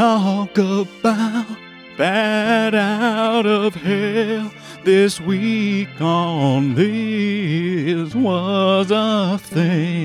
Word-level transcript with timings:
talk 0.00 0.56
about 0.56 1.46
Bat 1.98 2.74
Out 2.74 3.44
of 3.44 3.74
Hell 3.74 4.50
this 4.82 5.20
week 5.20 6.00
on 6.00 6.74
This 6.74 8.14
Was 8.14 8.90
a 8.90 9.36
Thing. 9.36 9.99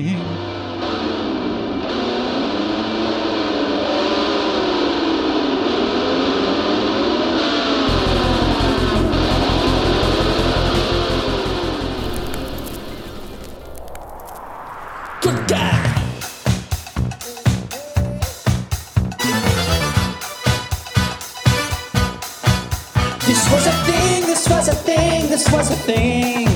Thing. 25.86 26.46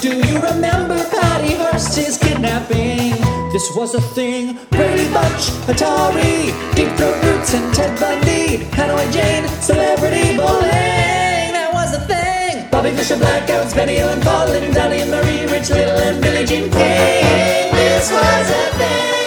Do 0.00 0.14
you 0.28 0.38
remember 0.38 0.96
Patty 1.10 1.54
Hearst's 1.54 2.16
kidnapping? 2.16 3.18
This 3.52 3.74
was 3.74 3.94
a 3.94 4.00
thing. 4.00 4.56
Brady 4.70 5.12
Bunch, 5.12 5.50
Atari, 5.66 6.54
Deep 6.76 6.90
Throat 6.96 7.18
Roots, 7.24 7.54
and 7.54 7.74
Ted 7.74 7.98
Bundy. 7.98 8.64
Hanoi 8.76 9.10
Jane, 9.12 9.48
Celebrity 9.60 10.36
Bowling. 10.36 11.50
That 11.58 11.70
was 11.72 11.90
a 11.94 12.02
thing. 12.06 12.70
Bobby 12.70 12.92
Fischer, 12.92 13.16
Blackouts, 13.16 13.72
Hill 13.74 14.08
and 14.08 14.22
Colin, 14.22 14.72
Donnie 14.72 15.00
and 15.00 15.10
Marie, 15.10 15.44
Rich 15.52 15.70
Little, 15.70 15.98
and 15.98 16.22
Billie 16.22 16.46
Jean 16.46 16.70
King. 16.70 17.74
This 17.74 18.12
was 18.12 18.50
a 18.50 18.78
thing. 18.78 19.21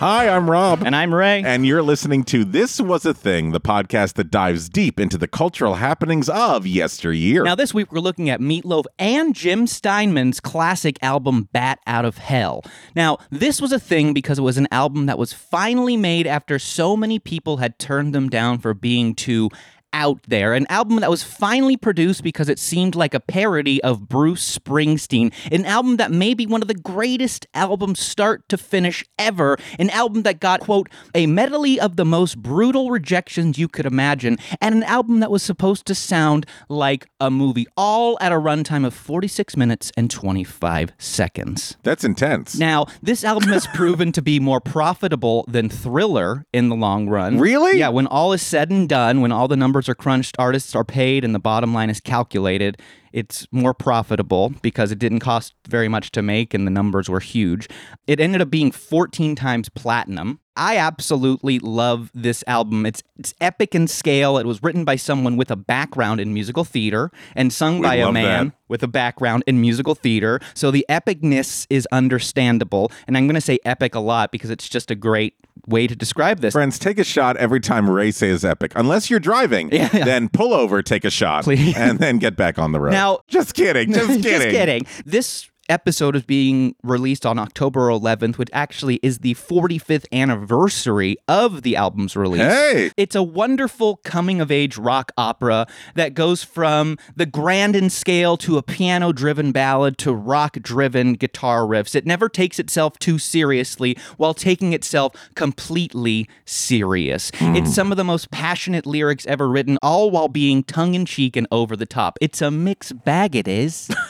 Hi, 0.00 0.28
I'm 0.28 0.48
Rob. 0.48 0.84
And 0.84 0.94
I'm 0.94 1.12
Ray. 1.12 1.42
And 1.42 1.66
you're 1.66 1.82
listening 1.82 2.22
to 2.26 2.44
This 2.44 2.80
Was 2.80 3.04
a 3.04 3.12
Thing, 3.12 3.50
the 3.50 3.60
podcast 3.60 4.14
that 4.14 4.30
dives 4.30 4.68
deep 4.68 5.00
into 5.00 5.18
the 5.18 5.26
cultural 5.26 5.74
happenings 5.74 6.28
of 6.28 6.68
yesteryear. 6.68 7.42
Now, 7.42 7.56
this 7.56 7.74
week 7.74 7.90
we're 7.90 7.98
looking 7.98 8.30
at 8.30 8.38
Meatloaf 8.38 8.84
and 9.00 9.34
Jim 9.34 9.66
Steinman's 9.66 10.38
classic 10.38 10.98
album, 11.02 11.48
Bat 11.52 11.80
Out 11.88 12.04
of 12.04 12.18
Hell. 12.18 12.62
Now, 12.94 13.18
this 13.30 13.60
was 13.60 13.72
a 13.72 13.80
thing 13.80 14.14
because 14.14 14.38
it 14.38 14.42
was 14.42 14.56
an 14.56 14.68
album 14.70 15.06
that 15.06 15.18
was 15.18 15.32
finally 15.32 15.96
made 15.96 16.28
after 16.28 16.60
so 16.60 16.96
many 16.96 17.18
people 17.18 17.56
had 17.56 17.76
turned 17.80 18.14
them 18.14 18.28
down 18.28 18.58
for 18.58 18.74
being 18.74 19.16
too 19.16 19.50
out 19.92 20.20
there. 20.28 20.54
An 20.54 20.66
album 20.68 21.00
that 21.00 21.10
was 21.10 21.22
finally 21.22 21.76
produced 21.76 22.22
because 22.22 22.48
it 22.48 22.58
seemed 22.58 22.94
like 22.94 23.14
a 23.14 23.20
parody 23.20 23.82
of 23.82 24.08
Bruce 24.08 24.58
Springsteen. 24.58 25.32
An 25.50 25.64
album 25.64 25.96
that 25.96 26.10
may 26.10 26.34
be 26.34 26.46
one 26.46 26.62
of 26.62 26.68
the 26.68 26.74
greatest 26.74 27.46
albums 27.54 28.00
start 28.00 28.48
to 28.48 28.58
finish 28.58 29.04
ever. 29.18 29.56
An 29.78 29.90
album 29.90 30.22
that 30.22 30.40
got, 30.40 30.60
quote, 30.60 30.88
a 31.14 31.26
medley 31.26 31.80
of 31.80 31.96
the 31.96 32.04
most 32.04 32.38
brutal 32.38 32.90
rejections 32.90 33.58
you 33.58 33.68
could 33.68 33.86
imagine. 33.86 34.38
And 34.60 34.74
an 34.74 34.82
album 34.82 35.20
that 35.20 35.30
was 35.30 35.42
supposed 35.42 35.86
to 35.86 35.94
sound 35.94 36.46
like 36.68 37.06
a 37.20 37.30
movie, 37.30 37.66
all 37.76 38.18
at 38.20 38.32
a 38.32 38.36
runtime 38.36 38.86
of 38.86 38.94
46 38.94 39.56
minutes 39.56 39.90
and 39.96 40.10
25 40.10 40.92
seconds. 40.98 41.76
That's 41.82 42.04
intense. 42.04 42.56
Now, 42.58 42.86
this 43.02 43.24
album 43.24 43.48
has 43.50 43.66
proven 43.68 44.12
to 44.12 44.22
be 44.22 44.40
more 44.40 44.60
profitable 44.60 45.44
than 45.48 45.68
Thriller 45.68 46.44
in 46.52 46.68
the 46.68 46.76
long 46.76 47.08
run. 47.08 47.38
Really? 47.38 47.78
Yeah, 47.78 47.88
when 47.88 48.06
all 48.06 48.32
is 48.32 48.42
said 48.42 48.70
and 48.70 48.88
done, 48.88 49.20
when 49.20 49.32
all 49.32 49.48
the 49.48 49.56
numbers 49.56 49.77
are 49.86 49.94
crunched, 49.94 50.34
artists 50.38 50.74
are 50.74 50.84
paid, 50.84 51.24
and 51.24 51.34
the 51.34 51.38
bottom 51.38 51.74
line 51.74 51.90
is 51.90 52.00
calculated, 52.00 52.80
it's 53.12 53.46
more 53.52 53.74
profitable 53.74 54.54
because 54.62 54.90
it 54.90 54.98
didn't 54.98 55.20
cost 55.20 55.54
very 55.68 55.88
much 55.88 56.10
to 56.12 56.22
make 56.22 56.54
and 56.54 56.66
the 56.66 56.70
numbers 56.70 57.10
were 57.10 57.20
huge. 57.20 57.68
It 58.06 58.18
ended 58.18 58.40
up 58.40 58.48
being 58.48 58.70
14 58.70 59.34
times 59.34 59.68
platinum. 59.68 60.40
I 60.58 60.76
absolutely 60.76 61.58
love 61.60 62.10
this 62.14 62.42
album. 62.46 62.84
It's 62.84 63.02
it's 63.18 63.34
epic 63.40 63.74
in 63.74 63.86
scale. 63.88 64.36
It 64.38 64.44
was 64.46 64.62
written 64.62 64.84
by 64.84 64.96
someone 64.96 65.36
with 65.36 65.50
a 65.50 65.56
background 65.56 66.20
in 66.20 66.34
musical 66.34 66.64
theater 66.64 67.10
and 67.36 67.52
sung 67.52 67.78
We 67.78 67.86
by 67.86 67.94
a 67.96 68.12
man 68.12 68.48
that. 68.48 68.54
with 68.68 68.82
a 68.82 68.88
background 68.88 69.44
in 69.46 69.60
musical 69.60 69.94
theater. 69.94 70.40
So 70.54 70.70
the 70.70 70.84
epicness 70.90 71.66
is 71.70 71.86
understandable. 71.92 72.92
And 73.06 73.16
I'm 73.16 73.26
going 73.26 73.34
to 73.36 73.40
say 73.40 73.58
epic 73.64 73.94
a 73.94 74.00
lot 74.00 74.32
because 74.32 74.50
it's 74.50 74.68
just 74.68 74.90
a 74.90 74.94
great 74.94 75.34
way 75.66 75.86
to 75.86 75.94
describe 75.96 76.40
this. 76.40 76.52
Friends, 76.54 76.78
take 76.78 76.98
a 76.98 77.04
shot 77.04 77.36
every 77.36 77.60
time 77.60 77.88
Ray 77.88 78.10
says 78.10 78.44
epic. 78.44 78.72
Unless 78.76 79.10
you're 79.10 79.20
driving, 79.20 79.70
Yeah. 79.72 79.88
then 79.88 80.28
pull 80.28 80.54
over, 80.54 80.82
take 80.82 81.04
a 81.04 81.10
shot, 81.10 81.44
Please. 81.44 81.76
and 81.76 81.98
then 81.98 82.18
get 82.18 82.36
back 82.36 82.58
on 82.58 82.72
the 82.72 82.80
road. 82.80 82.92
Now- 82.92 83.20
just 83.28 83.54
kidding, 83.54 83.92
just 83.92 84.06
kidding. 84.22 84.22
Just 84.22 84.48
kidding. 84.50 84.86
This 85.04 85.48
episode 85.68 86.16
is 86.16 86.22
being 86.22 86.74
released 86.82 87.26
on 87.26 87.38
October 87.38 87.88
11th, 87.88 88.38
which 88.38 88.50
actually 88.52 88.96
is 89.02 89.18
the 89.18 89.34
45th 89.34 90.06
anniversary 90.12 91.16
of 91.26 91.62
the 91.62 91.76
album's 91.76 92.16
release. 92.16 92.40
Hey. 92.40 92.90
It's 92.96 93.14
a 93.14 93.22
wonderful 93.22 93.96
coming 93.96 94.40
of 94.40 94.50
age 94.50 94.76
rock 94.78 95.12
opera 95.16 95.66
that 95.94 96.14
goes 96.14 96.44
from 96.44 96.98
the 97.16 97.26
grand 97.26 97.76
in 97.76 97.90
scale 97.90 98.36
to 98.38 98.58
a 98.58 98.62
piano 98.62 99.12
driven 99.12 99.52
ballad 99.52 99.98
to 99.98 100.12
rock 100.12 100.58
driven 100.62 101.14
guitar 101.14 101.62
riffs. 101.62 101.94
It 101.94 102.06
never 102.06 102.28
takes 102.28 102.58
itself 102.58 102.98
too 102.98 103.18
seriously 103.18 103.96
while 104.16 104.34
taking 104.34 104.72
itself 104.72 105.14
completely 105.34 106.28
serious. 106.44 107.30
Hmm. 107.34 107.56
It's 107.56 107.74
some 107.74 107.90
of 107.90 107.96
the 107.96 108.04
most 108.04 108.30
passionate 108.30 108.86
lyrics 108.86 109.26
ever 109.26 109.48
written, 109.48 109.78
all 109.82 110.10
while 110.10 110.28
being 110.28 110.62
tongue 110.62 110.94
in 110.94 111.04
cheek 111.04 111.36
and 111.36 111.46
over 111.50 111.76
the 111.76 111.86
top. 111.86 112.18
It's 112.20 112.42
a 112.42 112.50
mixed 112.50 113.04
bag, 113.04 113.36
it 113.36 113.48
is. 113.48 113.90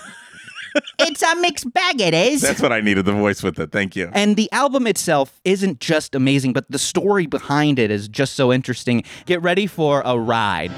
it's 1.08 1.22
a 1.22 1.34
mixed 1.40 1.72
bag, 1.72 2.00
it 2.00 2.14
is. 2.14 2.42
That's 2.42 2.60
what 2.60 2.72
I 2.72 2.80
needed 2.80 3.06
the 3.06 3.12
voice 3.12 3.42
with 3.42 3.58
it. 3.58 3.72
Thank 3.72 3.96
you. 3.96 4.10
And 4.12 4.36
the 4.36 4.50
album 4.52 4.86
itself 4.86 5.40
isn't 5.44 5.80
just 5.80 6.14
amazing, 6.14 6.52
but 6.52 6.70
the 6.70 6.78
story 6.78 7.26
behind 7.26 7.78
it 7.78 7.90
is 7.90 8.08
just 8.08 8.34
so 8.34 8.52
interesting. 8.52 9.02
Get 9.26 9.42
ready 9.42 9.66
for 9.66 10.02
a 10.04 10.18
ride. 10.18 10.70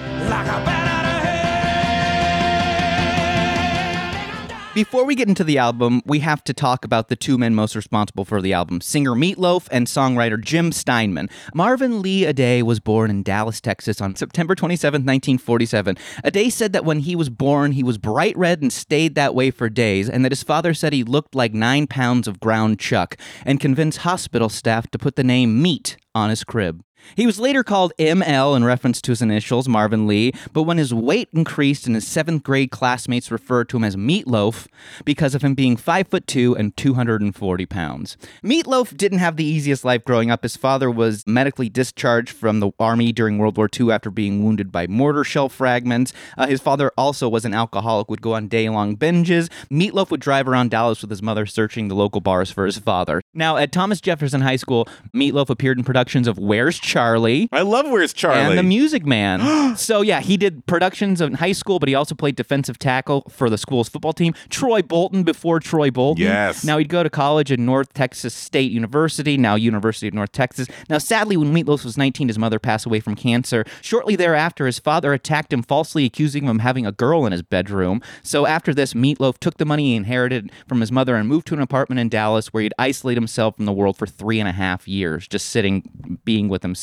Before 4.73 5.05
we 5.05 5.17
get 5.17 5.27
into 5.27 5.43
the 5.43 5.59
album, 5.59 6.01
we 6.07 6.21
have 6.21 6.45
to 6.45 6.55
talk 6.55 6.85
about 6.85 7.09
the 7.09 7.17
two 7.17 7.37
men 7.37 7.57
most 7.57 7.75
responsible 7.75 8.25
for 8.25 8.41
the 8.41 8.53
album 8.53 8.81
singer 8.81 9.17
Meatloaf 9.17 9.67
and 9.73 9.89
songwriter 9.89 10.41
Jim 10.41 10.71
Steinman. 10.71 11.29
Marvin 11.53 12.01
Lee 12.01 12.23
Aday 12.23 12.63
was 12.63 12.79
born 12.79 13.11
in 13.11 13.25
Dallas, 13.25 13.61
Texas 13.61 14.01
on 14.01 14.15
September 14.15 14.55
27, 14.55 15.01
1947. 15.01 15.97
Aday 16.25 16.53
said 16.53 16.73
that 16.73 16.85
when 16.85 17.01
he 17.01 17.17
was 17.17 17.29
born, 17.29 17.73
he 17.73 17.83
was 17.83 17.99
bright 17.99 18.39
red 18.39 18.63
and 18.63 18.73
stayed 18.73 19.17
that 19.17 19.35
way 19.35 19.51
for 19.51 19.69
days, 19.69 20.09
and 20.09 20.25
that 20.25 20.31
his 20.31 20.45
father 20.45 20.73
said 20.73 20.93
he 20.93 21.03
looked 21.03 21.35
like 21.35 21.53
nine 21.53 21.89
pounds 21.89 22.29
of 22.29 22.39
ground 22.39 22.79
chuck, 22.79 23.17
and 23.45 23.59
convinced 23.59 23.99
hospital 23.99 24.49
staff 24.49 24.89
to 24.93 24.99
put 24.99 25.17
the 25.17 25.25
name 25.25 25.61
Meat 25.61 25.97
on 26.15 26.31
his 26.31 26.45
crib. 26.45 26.85
He 27.17 27.27
was 27.27 27.41
later 27.41 27.63
called 27.63 27.93
ML 27.99 28.57
in 28.57 28.65
reference 28.65 29.01
to 29.03 29.13
his 29.13 29.23
initials, 29.23 29.69
Marvin 29.69 30.07
Lee, 30.07 30.33
but 30.53 30.63
when 30.63 30.79
his 30.79 30.95
weight 30.95 31.29
increased 31.33 31.87
and 31.87 31.95
his 31.95 32.07
seventh 32.07 32.43
grade 32.43 32.71
classmates 32.71 33.31
referred 33.31 33.69
to 33.71 33.77
him 33.77 33.85
as 33.85 33.97
Meatloaf 33.97 34.67
because 35.05 35.35
of 35.35 35.43
him 35.43 35.55
being 35.55 35.77
5 35.77 36.09
foot 36.09 36.27
2 36.27 36.57
and 36.57 36.77
240 36.77 37.67
pounds. 37.67 38.17
Meatloaf 38.45 38.97
didn't 38.97 39.19
have 39.19 39.37
the 39.37 39.45
easiest 39.45 39.85
life 39.85 40.05
growing 40.05 40.31
up. 40.31 40.43
His 40.43 40.57
father 40.57 40.91
was 40.91 41.27
medically 41.27 41.69
discharged 41.69 42.31
from 42.31 42.61
the 42.61 42.71
army 42.79 43.13
during 43.13 43.39
World 43.39 43.57
War 43.57 43.69
II 43.79 43.91
after 43.91 44.11
being 44.11 44.45
wounded 44.45 44.73
by 44.73 44.87
mortar 44.87 45.25
shell 45.25 45.49
fragments. 45.49 46.13
Uh, 46.37 46.47
his 46.47 46.61
father 46.61 46.93
also 46.97 47.29
was 47.29 47.45
an 47.45 47.55
alcoholic, 47.55 48.11
would 48.11 48.23
go 48.23 48.35
on 48.35 48.49
day 48.49 48.69
long 48.69 48.97
binges. 48.97 49.51
Meatloaf 49.71 50.11
would 50.11 50.21
drive 50.21 50.49
around 50.49 50.71
Dallas 50.71 51.01
with 51.03 51.11
his 51.11 51.23
mother 51.23 51.47
searching 51.47 51.89
the 51.89 51.95
local 51.95 52.21
bars 52.21 52.51
for 52.51 52.67
his 52.67 52.79
father. 52.79 53.21
Now, 53.35 53.57
at 53.57 53.73
Thomas 53.73 54.01
Jefferson 54.01 54.41
High 54.41 54.57
School, 54.57 54.89
Meatloaf 55.15 55.51
appeared 55.51 55.79
in 55.79 55.85
productions 55.85 56.27
of 56.27 56.39
Where's 56.39 56.79
Charlie? 56.91 57.49
I 57.53 57.63
love 57.63 57.89
Where's 57.89 58.13
Charlie? 58.13 58.41
And 58.41 58.59
the 58.59 58.65
Music 58.65 59.07
Man. 59.07 59.77
so 59.77 60.01
yeah, 60.01 60.21
he 60.21 60.37
did 60.37 60.67
productions 60.67 61.21
in 61.21 61.35
high 61.35 61.53
school, 61.53 61.79
but 61.79 61.89
he 61.89 61.95
also 61.95 62.17
played 62.17 62.35
defensive 62.35 62.81
tackle 62.81 63.23
for 63.31 63.49
the 63.49 63.57
school's 63.57 63.89
football 63.89 64.13
team. 64.13 64.35
Troy 64.49 64.83
Bolton 64.83 65.23
before 65.23 65.61
Troy 65.61 65.93
Bolton. 65.93 66.25
Yes. 66.25 66.65
Now 66.65 66.79
he'd 66.79 66.89
go 66.89 67.05
to 67.05 67.11
college 67.11 67.53
at 67.53 67.61
North 67.61 67.95
Texas 67.95 68.35
State 68.35 68.73
University, 68.73 69.37
now 69.37 69.55
University 69.55 70.09
of 70.09 70.15
North 70.15 70.33
Texas. 70.33 70.67
Now 70.89 70.99
sadly, 70.99 71.37
when 71.37 71.55
Meatloaf 71.55 71.85
was 71.85 71.97
19, 71.97 72.27
his 72.27 72.41
mother 72.41 72.59
passed 72.59 72.87
away 72.87 72.99
from 72.99 73.15
cancer. 73.15 73.65
Shortly 73.83 74.17
thereafter, 74.17 74.67
his 74.67 74.81
father 74.81 75.13
attacked 75.13 75.53
him, 75.53 75.63
falsely 75.63 76.05
accusing 76.05 76.43
him 76.43 76.57
of 76.57 76.63
having 76.63 76.87
a 76.87 76.93
girl 76.93 77.25
in 77.25 77.31
his 77.31 77.43
bedroom. 77.43 78.03
So 78.25 78.47
after 78.47 78.75
this, 78.75 78.95
Meatloaf 78.95 79.39
took 79.39 79.59
the 79.59 79.65
money 79.65 79.91
he 79.91 79.95
inherited 79.95 80.51
from 80.67 80.81
his 80.81 80.91
mother 80.91 81.15
and 81.15 81.29
moved 81.29 81.47
to 81.49 81.55
an 81.55 81.61
apartment 81.61 82.01
in 82.01 82.09
Dallas 82.09 82.53
where 82.53 82.65
he'd 82.65 82.75
isolate 82.81 83.17
himself 83.17 83.55
from 83.55 83.67
the 83.67 83.73
world 83.73 83.97
for 83.97 84.07
three 84.07 84.41
and 84.41 84.49
a 84.49 84.53
half 84.53 84.89
years, 84.89 85.29
just 85.29 85.51
sitting, 85.51 86.19
being 86.25 86.49
with 86.49 86.63
himself. 86.63 86.80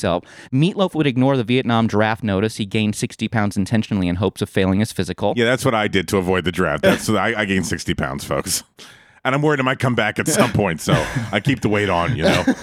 Meatloaf 0.54 0.94
would 0.96 1.08
ignore 1.08 1.38
the 1.38 1.44
Vietnam 1.44 1.88
draft 1.88 2.24
notice. 2.24 2.58
He 2.58 2.66
gained 2.66 2.96
60 2.96 3.28
pounds 3.28 3.58
intentionally 3.58 4.08
in 4.08 4.16
hopes 4.16 4.42
of 4.42 4.50
failing 4.50 4.80
his 4.80 4.92
physical. 4.92 5.34
yeah, 5.36 5.46
that's 5.46 5.66
what 5.66 5.74
I 5.76 5.88
did 5.88 6.08
to 6.10 6.18
avoid 6.18 6.44
the 6.46 6.52
draft. 6.52 6.84
That's 6.84 7.10
I, 7.18 7.34
I 7.42 7.46
gained 7.46 7.66
sixty 7.66 7.94
pounds, 7.94 8.24
folks, 8.24 8.64
and 9.26 9.34
I'm 9.36 9.42
worried 9.42 9.60
I 9.60 9.64
might 9.64 9.80
come 9.80 9.96
back 9.96 10.20
at 10.20 10.28
some 10.28 10.52
point. 10.54 10.82
So 10.82 10.94
I 11.32 11.40
keep 11.40 11.62
the 11.62 11.70
weight 11.70 11.90
on, 11.90 12.16
you 12.16 12.24
know. 12.24 12.44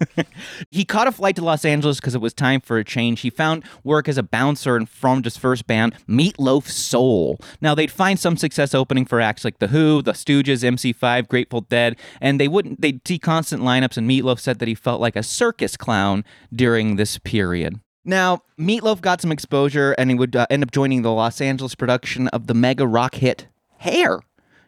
He 0.70 0.84
caught 0.84 1.06
a 1.06 1.12
flight 1.12 1.36
to 1.36 1.44
Los 1.44 1.64
Angeles 1.64 2.00
because 2.00 2.14
it 2.14 2.20
was 2.20 2.34
time 2.34 2.60
for 2.60 2.78
a 2.78 2.84
change. 2.84 3.20
He 3.20 3.30
found 3.30 3.64
work 3.84 4.08
as 4.08 4.18
a 4.18 4.22
bouncer 4.22 4.76
and 4.76 4.88
formed 4.88 5.24
his 5.24 5.36
first 5.36 5.66
band, 5.66 5.94
Meatloaf 6.08 6.68
Soul. 6.68 7.38
Now, 7.60 7.74
they'd 7.74 7.90
find 7.90 8.18
some 8.18 8.36
success 8.36 8.74
opening 8.74 9.04
for 9.04 9.20
acts 9.20 9.44
like 9.44 9.58
The 9.58 9.68
Who, 9.68 10.02
The 10.02 10.12
Stooges, 10.12 10.62
MC5, 10.62 11.28
Grateful 11.28 11.62
Dead, 11.62 11.96
and 12.20 12.40
they 12.40 12.48
wouldn't, 12.48 12.80
they'd 12.80 13.06
see 13.06 13.18
constant 13.18 13.62
lineups, 13.62 13.96
and 13.96 14.08
Meatloaf 14.08 14.38
said 14.38 14.58
that 14.58 14.68
he 14.68 14.74
felt 14.74 15.00
like 15.00 15.16
a 15.16 15.22
circus 15.22 15.76
clown 15.76 16.24
during 16.54 16.96
this 16.96 17.18
period. 17.18 17.80
Now, 18.04 18.42
Meatloaf 18.58 19.00
got 19.00 19.20
some 19.20 19.32
exposure 19.32 19.92
and 19.98 20.10
he 20.10 20.16
would 20.16 20.36
uh, 20.36 20.46
end 20.48 20.62
up 20.62 20.70
joining 20.70 21.02
the 21.02 21.10
Los 21.10 21.40
Angeles 21.40 21.74
production 21.74 22.28
of 22.28 22.46
the 22.46 22.54
mega 22.54 22.86
rock 22.86 23.16
hit 23.16 23.48
Hair. 23.78 24.20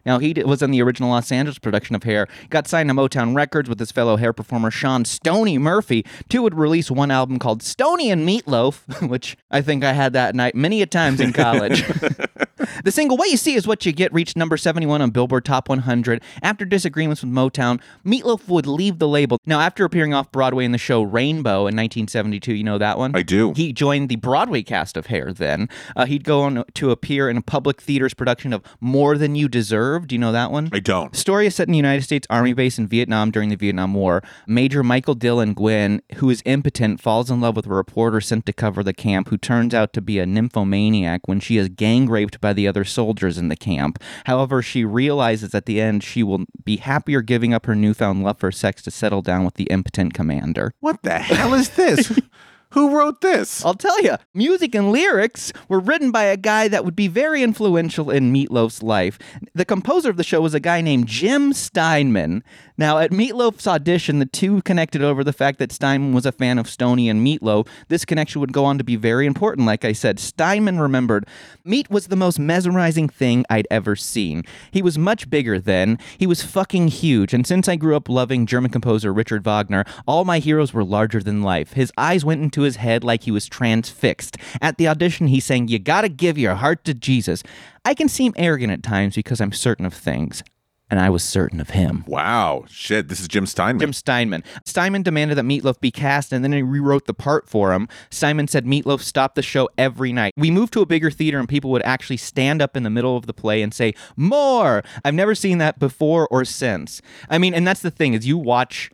Now, 0.05 0.19
he 0.19 0.33
was 0.45 0.61
in 0.61 0.71
the 0.71 0.81
original 0.81 1.09
Los 1.09 1.31
Angeles 1.31 1.59
production 1.59 1.95
of 1.95 2.03
Hair, 2.03 2.27
got 2.49 2.67
signed 2.67 2.89
to 2.89 2.95
Motown 2.95 3.35
Records 3.35 3.69
with 3.69 3.79
his 3.79 3.91
fellow 3.91 4.17
hair 4.17 4.33
performer 4.33 4.71
Sean 4.71 5.05
Stoney 5.05 5.57
Murphy. 5.57 6.05
Two 6.29 6.41
would 6.41 6.55
release 6.55 6.89
one 6.89 7.11
album 7.11 7.39
called 7.39 7.61
Stoney 7.61 8.11
and 8.11 8.27
Meatloaf, 8.27 9.07
which 9.09 9.37
I 9.51 9.61
think 9.61 9.83
I 9.83 9.93
had 9.93 10.13
that 10.13 10.35
night 10.35 10.55
many 10.55 10.81
a 10.81 10.85
times 10.85 11.19
in 11.19 11.33
college. 11.33 11.85
the 12.83 12.91
single 12.91 13.17
What 13.17 13.29
You 13.29 13.37
See 13.37 13.55
Is 13.55 13.67
What 13.67 13.85
You 13.85 13.91
Get 13.91 14.13
reached 14.13 14.37
number 14.37 14.57
71 14.57 15.01
on 15.01 15.09
Billboard 15.11 15.45
Top 15.45 15.69
100. 15.69 16.21
After 16.41 16.65
disagreements 16.65 17.21
with 17.21 17.31
Motown, 17.31 17.81
Meatloaf 18.05 18.47
would 18.47 18.67
leave 18.67 18.99
the 18.99 19.07
label. 19.07 19.37
Now, 19.45 19.59
after 19.59 19.85
appearing 19.85 20.13
off 20.13 20.31
Broadway 20.31 20.65
in 20.65 20.71
the 20.71 20.77
show 20.77 21.01
Rainbow 21.01 21.67
in 21.67 21.75
1972, 21.75 22.53
you 22.53 22.63
know 22.63 22.77
that 22.77 22.97
one? 22.97 23.15
I 23.15 23.23
do. 23.23 23.53
He 23.55 23.73
joined 23.73 24.09
the 24.09 24.15
Broadway 24.17 24.63
cast 24.63 24.97
of 24.97 25.07
Hair 25.07 25.33
then. 25.33 25.69
Uh, 25.95 26.05
he'd 26.05 26.23
go 26.23 26.41
on 26.41 26.63
to 26.75 26.91
appear 26.91 27.29
in 27.29 27.37
a 27.37 27.41
public 27.41 27.81
theater's 27.81 28.13
production 28.13 28.53
of 28.53 28.63
More 28.79 29.17
Than 29.17 29.35
You 29.35 29.47
Deserve. 29.47 29.88
Do 29.97 30.13
you 30.13 30.19
know 30.19 30.31
that 30.31 30.51
one? 30.51 30.69
I 30.71 30.79
don't. 30.79 31.15
Story 31.15 31.47
is 31.47 31.55
set 31.55 31.67
in 31.67 31.71
the 31.71 31.77
United 31.77 32.03
States 32.03 32.27
Army 32.29 32.53
base 32.53 32.77
in 32.77 32.85
Vietnam 32.87 33.31
during 33.31 33.49
the 33.49 33.55
Vietnam 33.55 33.93
War. 33.93 34.21
Major 34.45 34.83
Michael 34.83 35.15
Dillon 35.15 35.53
Gwynn, 35.53 36.01
who 36.15 36.29
is 36.29 36.43
impotent, 36.45 37.01
falls 37.01 37.31
in 37.31 37.41
love 37.41 37.55
with 37.55 37.65
a 37.65 37.69
reporter 37.69 38.21
sent 38.21 38.45
to 38.45 38.53
cover 38.53 38.83
the 38.83 38.93
camp 38.93 39.29
who 39.29 39.37
turns 39.37 39.73
out 39.73 39.93
to 39.93 40.01
be 40.01 40.19
a 40.19 40.25
nymphomaniac 40.25 41.27
when 41.27 41.39
she 41.39 41.57
is 41.57 41.69
gang 41.69 42.07
raped 42.07 42.39
by 42.41 42.53
the 42.53 42.67
other 42.67 42.83
soldiers 42.83 43.37
in 43.37 43.47
the 43.47 43.55
camp. 43.55 43.97
However, 44.25 44.61
she 44.61 44.85
realizes 44.85 45.55
at 45.55 45.65
the 45.65 45.81
end 45.81 46.03
she 46.03 46.21
will 46.21 46.45
be 46.63 46.77
happier 46.77 47.21
giving 47.21 47.53
up 47.53 47.65
her 47.65 47.75
newfound 47.75 48.23
love 48.23 48.39
for 48.39 48.51
sex 48.51 48.81
to 48.83 48.91
settle 48.91 49.21
down 49.21 49.45
with 49.45 49.55
the 49.55 49.65
impotent 49.65 50.13
commander. 50.13 50.73
What 50.79 51.01
the 51.03 51.19
hell 51.19 51.53
is 51.53 51.69
this? 51.71 52.19
Who 52.73 52.95
wrote 52.95 53.21
this? 53.21 53.65
I'll 53.65 53.73
tell 53.73 53.99
you, 54.01 54.17
music 54.35 54.75
and 54.75 54.91
lyrics 54.91 55.51
were 55.67 55.79
written 55.79 56.11
by 56.11 56.25
a 56.25 56.37
guy 56.37 56.67
that 56.67 56.85
would 56.85 56.95
be 56.95 57.07
very 57.07 57.41
influential 57.41 58.11
in 58.11 58.31
Meatloaf's 58.31 58.83
life. 58.83 59.17
The 59.55 59.65
composer 59.65 60.11
of 60.11 60.17
the 60.17 60.23
show 60.23 60.41
was 60.41 60.53
a 60.53 60.59
guy 60.59 60.81
named 60.81 61.07
Jim 61.07 61.51
Steinman. 61.51 62.43
Now, 62.79 62.97
at 62.99 63.11
Meatloaf's 63.11 63.67
audition, 63.67 64.19
the 64.19 64.25
two 64.25 64.61
connected 64.61 65.01
over 65.01 65.21
the 65.21 65.33
fact 65.33 65.59
that 65.59 65.73
Steinman 65.73 66.13
was 66.13 66.25
a 66.25 66.31
fan 66.31 66.57
of 66.57 66.69
Stoney 66.69 67.09
and 67.09 67.19
Meatloaf. 67.19 67.67
This 67.89 68.05
connection 68.05 68.39
would 68.39 68.53
go 68.53 68.63
on 68.63 68.77
to 68.77 68.85
be 68.85 68.95
very 68.95 69.25
important, 69.25 69.67
like 69.67 69.83
I 69.83 69.91
said. 69.91 70.17
Steinman 70.17 70.79
remembered, 70.79 71.25
Meat 71.65 71.89
was 71.89 72.07
the 72.07 72.15
most 72.15 72.39
mesmerizing 72.39 73.09
thing 73.09 73.43
I'd 73.49 73.67
ever 73.69 73.97
seen. 73.97 74.43
He 74.71 74.81
was 74.81 74.97
much 74.97 75.29
bigger 75.29 75.59
then. 75.59 75.99
He 76.17 76.25
was 76.25 76.41
fucking 76.41 76.87
huge, 76.87 77.33
and 77.33 77.45
since 77.45 77.67
I 77.67 77.75
grew 77.75 77.97
up 77.97 78.07
loving 78.07 78.45
German 78.45 78.71
composer 78.71 79.11
Richard 79.11 79.43
Wagner, 79.43 79.83
all 80.07 80.23
my 80.23 80.39
heroes 80.39 80.71
were 80.71 80.85
larger 80.85 81.21
than 81.21 81.43
life. 81.43 81.73
His 81.73 81.91
eyes 81.97 82.23
went 82.23 82.41
into 82.41 82.61
his 82.61 82.77
head 82.77 83.03
like 83.03 83.23
he 83.23 83.31
was 83.31 83.45
transfixed. 83.45 84.37
At 84.61 84.77
the 84.77 84.87
audition, 84.87 85.27
he 85.27 85.41
sang, 85.41 85.67
You 85.67 85.79
gotta 85.79 86.07
give 86.07 86.37
your 86.37 86.55
heart 86.55 86.85
to 86.85 86.93
Jesus. 86.93 87.43
I 87.83 87.93
can 87.93 88.07
seem 88.07 88.33
arrogant 88.37 88.71
at 88.71 88.83
times 88.83 89.15
because 89.15 89.41
I'm 89.41 89.51
certain 89.51 89.85
of 89.85 89.93
things, 89.93 90.43
and 90.89 90.99
I 90.99 91.09
was 91.09 91.23
certain 91.23 91.59
of 91.59 91.71
him. 91.71 92.03
Wow. 92.07 92.65
Shit, 92.67 93.07
this 93.07 93.19
is 93.19 93.27
Jim 93.27 93.45
Steinman. 93.45 93.79
Jim 93.79 93.93
Steinman. 93.93 94.43
Steinman 94.65 95.03
demanded 95.03 95.37
that 95.37 95.45
Meatloaf 95.45 95.79
be 95.79 95.91
cast, 95.91 96.33
and 96.33 96.43
then 96.43 96.51
he 96.51 96.61
rewrote 96.61 97.05
the 97.05 97.13
part 97.13 97.47
for 97.47 97.73
him. 97.73 97.87
Steinman 98.09 98.47
said 98.47 98.65
Meatloaf 98.65 99.01
stopped 99.01 99.35
the 99.35 99.41
show 99.41 99.69
every 99.77 100.11
night. 100.11 100.33
We 100.35 100.51
moved 100.51 100.73
to 100.73 100.81
a 100.81 100.85
bigger 100.85 101.11
theater, 101.11 101.39
and 101.39 101.47
people 101.47 101.69
would 101.71 101.83
actually 101.83 102.17
stand 102.17 102.61
up 102.61 102.75
in 102.75 102.83
the 102.83 102.89
middle 102.89 103.15
of 103.15 103.27
the 103.27 103.33
play 103.33 103.61
and 103.61 103.73
say, 103.73 103.93
"More!" 104.15 104.83
I've 105.05 105.13
never 105.13 105.35
seen 105.35 105.59
that 105.59 105.79
before 105.79 106.27
or 106.31 106.43
since. 106.45 107.01
I 107.29 107.37
mean, 107.37 107.53
and 107.53 107.67
that's 107.67 107.81
the 107.81 107.91
thing 107.91 108.13
is, 108.13 108.25
you 108.25 108.37
watch. 108.37 108.89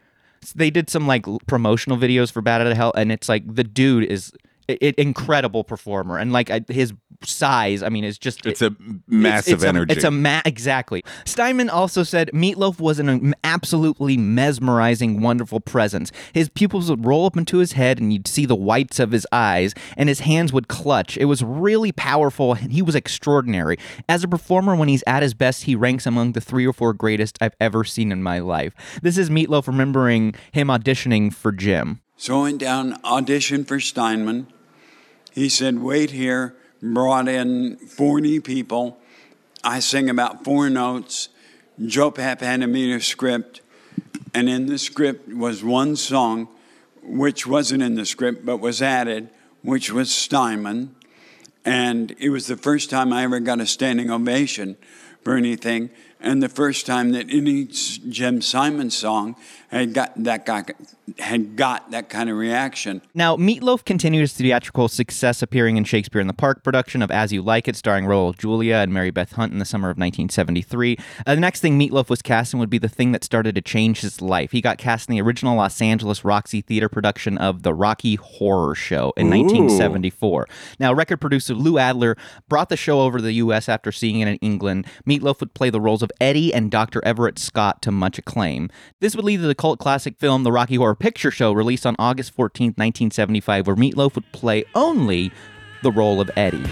They 0.53 0.69
did 0.69 0.89
some 0.89 1.07
like 1.07 1.25
promotional 1.47 1.97
videos 1.97 2.31
for 2.31 2.41
Bat 2.41 2.61
Out 2.61 2.67
of 2.67 2.77
Hell, 2.77 2.93
and 2.95 3.11
it's 3.11 3.29
like 3.29 3.55
the 3.55 3.63
dude 3.63 4.03
is. 4.03 4.33
I- 4.69 4.77
i- 4.81 4.93
incredible 4.97 5.63
performer 5.63 6.17
and 6.17 6.31
like 6.33 6.49
I- 6.49 6.61
his 6.67 6.93
size 7.23 7.81
i 7.81 7.89
mean 7.89 8.03
is 8.03 8.17
just 8.19 8.45
It's 8.45 8.61
a 8.61 8.75
massive 9.07 9.53
it's 9.55 9.63
a- 9.63 9.67
energy. 9.67 9.93
it's 9.93 10.03
a 10.03 10.11
ma- 10.11 10.41
exactly. 10.45 11.03
Steinman 11.25 11.69
also 11.69 12.03
said 12.03 12.29
Meatloaf 12.33 12.79
was 12.79 12.99
an 12.99 13.09
um, 13.09 13.33
absolutely 13.43 14.17
mesmerizing, 14.17 15.21
wonderful 15.21 15.59
presence. 15.59 16.11
His 16.33 16.49
pupils 16.49 16.89
would 16.89 17.05
roll 17.05 17.25
up 17.25 17.37
into 17.37 17.57
his 17.57 17.71
head, 17.73 17.99
and 17.99 18.11
you'd 18.13 18.27
see 18.27 18.45
the 18.45 18.55
whites 18.55 18.99
of 18.99 19.11
his 19.11 19.25
eyes, 19.31 19.73
and 19.97 20.09
his 20.09 20.19
hands 20.21 20.51
would 20.53 20.67
clutch. 20.67 21.17
It 21.17 21.25
was 21.25 21.41
really 21.43 21.91
powerful, 21.91 22.53
and 22.53 22.71
he 22.71 22.81
was 22.81 22.95
extraordinary. 22.95 23.77
As 24.09 24.23
a 24.23 24.27
performer, 24.27 24.75
when 24.75 24.87
he's 24.89 25.03
at 25.07 25.23
his 25.23 25.33
best, 25.33 25.63
he 25.63 25.75
ranks 25.75 26.05
among 26.05 26.33
the 26.33 26.41
three 26.41 26.65
or 26.67 26.73
four 26.73 26.93
greatest 26.93 27.37
I've 27.41 27.55
ever 27.59 27.83
seen 27.83 28.11
in 28.11 28.21
my 28.21 28.39
life. 28.39 28.73
This 29.01 29.17
is 29.17 29.29
Meatloaf 29.29 29.67
remembering 29.67 30.35
him 30.51 30.67
auditioning 30.67 31.33
for 31.33 31.51
Jim. 31.51 32.01
So 32.17 32.39
I 32.39 32.43
went 32.43 32.59
down, 32.59 32.97
audition 33.03 33.65
for 33.65 33.79
Steinman. 33.79 34.47
He 35.35 35.49
said, 35.49 35.79
wait 35.79 36.11
here, 36.11 36.55
brought 36.81 37.27
in 37.27 37.75
40 37.75 38.39
people. 38.39 38.97
I 39.65 39.81
sing 39.81 40.09
about 40.09 40.45
four 40.45 40.69
notes. 40.69 41.27
Joe 41.85 42.09
Papp 42.09 42.39
handed 42.39 42.67
me 42.67 42.93
a 42.93 43.01
script, 43.01 43.59
and 44.33 44.47
in 44.47 44.67
the 44.67 44.77
script 44.77 45.27
was 45.27 45.61
one 45.61 45.97
song, 45.97 46.47
which 47.03 47.45
wasn't 47.45 47.83
in 47.83 47.95
the 47.95 48.05
script 48.05 48.45
but 48.45 48.61
was 48.61 48.81
added, 48.81 49.29
which 49.61 49.91
was 49.91 50.09
Steinman. 50.09 50.95
And 51.65 52.15
it 52.17 52.29
was 52.29 52.47
the 52.47 52.55
first 52.55 52.89
time 52.89 53.11
I 53.11 53.23
ever 53.23 53.41
got 53.41 53.59
a 53.59 53.65
standing 53.65 54.09
ovation 54.09 54.77
for 55.21 55.35
anything, 55.35 55.89
and 56.21 56.41
the 56.41 56.47
first 56.47 56.85
time 56.85 57.11
that 57.11 57.25
any 57.29 57.65
Jim 57.65 58.41
Steinman 58.41 58.91
song 58.91 59.35
had 59.69 59.93
got 59.93 60.11
that 60.23 60.45
got, 60.45 60.71
had 61.19 61.55
got 61.55 61.91
that 61.91 62.09
kind 62.09 62.29
of 62.29 62.37
reaction. 62.37 63.01
Now, 63.13 63.35
Meatloaf 63.35 63.85
continued 63.85 64.21
his 64.21 64.33
theatrical 64.33 64.87
success 64.87 65.41
appearing 65.41 65.77
in 65.77 65.83
Shakespeare 65.83 66.21
in 66.21 66.27
the 66.27 66.33
Park 66.33 66.63
production 66.63 67.01
of 67.01 67.11
As 67.11 67.33
You 67.33 67.41
Like 67.41 67.67
It, 67.67 67.75
starring 67.75 68.05
Raul 68.05 68.37
Julia 68.37 68.75
and 68.75 68.93
Mary 68.93 69.11
Beth 69.11 69.33
Hurt 69.33 69.51
in 69.51 69.59
the 69.59 69.65
summer 69.65 69.89
of 69.89 69.97
1973. 69.97 70.97
Uh, 71.25 71.35
the 71.35 71.41
next 71.41 71.61
thing 71.61 71.79
Meatloaf 71.79 72.09
was 72.09 72.21
cast 72.21 72.53
in 72.53 72.59
would 72.59 72.69
be 72.69 72.77
the 72.77 72.89
thing 72.89 73.11
that 73.11 73.23
started 73.23 73.55
to 73.55 73.61
change 73.61 74.01
his 74.01 74.21
life. 74.21 74.51
He 74.51 74.61
got 74.61 74.77
cast 74.77 75.09
in 75.09 75.15
the 75.15 75.21
original 75.21 75.55
Los 75.55 75.81
Angeles 75.81 76.23
Roxy 76.23 76.61
Theater 76.61 76.89
production 76.89 77.37
of 77.37 77.63
The 77.63 77.73
Rocky 77.73 78.15
Horror 78.15 78.75
Show 78.75 79.13
in 79.17 79.29
1974. 79.29 80.47
Now, 80.79 80.93
record 80.93 81.17
producer 81.17 81.53
Lou 81.53 81.77
Adler 81.77 82.15
brought 82.47 82.69
the 82.69 82.77
show 82.77 83.01
over 83.01 83.17
to 83.17 83.23
the 83.23 83.33
U.S. 83.33 83.67
after 83.67 83.91
seeing 83.91 84.19
it 84.19 84.27
in 84.27 84.35
England. 84.37 84.85
Meatloaf 85.07 85.39
would 85.39 85.53
play 85.53 85.69
the 85.69 85.81
roles 85.81 86.03
of 86.03 86.11
Eddie 86.21 86.53
and 86.53 86.71
Dr. 86.71 87.03
Everett 87.03 87.39
Scott 87.39 87.81
to 87.81 87.91
much 87.91 88.17
acclaim. 88.17 88.69
This 88.99 89.15
would 89.15 89.25
lead 89.25 89.37
to 89.37 89.47
the 89.47 89.54
cult 89.55 89.79
classic 89.79 90.17
film 90.19 90.43
The 90.43 90.51
Rocky 90.51 90.75
Horror 90.75 90.95
Picture 90.95 91.31
Show, 91.31 91.51
released 91.53 91.85
on 91.85 91.95
August 91.97 92.31
14, 92.33 92.67
1975, 92.69 93.67
where 93.67 93.75
Meatloaf 93.75 94.15
would 94.15 94.31
play 94.31 94.65
only 94.75 95.31
the 95.81 95.91
role 95.91 96.21
of 96.21 96.29
Eddie. 96.35 96.65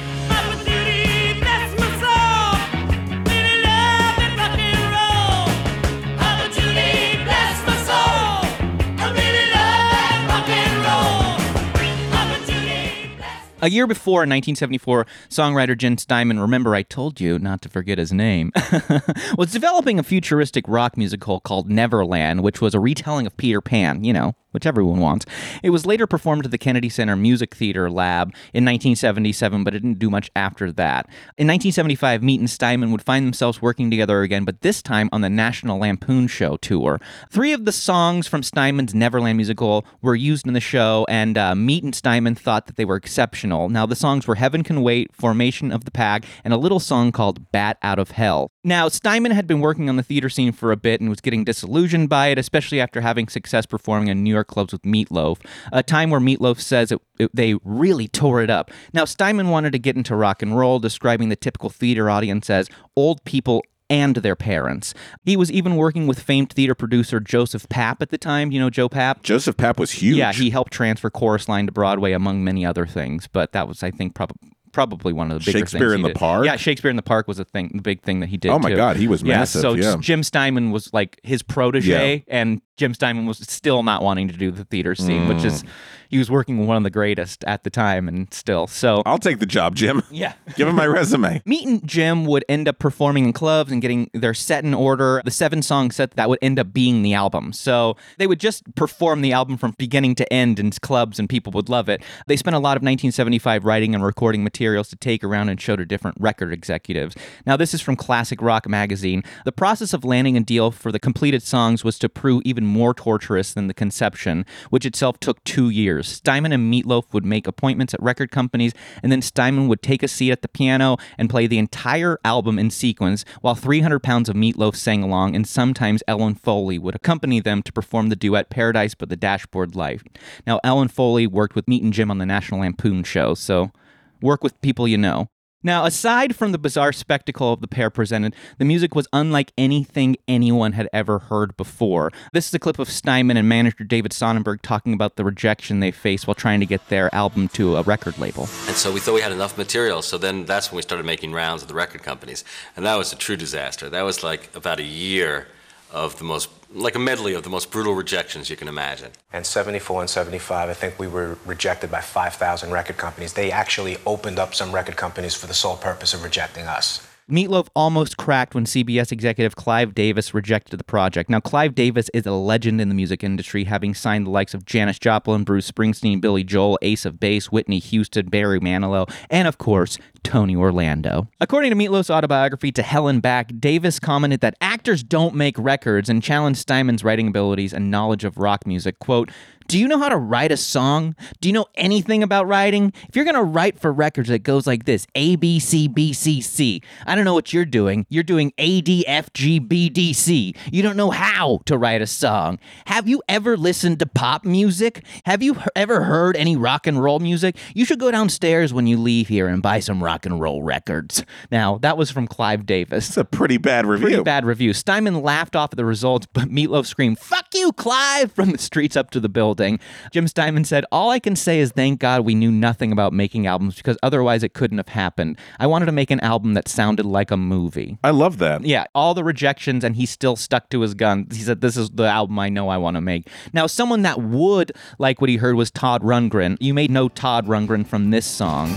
A 13.64 13.70
year 13.70 13.88
before, 13.88 14.24
in 14.24 14.30
1974, 14.30 15.08
songwriter 15.30 15.78
Jim 15.78 15.98
Steinman, 15.98 16.38
remember 16.38 16.76
I 16.76 16.84
told 16.84 17.22
you 17.22 17.40
not 17.40 17.62
to 17.62 17.70
forget 17.70 17.98
his 17.98 18.12
name, 18.12 18.52
was 19.38 19.54
developing 19.54 19.98
a 19.98 20.04
futuristic 20.04 20.66
rock 20.68 20.98
musical 20.98 21.40
called 21.40 21.70
Neverland, 21.70 22.44
which 22.44 22.60
was 22.60 22.76
a 22.76 22.82
retelling 22.82 23.26
of 23.26 23.38
Peter 23.38 23.62
Pan, 23.62 24.04
you 24.04 24.12
know, 24.12 24.36
which 24.52 24.66
everyone 24.66 25.00
wants. 25.00 25.26
It 25.64 25.70
was 25.70 25.86
later 25.86 26.06
performed 26.06 26.44
at 26.44 26.52
the 26.52 26.58
Kennedy 26.58 26.90
Center 26.90 27.16
Music 27.16 27.56
Theater 27.56 27.90
Lab 27.90 28.30
in 28.54 28.66
1977, 28.66 29.64
but 29.64 29.74
it 29.74 29.80
didn't 29.80 29.98
do 29.98 30.10
much 30.10 30.30
after 30.36 30.70
that. 30.74 31.06
In 31.38 31.48
1975, 31.48 32.22
Meat 32.22 32.42
and 32.42 32.50
Steinman 32.50 32.92
would 32.92 33.02
find 33.02 33.26
themselves 33.26 33.62
working 33.62 33.90
together 33.90 34.24
again, 34.24 34.44
but 34.44 34.60
this 34.60 34.82
time 34.82 35.08
on 35.14 35.22
the 35.22 35.30
National 35.30 35.80
Lampoon 35.80 36.28
Show 36.28 36.58
tour. 36.58 37.00
Three 37.30 37.54
of 37.54 37.64
the 37.64 37.72
songs 37.72 38.28
from 38.28 38.44
Steinman's 38.44 38.94
Neverland 38.94 39.38
musical 39.38 39.86
were 40.02 40.16
used 40.16 40.48
in 40.48 40.54
the 40.54 40.60
show, 40.60 41.06
and 41.08 41.38
uh, 41.38 41.56
Meat 41.56 41.86
and 41.86 41.96
Steinman 41.96 42.36
thought 42.36 42.68
that 42.68 42.76
they 42.76 42.84
were 42.84 42.98
exceptional. 42.98 43.53
Now, 43.70 43.86
the 43.86 43.96
songs 43.96 44.28
were 44.28 44.36
Heaven 44.36 44.64
Can 44.64 44.82
Wait, 44.82 45.14
Formation 45.16 45.72
of 45.72 45.86
the 45.86 45.92
Pack, 45.92 46.26
and 46.44 46.54
a 46.54 46.58
little 46.58 46.80
song 46.80 47.12
called 47.12 47.52
Bat 47.52 47.78
Out 47.82 48.00
of 48.00 48.12
Hell. 48.12 48.50
Now, 48.64 48.88
Steinman 48.88 49.32
had 49.32 49.48
been 49.48 49.60
working 49.60 49.90
on 49.90 49.96
the 49.98 50.04
theater 50.04 50.30
scene 50.30 50.52
for 50.52 50.72
a 50.72 50.78
bit 50.78 51.02
and 51.02 51.10
was 51.10 51.22
getting 51.22 51.44
disillusioned 51.44 52.10
by 52.10 52.28
it, 52.28 52.38
especially 52.38 52.80
after 52.80 53.02
having 53.02 53.28
success 53.28 53.66
performing 53.66 54.08
in 54.08 54.24
New 54.24 54.34
York 54.34 54.48
clubs 54.48 54.72
with 54.74 54.82
Meatloaf, 54.84 55.40
a 55.72 55.84
time 55.84 56.10
where 56.10 56.20
Meatloaf 56.22 56.60
says 56.60 56.92
it, 56.92 57.00
it- 57.20 57.32
they 57.34 57.56
really 57.64 58.08
tore 58.08 58.42
it 58.42 58.50
up. 58.50 58.72
Now, 58.94 59.06
Steinman 59.06 59.50
wanted 59.50 59.72
to 59.74 59.80
get 59.80 59.96
into 59.96 60.16
rock 60.16 60.42
and 60.42 60.58
roll, 60.58 60.80
describing 60.80 61.30
the 61.30 61.36
typical 61.36 61.70
theater 61.70 62.10
audience 62.10 62.50
as 62.50 62.70
old 62.96 63.24
people 63.26 63.64
and 63.90 64.16
their 64.18 64.36
parents. 64.36 64.94
He 65.26 65.38
was 65.38 65.52
even 65.52 65.76
working 65.76 66.08
with 66.08 66.20
famed 66.20 66.52
theater 66.52 66.76
producer 66.76 67.20
Joseph 67.20 67.68
Papp 67.70 68.02
at 68.02 68.10
the 68.10 68.18
time. 68.18 68.52
You 68.52 68.60
know 68.60 68.70
Joe 68.70 68.90
Papp? 68.90 69.24
Joseph 69.24 69.58
Papp 69.58 69.78
was 69.78 69.92
huge. 69.92 70.18
Yeah, 70.18 70.34
he 70.34 70.50
helped 70.50 70.74
transfer 70.74 71.10
Chorus 71.10 71.48
Line 71.48 71.66
to 71.66 71.72
Broadway, 71.72 72.14
among 72.14 72.44
many 72.44 72.66
other 72.66 72.86
things. 72.86 73.28
But 73.28 73.52
that 73.52 73.68
was, 73.68 73.84
I 73.84 73.92
think, 73.92 74.16
probably 74.16 74.52
probably 74.74 75.14
one 75.14 75.32
of 75.32 75.40
the 75.40 75.46
bigger 75.46 75.60
Shakespeare 75.60 75.80
things 75.92 75.94
in 75.94 76.00
he 76.00 76.04
the 76.04 76.10
did. 76.10 76.18
Park? 76.18 76.46
Yeah, 76.46 76.58
Shakespeare 76.58 76.90
in 76.90 76.98
the 76.98 77.02
Park 77.02 77.28
was 77.30 77.40
a 77.40 77.46
thing, 77.46 77.72
the 77.74 77.82
big 77.82 78.02
thing 78.02 78.20
that 78.20 78.28
he 78.28 78.36
did. 78.38 78.50
Oh 78.52 78.60
my 78.60 78.72
too. 78.72 78.76
God, 78.76 78.98
he 78.98 79.08
was 79.08 79.22
yeah, 79.24 79.38
massive, 79.38 79.62
So 79.62 79.74
yeah. 79.74 79.96
Jim 80.00 80.22
Steinman 80.24 80.72
was 80.72 80.94
like 80.94 81.20
his 81.24 81.42
protege, 81.42 82.26
and 82.28 82.62
Jim 82.76 82.94
Steinman 82.94 83.26
was 83.26 83.38
still 83.38 83.84
not 83.84 84.02
wanting 84.02 84.28
to 84.28 84.34
do 84.36 84.52
the 84.52 84.66
theater 84.66 84.96
scene, 84.96 85.28
which 85.28 85.38
Mm. 85.40 85.46
is 85.46 85.64
he 86.10 86.18
was 86.20 86.30
working 86.30 86.60
with 86.60 86.68
one 86.68 86.78
of 86.78 86.84
the 86.84 86.90
greatest 86.92 87.44
at 87.46 87.64
the 87.64 87.70
time, 87.72 88.08
and 88.08 88.32
still. 88.34 88.68
So 88.68 89.02
I'll 89.06 89.18
take 89.18 89.40
the 89.40 89.46
job, 89.48 89.76
Jim. 89.76 90.04
yeah. 90.12 90.34
Give 90.56 90.68
him 90.68 90.76
my 90.76 90.86
resume. 90.86 91.42
Meat 91.46 91.68
and 91.68 91.88
Jim 91.88 92.26
would 92.26 92.46
end 92.50 92.68
up 92.68 92.78
performing 92.80 93.26
in 93.26 93.34
clubs 93.34 93.72
and 93.72 93.82
getting 93.82 94.10
their 94.14 94.34
set 94.34 94.64
in 94.64 94.74
order, 94.74 95.22
the 95.26 95.32
seven 95.32 95.62
song 95.62 95.90
set 95.92 96.12
that 96.12 96.30
would 96.30 96.40
end 96.42 96.60
up 96.60 96.72
being 96.74 97.02
the 97.04 97.14
album. 97.14 97.52
So 97.54 97.96
they 98.18 98.28
would 98.28 98.40
just 98.40 98.76
perform 98.76 99.22
the 99.22 99.32
album 99.34 99.58
from 99.58 99.74
beginning 99.78 100.16
to 100.16 100.34
end 100.34 100.60
in 100.60 100.70
clubs 100.72 101.20
and 101.20 101.28
people 101.30 101.52
would 101.54 101.70
love 101.70 101.90
it. 101.90 102.02
They 102.28 102.38
spent 102.38 102.56
a 102.56 102.60
lot 102.60 102.78
of 102.78 102.82
1975 102.84 103.66
writing 103.66 103.94
and 103.96 104.04
recording 104.04 104.44
materials 104.64 104.88
to 104.88 104.96
take 104.96 105.26
around 105.26 105.50
and 105.50 105.60
show 105.60 105.76
to 105.76 105.86
different 105.86 106.16
record 106.22 106.54
executives. 106.54 107.16
Now, 107.46 107.58
this 107.58 107.74
is 107.74 107.82
from 107.82 107.98
Classic 107.98 108.42
Rock 108.42 108.70
magazine. 108.70 109.22
The 109.44 109.52
process 109.52 109.94
of 109.94 110.06
landing 110.06 110.38
a 110.38 110.40
deal 110.40 110.72
for 110.72 110.90
the 110.90 111.00
completed 111.00 111.44
songs 111.44 111.84
was 111.84 112.00
to 112.00 112.08
prove 112.08 112.44
even 112.46 112.66
more 112.66 112.94
torturous 112.94 113.54
than 113.54 113.68
the 113.68 113.74
conception, 113.74 114.46
which 114.70 114.86
itself 114.86 115.20
took 115.20 115.44
two 115.44 115.70
years. 115.70 116.08
Steinman 116.08 116.54
and 116.54 116.74
Meatloaf 116.74 117.12
would 117.12 117.26
make 117.26 117.46
appointments 117.46 117.94
at 117.94 118.02
record 118.02 118.32
companies, 118.32 118.74
and 119.02 119.12
then 119.12 119.22
Steinman 119.22 119.68
would 119.68 119.82
take 119.82 120.02
a 120.02 120.08
seat 120.08 120.32
at 120.32 120.42
the 120.42 120.48
piano 120.48 120.96
and 121.18 121.30
play 121.30 121.46
the 121.46 121.58
entire 121.58 122.18
album 122.24 122.58
in 122.58 122.70
sequence, 122.70 123.26
while 123.42 123.56
300 123.56 124.00
pounds 124.00 124.30
of 124.30 124.36
Meatloaf 124.38 124.78
sang 124.78 125.04
along, 125.04 125.36
and 125.36 125.46
sometimes 125.46 126.02
Ellen 126.08 126.36
Foley 126.36 126.80
would 126.80 126.96
accompany 126.96 127.42
them 127.42 127.62
to 127.64 127.74
perform 127.74 128.08
the 128.08 128.16
duet 128.16 128.50
Paradise 128.50 128.96
by 128.96 129.08
the 129.08 129.18
Dashboard 129.18 129.76
Light. 129.76 130.04
Now, 130.48 130.62
Ellen 130.64 130.88
Foley 130.88 131.28
worked 131.28 131.54
with 131.54 131.68
Meat 131.68 131.84
and 131.84 131.92
Jim 131.92 132.10
on 132.10 132.20
the 132.20 132.26
National 132.26 132.62
Lampoon 132.62 133.04
show, 133.04 133.34
so 133.34 133.74
work 134.24 134.44
with 134.44 134.60
people 134.62 134.88
you 134.88 134.98
know. 134.98 135.28
Now, 135.66 135.86
aside 135.86 136.36
from 136.36 136.52
the 136.52 136.58
bizarre 136.58 136.92
spectacle 136.92 137.54
of 137.54 137.62
the 137.62 137.70
pair 137.70 137.90
presented, 137.90 138.36
the 138.58 138.66
music 138.66 138.96
was 138.96 139.08
unlike 139.14 139.54
anything 139.58 140.18
anyone 140.28 140.74
had 140.74 140.90
ever 140.92 141.20
heard 141.20 141.56
before. 141.56 142.12
This 142.34 142.50
is 142.50 142.54
a 142.54 142.60
clip 142.60 142.80
of 142.80 142.90
Steinman 142.90 143.38
and 143.38 143.48
manager 143.48 143.86
David 143.86 144.12
Sonnenberg 144.12 144.62
talking 144.62 144.94
about 144.94 145.16
the 145.16 145.24
rejection 145.24 145.80
they 145.80 145.92
faced 145.92 146.28
while 146.28 146.36
trying 146.36 146.60
to 146.60 146.66
get 146.66 146.90
their 146.90 147.14
album 147.16 147.48
to 147.50 147.78
a 147.78 147.82
record 147.84 148.18
label. 148.18 148.44
And 148.68 148.76
so 148.76 148.92
we 148.92 149.00
thought 149.00 149.14
we 149.14 149.22
had 149.22 149.32
enough 149.32 149.58
material. 149.58 150.02
So 150.02 150.18
then 150.18 150.44
that's 150.44 150.70
when 150.70 150.76
we 150.78 150.82
started 150.82 151.06
making 151.06 151.32
rounds 151.32 151.62
with 151.62 151.70
the 151.70 151.76
record 151.76 152.04
companies. 152.04 152.44
And 152.76 152.86
that 152.86 152.98
was 152.98 153.14
a 153.14 153.16
true 153.16 153.38
disaster. 153.38 153.90
That 153.90 154.02
was 154.02 154.22
like 154.22 154.54
about 154.54 154.82
a 154.82 154.84
year 154.84 155.48
of 155.92 156.18
the 156.18 156.26
most, 156.26 156.50
like 156.74 156.96
a 156.96 157.00
medley 157.00 157.34
of 157.34 157.44
the 157.44 157.50
most 157.50 157.72
brutal 157.72 157.94
rejections 157.94 158.50
you 158.50 158.56
can 158.56 158.68
imagine. 158.68 159.12
And 159.32 159.46
74 159.46 160.02
and 160.02 160.10
75, 160.10 160.70
I 160.70 160.74
think 160.74 160.98
we 160.98 161.08
were 161.08 161.38
rejected 161.46 161.92
by 161.92 162.02
5,000 162.02 162.72
record 162.72 162.98
companies. 162.98 163.34
They 163.34 163.52
actually 163.52 163.98
opened 164.06 164.40
up 164.40 164.56
some 164.56 164.74
record 164.74 164.96
companies 164.96 165.36
for 165.36 165.48
the 165.48 165.54
sole 165.54 165.78
purpose 165.78 166.14
of 166.14 166.24
rejecting 166.24 166.66
us. 166.66 167.06
Meatloaf 167.30 167.70
almost 167.74 168.18
cracked 168.18 168.54
when 168.54 168.66
CBS 168.66 169.10
executive 169.10 169.56
Clive 169.56 169.96
Davis 169.96 170.34
rejected 170.34 170.78
the 170.78 170.84
project. 170.84 171.30
Now, 171.30 171.40
Clive 171.40 171.74
Davis 171.74 172.10
is 172.14 172.26
a 172.26 172.34
legend 172.34 172.82
in 172.82 172.90
the 172.90 172.96
music 172.96 173.24
industry, 173.24 173.64
having 173.64 173.94
signed 173.94 174.28
the 174.28 174.32
likes 174.32 174.54
of 174.54 174.66
Janis 174.66 175.00
Joplin, 175.00 175.46
Bruce 175.46 175.72
Springsteen, 175.72 176.20
Billy 176.20 176.44
Joel, 176.44 176.78
Ace 176.82 177.06
of 177.06 177.22
Base, 177.22 177.50
Whitney 177.50 177.80
Houston, 177.80 178.28
Barry 178.28 178.60
Manilow, 178.60 179.10
and 179.30 179.48
of 179.48 179.58
course, 179.58 179.98
Tony 180.24 180.56
Orlando. 180.56 181.28
According 181.40 181.72
to 181.72 181.76
Meatloaf's 181.76 182.10
autobiography 182.10 182.72
to 182.72 182.82
Hell 182.82 183.08
and 183.08 183.22
Back, 183.22 183.52
Davis 183.60 184.00
commented 184.00 184.42
that 184.42 184.56
actors 184.62 185.04
don't 185.04 185.36
make 185.36 185.56
records 185.58 186.10
and 186.10 186.24
challenged 186.24 186.60
Steinman's 186.60 187.04
writing 187.04 187.28
abilities 187.28 187.74
and 187.74 187.92
knowledge 187.92 188.24
of 188.24 188.38
rock 188.38 188.66
music. 188.66 189.00
Quote, 189.00 189.30
do 189.68 189.80
you 189.80 189.88
know 189.88 189.98
how 189.98 190.10
to 190.10 190.18
write 190.18 190.52
a 190.52 190.58
song? 190.58 191.16
Do 191.40 191.50
you 191.50 191.54
know 191.54 191.66
anything 191.76 192.22
about 192.22 192.48
writing? 192.48 192.94
If 193.08 193.16
you're 193.16 193.26
going 193.26 193.36
to 193.36 193.44
write 193.44 193.80
for 193.80 193.92
records, 193.92 194.30
it 194.30 194.44
goes 194.44 194.68
like 194.68 194.86
this 194.86 195.08
A, 195.16 195.36
B, 195.36 195.60
C, 195.60 195.88
B, 195.88 196.14
C, 196.14 196.42
C. 196.42 196.82
I 197.06 197.16
don't 197.16 197.26
know 197.26 197.34
what 197.34 197.54
you're 197.54 197.66
doing. 197.66 198.06
You're 198.10 198.24
doing 198.24 198.54
A, 198.58 198.82
D, 198.82 199.08
F, 199.08 199.32
G, 199.34 199.60
B, 199.60 199.90
D, 199.90 200.14
C. 200.14 200.54
You 200.72 200.84
don't 200.84 200.98
know 200.98 201.12
how 201.12 201.62
to 201.66 201.78
write 201.78 202.02
a 202.02 202.08
song. 202.08 202.60
Have 202.86 203.08
you 203.08 203.24
ever 203.30 203.56
listened 203.56 204.00
to 204.00 204.06
pop 204.06 204.46
music? 204.46 205.06
Have 205.26 205.42
you 205.42 205.58
ever 205.76 206.04
heard 206.04 206.36
any 206.36 206.56
rock 206.56 206.86
and 206.86 207.02
roll 207.02 207.20
music? 207.20 207.58
You 207.74 207.86
should 207.86 208.00
go 208.00 208.12
downstairs 208.12 208.74
when 208.74 208.88
you 208.88 208.98
leave 208.98 209.28
here 209.28 209.48
and 209.48 209.62
buy 209.62 209.80
some 209.80 210.04
rock 210.04 210.13
and 210.26 210.40
roll 210.40 210.64
records. 210.64 211.24
Now, 211.52 211.78
that 211.80 211.98
was 211.98 212.12
from 212.12 212.28
Clive 212.28 212.66
Davis. 212.66 213.10
It's 213.10 213.18
a 213.18 213.26
pretty 213.26 213.58
bad 213.58 213.86
review. 213.86 214.08
Pretty 214.08 214.24
bad 214.24 214.46
review. 214.46 214.74
Steinman 214.74 215.22
laughed 215.22 215.56
off 215.56 215.74
at 215.74 215.78
the 215.78 215.86
results, 215.86 216.28
but 216.32 216.50
Meatloaf 216.50 216.86
screamed, 216.86 217.20
Fuck 217.20 217.48
you, 217.54 217.72
Clive, 217.74 218.32
from 218.32 218.52
the 218.52 218.58
streets 218.58 218.96
up 218.96 219.12
to 219.12 219.20
the 219.20 219.30
building. 219.30 219.80
Jim 220.12 220.28
Steinman 220.28 220.66
said, 220.66 220.86
All 220.92 221.10
I 221.10 221.20
can 221.20 221.36
say 221.36 221.60
is 221.60 221.72
thank 221.72 222.00
God 222.00 222.22
we 222.22 222.36
knew 222.36 222.52
nothing 222.52 222.92
about 222.92 223.14
making 223.14 223.48
albums 223.48 223.76
because 223.76 223.98
otherwise 224.04 224.44
it 224.44 224.54
couldn't 224.54 224.78
have 224.78 224.90
happened. 224.90 225.38
I 225.60 225.68
wanted 225.68 225.88
to 225.88 225.92
make 225.92 226.12
an 226.12 226.20
album 226.20 226.54
that 226.54 226.68
sounded 226.68 227.06
like 227.06 227.32
a 227.32 227.38
movie. 227.38 227.98
I 228.04 228.12
love 228.12 228.38
that. 228.38 228.64
Yeah, 228.66 228.86
all 228.94 229.14
the 229.14 229.24
rejections, 229.24 229.84
and 229.84 229.96
he 229.96 230.06
still 230.06 230.36
stuck 230.36 230.70
to 230.70 230.82
his 230.82 230.94
gun. 230.94 231.28
He 231.32 231.42
said, 231.42 231.62
This 231.62 231.78
is 231.78 231.90
the 231.90 232.04
album 232.04 232.38
I 232.40 232.50
know 232.50 232.70
I 232.70 232.78
want 232.78 232.96
to 232.96 233.02
make. 233.02 233.28
Now, 233.54 233.68
someone 233.68 234.04
that 234.04 234.22
would 234.22 234.72
like 235.00 235.22
what 235.22 235.30
he 235.30 235.38
heard 235.38 235.56
was 235.56 235.72
Todd 235.72 236.02
Rundgren. 236.04 236.58
You 236.60 236.74
may 236.74 236.88
know 236.88 237.10
Todd 237.10 237.48
Rundgren 237.48 237.86
from 237.86 238.12
this 238.12 238.26
song. 238.26 238.74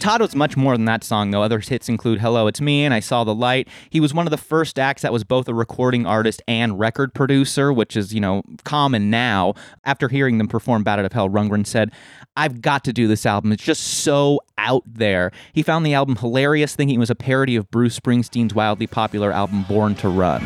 Todd 0.00 0.34
much 0.34 0.56
more 0.56 0.76
than 0.76 0.86
that 0.86 1.04
song, 1.04 1.30
though. 1.30 1.42
Other 1.42 1.60
hits 1.60 1.88
include 1.88 2.20
Hello, 2.20 2.46
It's 2.46 2.60
Me 2.60 2.84
and 2.84 2.94
I 2.94 3.00
Saw 3.00 3.22
the 3.22 3.34
Light. 3.34 3.68
He 3.90 4.00
was 4.00 4.14
one 4.14 4.26
of 4.26 4.30
the 4.30 4.38
first 4.38 4.78
acts 4.78 5.02
that 5.02 5.12
was 5.12 5.24
both 5.24 5.46
a 5.46 5.54
recording 5.54 6.06
artist 6.06 6.42
and 6.48 6.78
record 6.78 7.12
producer, 7.12 7.70
which 7.70 7.96
is, 7.96 8.14
you 8.14 8.20
know, 8.20 8.42
common 8.64 9.10
now. 9.10 9.52
After 9.84 10.08
hearing 10.08 10.38
them 10.38 10.48
perform 10.48 10.82
Bat 10.84 11.00
Out 11.00 11.04
of 11.04 11.12
Hell, 11.12 11.28
Rundgren 11.28 11.66
said, 11.66 11.92
I've 12.34 12.62
got 12.62 12.82
to 12.84 12.94
do 12.94 13.08
this 13.08 13.26
album. 13.26 13.52
It's 13.52 13.62
just 13.62 13.82
so 13.82 14.40
out 14.56 14.84
there. 14.86 15.32
He 15.52 15.62
found 15.62 15.84
the 15.84 15.92
album 15.92 16.16
hilarious, 16.16 16.74
thinking 16.74 16.96
it 16.96 16.98
was 16.98 17.10
a 17.10 17.14
parody 17.14 17.56
of 17.56 17.70
Bruce 17.70 17.98
Springsteen's 18.00 18.54
wildly 18.54 18.86
popular 18.86 19.32
album 19.32 19.64
Born 19.64 19.94
to 19.96 20.08
Run. 20.08 20.40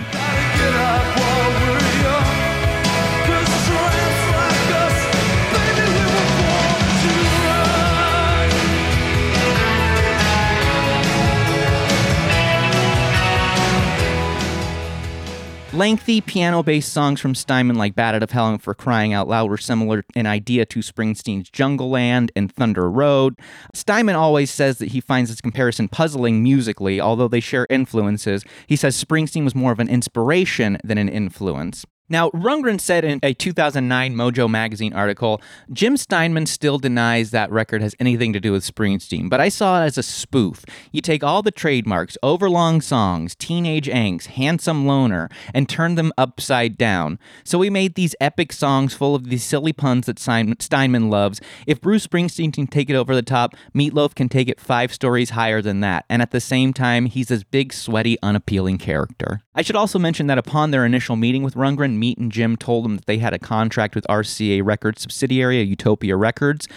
Lengthy 15.75 16.21
piano 16.21 16.63
based 16.63 16.93
songs 16.93 17.21
from 17.21 17.35
Steinman, 17.35 17.75
like 17.75 17.97
Bat 17.97 18.15
Out 18.15 18.23
of 18.23 18.31
Hell 18.31 18.49
and 18.49 18.63
For 18.63 18.75
Crying 18.75 19.13
Out 19.13 19.27
Loud, 19.27 19.51
were 19.51 19.57
similar 19.57 20.05
in 20.15 20.25
idea 20.25 20.65
to 20.67 20.79
Springsteen's 20.79 21.51
Jungle 21.51 21.91
Land 21.91 22.31
and 22.37 22.53
Thunder 22.53 22.89
Road. 22.89 23.37
Steinman 23.75 24.15
always 24.15 24.53
says 24.53 24.79
that 24.79 24.93
he 24.93 25.01
finds 25.01 25.31
this 25.31 25.41
comparison 25.41 25.89
puzzling 25.89 26.45
musically, 26.45 27.01
although 27.01 27.27
they 27.27 27.41
share 27.41 27.67
influences. 27.69 28.45
He 28.69 28.77
says 28.77 29.03
Springsteen 29.03 29.43
was 29.43 29.57
more 29.57 29.73
of 29.73 29.81
an 29.81 29.89
inspiration 29.89 30.79
than 30.85 30.97
an 30.97 31.09
influence. 31.09 31.85
Now, 32.11 32.29
Rundgren 32.31 32.79
said 32.79 33.03
in 33.03 33.19
a 33.23 33.33
2009 33.33 34.15
Mojo 34.15 34.49
magazine 34.49 34.93
article, 34.93 35.41
Jim 35.73 35.97
Steinman 35.97 36.45
still 36.45 36.79
denies 36.79 37.31
that 37.31 37.51
record 37.51 37.81
has 37.81 37.95
anything 37.99 38.35
to 38.35 38.41
do 38.41 38.53
with 38.53 38.63
Springsteen, 38.63 39.31
but 39.31 39.41
I 39.41 39.49
saw 39.49 39.83
it 39.83 39.87
as 39.87 39.97
a 39.97 40.03
spoof. 40.03 40.67
You 40.93 41.01
take 41.01 41.25
all 41.25 41.41
the 41.41 41.51
trademarks, 41.51 42.19
overlong 42.23 42.83
songs, 42.83 43.35
teenage 43.35 43.89
angst, 43.89 44.27
handsome 44.27 44.87
loner, 44.87 45.31
and 45.55 45.67
turn 45.67 45.95
them 45.95 46.13
upside 46.19 46.77
down. 46.77 47.19
So 47.43 47.57
we 47.57 47.71
made 47.71 47.95
these 47.95 48.15
epic 48.21 48.53
songs 48.53 48.93
full 48.93 49.15
of 49.15 49.31
these 49.31 49.43
silly 49.43 49.73
puns 49.73 50.05
that 50.05 50.19
Steinman 50.19 51.09
loves. 51.09 51.41
If 51.67 51.81
Bruce 51.81 52.07
Springsteen 52.07 52.53
can 52.53 52.67
take 52.67 52.91
it 52.91 52.97
over 52.97 53.15
the 53.15 53.23
top, 53.23 53.55
Meatloaf 53.75 54.15
can 54.15 54.29
take 54.29 54.49
it 54.49 54.61
five 54.61 54.93
stories 54.93 55.31
higher 55.31 55.63
than 55.63 55.81
that. 55.81 56.05
And 56.11 56.21
at 56.21 56.33
the 56.33 56.41
same 56.41 56.75
time, 56.75 57.07
he's 57.07 57.29
this 57.29 57.45
big, 57.45 57.73
sweaty, 57.73 58.19
unappealing 58.23 58.77
character. 58.77 59.41
I 59.55 59.63
should 59.63 59.77
also 59.77 59.99
mention 59.99 60.27
that 60.27 60.37
upon 60.37 60.71
their 60.71 60.85
initial 60.85 61.17
meeting 61.17 61.43
with 61.43 61.55
Rundgren, 61.55 61.94
Meat 61.99 62.19
and 62.19 62.31
Jim 62.31 62.57
told 62.57 62.85
him 62.85 62.97
that 62.97 63.07
they 63.07 63.19
had 63.19 63.33
a 63.33 63.39
contract 63.39 63.95
with 63.95 64.07
RCA 64.09 64.65
Records 64.65 65.03
subsidiary, 65.03 65.61
Utopia 65.63 66.17
Records, 66.17 66.69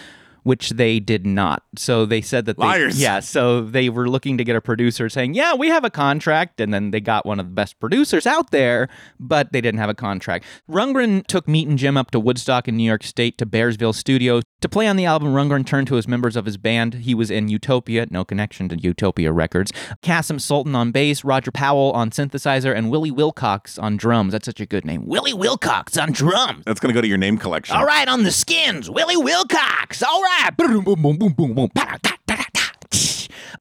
which 0.47 0.69
they 0.69 0.97
did 0.97 1.25
not. 1.25 1.61
So 1.75 2.05
they 2.05 2.21
said 2.21 2.45
that 2.45 2.55
they, 2.57 2.63
Liars. 2.63 3.01
Yeah, 3.01 3.19
so 3.19 3.61
they 3.61 3.89
were 3.89 4.07
looking 4.07 4.37
to 4.37 4.45
get 4.45 4.55
a 4.55 4.61
producer 4.61 5.09
saying, 5.09 5.33
"Yeah, 5.33 5.55
we 5.55 5.67
have 5.67 5.83
a 5.83 5.89
contract," 5.89 6.61
and 6.61 6.73
then 6.73 6.91
they 6.91 7.01
got 7.01 7.25
one 7.25 7.37
of 7.37 7.47
the 7.47 7.51
best 7.51 7.77
producers 7.81 8.25
out 8.25 8.51
there, 8.51 8.87
but 9.19 9.51
they 9.51 9.59
didn't 9.59 9.79
have 9.79 9.89
a 9.89 9.93
contract. 9.93 10.45
Rundgren 10.69 11.27
took 11.27 11.49
Meat 11.49 11.67
and 11.67 11.77
Jim 11.77 11.97
up 11.97 12.11
to 12.11 12.19
Woodstock 12.19 12.69
in 12.69 12.77
New 12.77 12.85
York 12.85 13.03
State 13.03 13.37
to 13.39 13.45
Bearsville 13.45 13.93
Studios 13.93 14.43
to 14.61 14.69
play 14.69 14.87
on 14.87 14.95
the 14.95 15.03
album. 15.03 15.33
Rundgren 15.33 15.65
turned 15.65 15.87
to 15.87 15.95
his 15.95 16.07
members 16.07 16.37
of 16.37 16.45
his 16.45 16.55
band. 16.55 16.93
He 16.93 17.13
was 17.13 17.29
in 17.29 17.49
Utopia, 17.49 18.07
no 18.09 18.23
connection 18.23 18.69
to 18.69 18.77
Utopia 18.77 19.33
Records. 19.33 19.73
Kasim 20.01 20.39
Sultan 20.39 20.75
on 20.75 20.91
bass, 20.91 21.25
Roger 21.25 21.51
Powell 21.51 21.91
on 21.91 22.09
synthesizer, 22.09 22.73
and 22.73 22.89
Willie 22.89 23.11
Wilcox 23.11 23.77
on 23.77 23.97
drums. 23.97 24.31
That's 24.31 24.45
such 24.45 24.61
a 24.61 24.65
good 24.65 24.85
name, 24.85 25.05
Willie 25.07 25.33
Wilcox 25.33 25.97
on 25.97 26.13
drums. 26.13 26.63
That's 26.65 26.79
going 26.79 26.93
to 26.93 26.97
go 26.97 27.01
to 27.01 27.07
your 27.07 27.17
name 27.17 27.37
collection. 27.37 27.75
All 27.75 27.85
right, 27.85 28.07
on 28.07 28.23
the 28.23 28.31
skins, 28.31 28.89
Willie 28.89 29.17
Wilcox. 29.17 30.01
All 30.01 30.21
right. 30.21 30.36
Boom, 30.57 30.83
boom, 30.83 31.01
boom, 31.01 31.17
boom, 31.17 31.33
boom, 31.33 31.53
boom. 31.53 31.69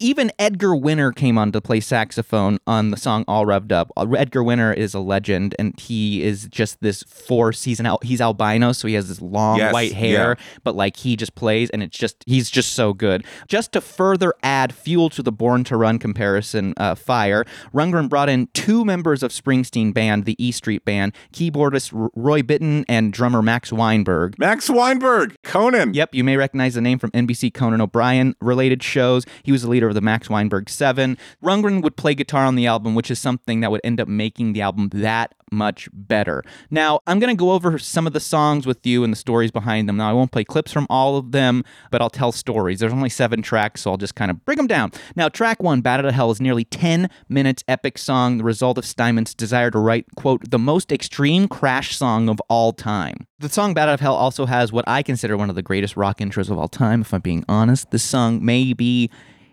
Even 0.00 0.31
Edgar 0.38 0.75
Winter 0.76 1.12
came 1.12 1.38
on 1.38 1.53
to 1.53 1.61
play 1.61 1.81
saxophone 1.81 2.59
on 2.67 2.91
the 2.91 2.97
song 2.97 3.25
All 3.26 3.47
Revved 3.47 3.73
Up. 3.73 3.91
Uh, 3.97 4.07
Edgar 4.17 4.43
Winter 4.43 4.73
is 4.73 4.95
a 4.95 5.00
legend, 5.00 5.55
and 5.59 5.79
he 5.79 6.23
is 6.23 6.49
just 6.50 6.81
this 6.81 7.03
force. 7.05 7.65
He's 7.65 7.81
an 7.81 7.87
al- 7.87 8.00
he's 8.03 8.21
albino, 8.21 8.73
so 8.73 8.88
he 8.88 8.95
has 8.95 9.09
this 9.09 9.21
long 9.23 9.59
Yes, 9.59 9.73
white 9.73 9.93
hair, 9.93 10.37
yeah. 10.38 10.45
but 10.65 10.75
like 10.76 10.97
he 10.97 11.17
just 11.17 11.35
plays, 11.35 11.71
and 11.71 11.83
it's 11.83 11.97
just 11.97 12.23
he's 12.26 12.50
just 12.50 12.73
so 12.73 12.93
good. 12.93 13.25
Just 13.49 13.73
to 13.73 13.81
further 13.81 14.35
add 14.43 14.75
fuel 14.75 15.09
to 15.11 15.23
the 15.23 15.33
Born 15.33 15.65
to 15.65 15.76
Run 15.76 15.99
comparison 15.99 16.75
uh, 16.76 16.95
fire, 16.95 17.45
Rundgren 17.75 18.09
brought 18.09 18.29
in 18.29 18.49
two 18.55 18.85
members 18.85 19.23
of 19.23 19.31
Springsteen 19.33 19.93
band, 19.95 20.25
the 20.25 20.37
E 20.45 20.53
Street 20.53 20.85
Band, 20.85 21.12
keyboardist 21.33 21.95
R- 21.99 22.11
Roy 22.15 22.43
Bittan 22.43 22.85
and 22.88 23.12
drummer 23.12 23.43
Max 23.43 23.73
Weinberg. 23.73 24.38
Max 24.38 24.69
Weinberg, 24.69 25.37
Conan. 25.43 25.95
Yep, 25.95 26.15
you 26.15 26.25
may 26.25 26.37
recognize 26.37 26.75
the 26.75 26.81
name 26.81 26.99
from 26.99 27.11
NBC 27.12 27.53
Conan 27.55 27.81
O'Brien 27.81 28.35
related 28.41 28.83
shows. 28.83 29.25
He 29.43 29.53
was 29.53 29.62
the 29.62 29.69
leader 29.71 29.86
of 29.88 29.95
the 29.95 30.00
Max 30.00 30.28
Weinberg 30.28 30.69
Seven. 30.69 31.19
Rundgren 31.43 31.83
would 31.83 31.97
play 31.97 32.14
guitar 32.14 32.45
on 32.45 32.57
the 32.57 32.66
album, 32.66 32.95
which 32.95 33.11
is 33.11 33.19
something 33.19 33.61
that 33.61 33.71
would 33.71 33.81
end 33.85 34.00
up 34.00 34.09
making 34.09 34.52
the 34.52 34.61
album 34.61 34.90
that 34.93 35.35
much 35.52 35.88
better. 35.93 36.43
Now, 36.71 37.00
I'm 37.07 37.19
going 37.19 37.35
to 37.35 37.38
go 37.38 37.52
over 37.52 37.78
some 37.78 38.07
of 38.07 38.12
the 38.12 38.21
songs 38.21 38.66
with 38.66 38.85
you 38.85 39.05
and 39.05 39.12
the 39.12 39.16
stories 39.16 39.50
behind 39.50 39.88
them. 39.88 39.97
Now, 39.97 40.11
I 40.11 40.12
won't 40.12 40.33
play 40.33 40.45
clips 40.45 40.73
from 40.73 40.87
all 40.90 41.16
of 41.16 41.33
them, 41.33 41.64
but 41.90 42.02
I'll 42.02 42.11
tell 42.11 42.33
stories. 42.33 42.81
There's 42.81 42.93
only 42.93 43.09
seven 43.09 43.43
tracks, 43.43 43.83
so 43.83 43.90
I'll 43.90 43.97
just 43.97 44.14
kind 44.14 44.31
of 44.31 44.45
bring 44.45 44.57
them 44.57 44.66
down. 44.66 44.93
Now, 45.14 45.28
track 45.28 45.62
one, 45.62 45.81
Bat 45.81 46.05
of 46.05 46.14
Hell, 46.14 46.31
is 46.31 46.40
nearly 46.40 46.64
10 46.64 47.09
minutes 47.28 47.62
epic 47.69 47.99
song, 47.99 48.38
the 48.38 48.45
result 48.45 48.78
of 48.78 48.85
Steinman's 48.85 49.35
desire 49.35 49.71
to 49.71 49.78
write, 49.78 50.07
quote, 50.16 50.50
the 50.50 50.59
most 50.59 50.93
extreme 50.93 51.49
crash 51.49 51.97
song 51.97 52.28
of 52.28 52.40
all 52.49 52.73
time. 52.73 53.26
The 53.38 53.49
song 53.49 53.75
Bat 53.75 53.88
of 53.90 54.00
Hell 54.00 54.14
also 54.14 54.47
has 54.47 54.73
what 54.73 54.88
I 54.88 55.02
consider 55.02 55.37
one 55.37 55.50
of 55.50 55.57
the 55.57 55.62
greatest 55.62 55.97
rock 55.97 56.19
intros 56.19 56.50
of 56.50 56.59
all 56.59 56.69
time, 56.69 57.02
if 57.02 57.14
I'm 57.14 57.21
being 57.21 57.45
honest. 57.49 57.90
This 57.90 58.02
song 58.02 58.45
may 58.45 58.73
be 58.73 59.11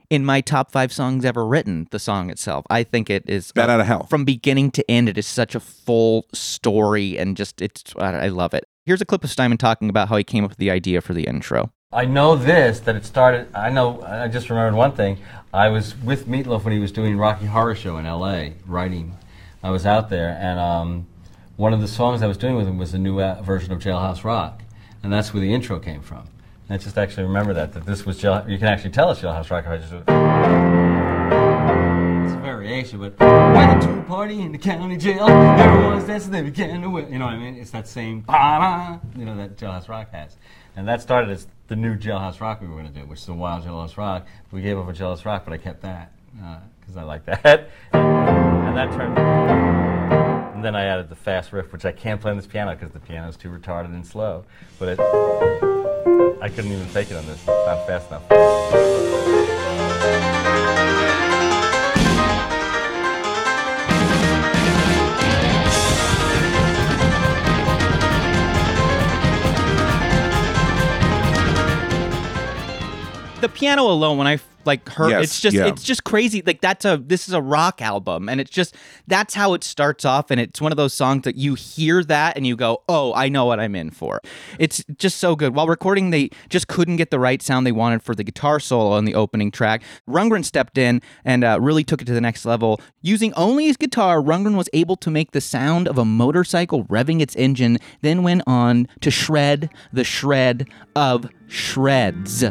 in 0.09 0.25
my 0.25 0.41
top 0.41 0.71
five 0.71 0.91
songs 0.91 1.25
ever 1.25 1.45
written, 1.45 1.87
the 1.91 1.99
song 1.99 2.29
itself. 2.29 2.65
I 2.69 2.83
think 2.83 3.09
it 3.09 3.23
is 3.27 3.51
Bat 3.51 3.79
of 3.79 3.85
Hell. 3.85 4.05
From 4.07 4.25
beginning 4.25 4.71
to 4.71 4.91
end, 4.91 5.09
it 5.09 5.17
is 5.17 5.27
such 5.27 5.55
a 5.55 5.59
full 5.59 6.25
story 6.33 7.17
and 7.17 7.35
just 7.37 7.61
it's 7.61 7.93
I 7.97 8.25
I 8.25 8.27
love 8.27 8.53
it. 8.53 8.65
Here's 8.85 9.01
a 9.01 9.05
clip 9.05 9.23
of 9.23 9.29
Steinman 9.29 9.57
talking 9.57 9.89
about 9.89 10.09
how 10.09 10.17
he 10.17 10.23
came 10.23 10.43
up 10.43 10.51
with 10.51 10.57
the 10.57 10.69
idea 10.69 11.01
for 11.01 11.13
the 11.13 11.23
intro. 11.23 11.71
I 11.93 12.05
know 12.05 12.35
this 12.35 12.79
that 12.81 12.95
it 12.95 13.05
started. 13.05 13.47
I 13.55 13.69
know. 13.69 14.01
I 14.01 14.27
just 14.27 14.49
remembered 14.49 14.75
one 14.75 14.93
thing. 14.93 15.19
I 15.53 15.69
was 15.69 15.95
with 15.95 16.27
Meatloaf 16.27 16.63
when 16.63 16.73
he 16.73 16.79
was 16.79 16.91
doing 16.91 17.17
Rocky 17.17 17.45
Horror 17.45 17.75
Show 17.75 17.97
in 17.97 18.07
L.A. 18.07 18.55
writing. 18.65 19.15
I 19.61 19.69
was 19.69 19.85
out 19.85 20.09
there, 20.09 20.37
and 20.41 20.59
um, 20.59 21.07
one 21.55 21.71
of 21.71 21.81
the 21.81 21.87
songs 21.87 22.23
I 22.23 22.27
was 22.27 22.37
doing 22.37 22.55
with 22.55 22.67
him 22.67 22.79
was 22.79 22.93
a 22.95 22.97
new 22.97 23.21
uh, 23.21 23.41
version 23.43 23.71
of 23.71 23.79
Jailhouse 23.79 24.23
Rock, 24.23 24.63
and 25.03 25.13
that's 25.13 25.33
where 25.33 25.41
the 25.41 25.53
intro 25.53 25.79
came 25.79 26.01
from. 26.01 26.27
I 26.69 26.77
just 26.77 26.97
actually 26.97 27.23
remember 27.23 27.53
that 27.53 27.73
that 27.73 27.85
this 27.85 28.05
was 28.05 28.17
Jail. 28.17 28.45
You 28.47 28.57
can 28.57 28.67
actually 28.67 28.91
tell 28.91 29.11
it's 29.11 29.19
Jailhouse 29.19 29.51
Rock. 29.51 29.67
I 29.67 29.77
just. 29.77 29.91
It's 32.23 32.33
a 32.33 32.37
variation, 32.41 32.99
but 32.99 33.19
why 33.19 33.75
the 33.75 33.85
two 33.85 34.01
party 34.03 34.41
in 34.41 34.53
the 34.53 34.57
county 34.57 34.95
jail? 34.95 35.27
Everyone's 35.27 36.05
dancing, 36.05 36.31
they 36.31 36.41
began 36.41 36.81
to. 36.81 36.87
You 37.11 37.19
know 37.19 37.25
what 37.25 37.33
I 37.33 37.37
mean? 37.37 37.55
It's 37.55 37.71
that 37.71 37.87
same 37.87 38.23
you 39.15 39.25
know 39.25 39.35
that 39.35 39.57
Jailhouse 39.57 39.89
Rock 39.89 40.11
has, 40.13 40.37
and 40.75 40.87
that 40.87 41.01
started 41.01 41.31
as 41.31 41.47
the 41.67 41.75
new 41.75 41.97
Jailhouse 41.97 42.39
Rock 42.39 42.61
we 42.61 42.67
were 42.67 42.75
going 42.75 42.91
to 42.91 42.99
do, 42.99 43.05
which 43.07 43.19
is 43.19 43.27
a 43.27 43.33
wild 43.33 43.65
Jailhouse 43.65 43.97
Rock. 43.97 44.25
We 44.51 44.61
gave 44.61 44.77
up 44.77 44.87
a 44.87 44.93
Jailhouse 44.93 45.25
Rock, 45.25 45.43
but 45.43 45.53
I 45.53 45.57
kept 45.57 45.81
that 45.81 46.13
uh, 46.41 46.59
because 46.79 46.95
I 46.95 47.03
like 47.03 47.25
that, 47.25 47.69
and 47.91 48.77
that 48.77 48.89
turned. 48.93 49.17
And 50.55 50.63
then 50.63 50.75
I 50.77 50.85
added 50.85 51.09
the 51.09 51.15
fast 51.15 51.51
riff, 51.51 51.73
which 51.73 51.83
I 51.83 51.91
can't 51.91 52.21
play 52.21 52.31
on 52.31 52.37
this 52.37 52.47
piano 52.47 52.73
because 52.73 52.91
the 52.91 53.01
piano 53.01 53.27
is 53.27 53.35
too 53.35 53.49
retarded 53.49 53.93
and 53.93 54.07
slow. 54.07 54.45
But 54.79 54.97
it, 54.97 55.72
I 56.43 56.49
couldn't 56.49 56.73
even 56.73 56.89
take 56.89 57.09
it 57.09 57.15
on 57.15 57.25
this. 57.25 57.37
It's 57.37 57.47
not 57.47 57.87
fast 57.87 58.09
enough. 58.09 58.27
The 73.39 73.47
piano 73.47 73.83
alone, 73.83 74.17
when 74.17 74.27
I 74.27 74.35
like 74.65 74.87
her 74.89 75.09
Yes, 75.09 75.23
it's 75.25 75.41
just 75.41 75.55
yeah. 75.55 75.65
it's 75.65 75.83
just 75.83 76.03
crazy. 76.03 76.41
Like 76.45 76.61
that's 76.61 76.85
a 76.85 76.97
this 76.97 77.27
is 77.27 77.33
a 77.33 77.41
rock 77.41 77.81
album, 77.81 78.29
and 78.29 78.39
it's 78.39 78.51
just 78.51 78.75
that's 79.07 79.33
how 79.33 79.53
it 79.53 79.63
starts 79.63 80.05
off, 80.05 80.31
and 80.31 80.39
it's 80.39 80.61
one 80.61 80.71
of 80.71 80.77
those 80.77 80.93
songs 80.93 81.23
that 81.23 81.35
you 81.35 81.55
hear 81.55 82.03
that 82.03 82.37
and 82.37 82.47
you 82.47 82.55
go, 82.55 82.83
oh, 82.89 83.13
I 83.13 83.29
know 83.29 83.45
what 83.45 83.59
I'm 83.59 83.75
in 83.75 83.91
for. 83.91 84.21
It's 84.59 84.83
just 84.97 85.17
so 85.17 85.35
good. 85.35 85.55
While 85.55 85.67
recording, 85.67 86.09
they 86.09 86.29
just 86.49 86.67
couldn't 86.67 86.97
get 86.97 87.11
the 87.11 87.19
right 87.19 87.41
sound 87.41 87.65
they 87.65 87.71
wanted 87.71 88.03
for 88.03 88.15
the 88.15 88.23
guitar 88.23 88.59
solo 88.59 88.91
on 88.91 89.05
the 89.05 89.15
opening 89.15 89.51
track. 89.51 89.83
Rundgren 90.09 90.45
stepped 90.45 90.77
in 90.77 91.01
and 91.25 91.43
uh, 91.43 91.59
really 91.61 91.83
took 91.83 92.01
it 92.01 92.05
to 92.05 92.13
the 92.13 92.21
next 92.21 92.45
level. 92.45 92.79
Using 93.01 93.33
only 93.33 93.65
his 93.65 93.77
guitar, 93.77 94.21
Rundgren 94.21 94.55
was 94.55 94.69
able 94.73 94.95
to 94.97 95.11
make 95.11 95.31
the 95.31 95.41
sound 95.41 95.87
of 95.87 95.97
a 95.97 96.05
motorcycle 96.05 96.85
revving 96.85 97.21
its 97.21 97.35
engine, 97.35 97.77
then 98.01 98.23
went 98.23 98.41
on 98.47 98.87
to 99.01 99.11
shred 99.11 99.69
the 99.91 100.03
shred 100.03 100.67
of 100.95 101.29
shreds. 101.47 102.43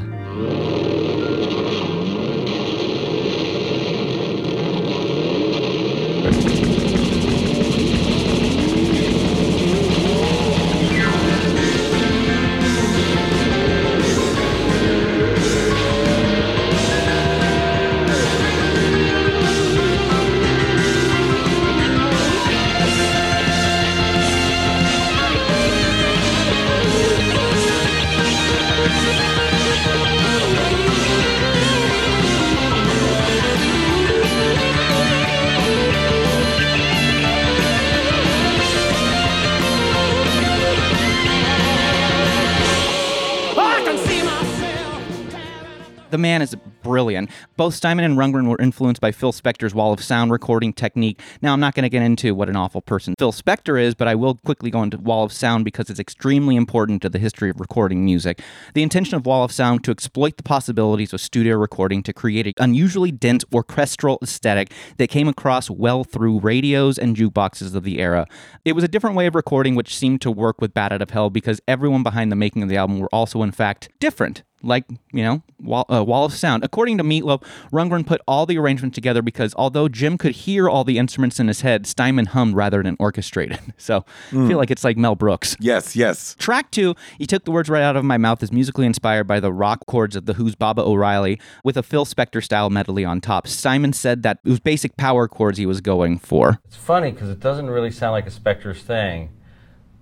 Man 46.23 46.41
is 46.41 46.57
brilliant. 46.83 47.29
Both 47.57 47.75
Steinman 47.75 48.05
and 48.05 48.17
Rundgren 48.17 48.49
were 48.49 48.57
influenced 48.59 49.01
by 49.01 49.13
Phil 49.13 49.33
Spector's 49.33 49.75
wall 49.75 49.93
of 49.93 50.03
sound 50.03 50.31
recording 50.31 50.73
technique. 50.73 51.21
Now, 51.43 51.53
I'm 51.53 51.61
not 51.61 51.75
going 51.75 51.83
to 51.83 51.91
get 51.91 52.03
into 52.03 52.35
what 52.35 52.49
an 52.49 52.57
awful 52.57 52.81
person 52.81 53.15
Phil 53.19 53.33
Spector 53.33 53.81
is, 53.81 53.95
but 53.95 54.09
I 54.09 54.15
will 54.15 54.37
quickly 54.37 54.71
go 54.71 54.83
into 54.83 54.97
wall 54.97 55.25
of 55.25 55.33
sound 55.33 55.65
because 55.65 55.91
it's 55.91 56.01
extremely 56.01 56.57
important 56.57 57.03
to 57.03 57.11
the 57.11 57.19
history 57.19 57.51
of 57.51 57.61
recording 57.61 58.05
music. 58.05 58.41
The 58.73 58.83
intention 58.83 59.17
of 59.17 59.27
wall 59.27 59.45
of 59.45 59.53
sound 59.53 59.85
to 59.85 59.91
exploit 59.91 60.37
the 60.39 60.43
possibilities 60.43 61.13
of 61.13 61.21
studio 61.21 61.57
recording 61.57 62.03
to 62.05 62.13
create 62.13 62.47
an 62.47 62.55
unusually 62.59 63.13
dense 63.13 63.45
orchestral 63.53 64.19
aesthetic 64.23 64.73
that 64.97 65.11
came 65.11 65.29
across 65.29 65.69
well 65.69 66.05
through 66.05 66.39
radios 66.39 66.99
and 66.99 67.17
jukeboxes 67.17 67.75
of 67.75 67.83
the 67.83 68.01
era. 68.01 68.27
It 68.65 68.75
was 68.75 68.85
a 68.85 68.89
different 68.89 69.17
way 69.17 69.27
of 69.27 69.35
recording 69.35 69.75
which 69.75 69.97
seemed 69.97 70.21
to 70.23 70.31
work 70.31 70.61
with 70.61 70.73
Bat 70.73 70.93
Out 70.93 71.03
of 71.03 71.11
Hell 71.11 71.31
because 71.31 71.61
everyone 71.67 72.05
behind 72.05 72.31
the 72.31 72.37
making 72.37 72.63
of 72.63 72.69
the 72.69 72.77
album 72.77 73.01
were 73.01 73.13
also, 73.13 73.43
in 73.43 73.51
fact, 73.51 73.91
different 73.99 74.45
like 74.63 74.85
you 75.13 75.23
know 75.23 75.43
wall, 75.61 75.85
uh, 75.93 76.03
wall 76.05 76.25
of 76.25 76.33
sound 76.33 76.65
according 76.65 76.99
to 76.99 77.05
meatloaf 77.05 77.43
rundgren 77.73 78.07
put 78.07 78.21
all 78.27 78.47
the 78.47 78.57
arrangements 78.59 78.95
together 78.95 79.23
because 79.23 79.55
although 79.57 79.89
jim 79.89 80.17
could 80.19 80.33
hear 80.33 80.69
all 80.69 80.85
the 80.85 80.99
instruments 80.99 81.41
in 81.41 81.49
his 81.49 81.61
head 81.63 81.87
steinman 81.87 82.27
hummed 82.27 82.55
rather 82.55 82.83
than 82.83 82.97
orchestrated 82.99 83.59
so 83.77 84.05
i 84.29 84.47
feel 84.49 84.59
like 84.59 84.71
it's 84.71 84.85
like 84.85 84.97
mel 84.97 85.15
brooks 85.15 85.57
Yes, 85.61 85.95
yes. 85.97 86.35
Track 86.39 86.71
two, 86.71 86.95
he 87.19 87.27
took 87.27 87.45
the 87.45 87.51
words 87.51 87.69
right 87.69 87.83
out 87.83 87.97
of 87.97 88.05
my 88.05 88.19
mouth, 88.19 88.43
is 88.43 88.51
musically 88.53 88.85
inspired 88.85 89.25
by 89.25 89.39
the 89.41 89.53
rock 89.53 89.87
chords 89.87 90.17
of 90.17 90.27
The 90.27 90.35
Who's 90.35 90.55
Baba 90.55 90.83
O'Riley 90.83 91.41
with 91.65 91.77
a 91.77 91.83
Phil 91.83 92.05
Spector 92.05 92.43
style 92.43 92.69
medley 92.69 93.05
on 93.05 93.21
top. 93.21 93.47
Steinman 93.47 93.93
said 93.93 94.23
that 94.25 94.39
it 94.45 94.49
was 94.49 94.61
basic 94.61 94.97
power 94.97 95.29
chords 95.29 95.59
he 95.59 95.67
was 95.67 95.81
going 95.81 96.19
for. 96.19 96.61
It's 96.67 96.77
funny 96.77 97.13
because 97.13 97.31
it 97.31 97.41
doesn't 97.41 97.71
really 97.71 97.91
sound 97.91 98.13
like 98.13 98.27
a 98.27 98.31
Spector's 98.31 98.83
thing, 98.83 99.31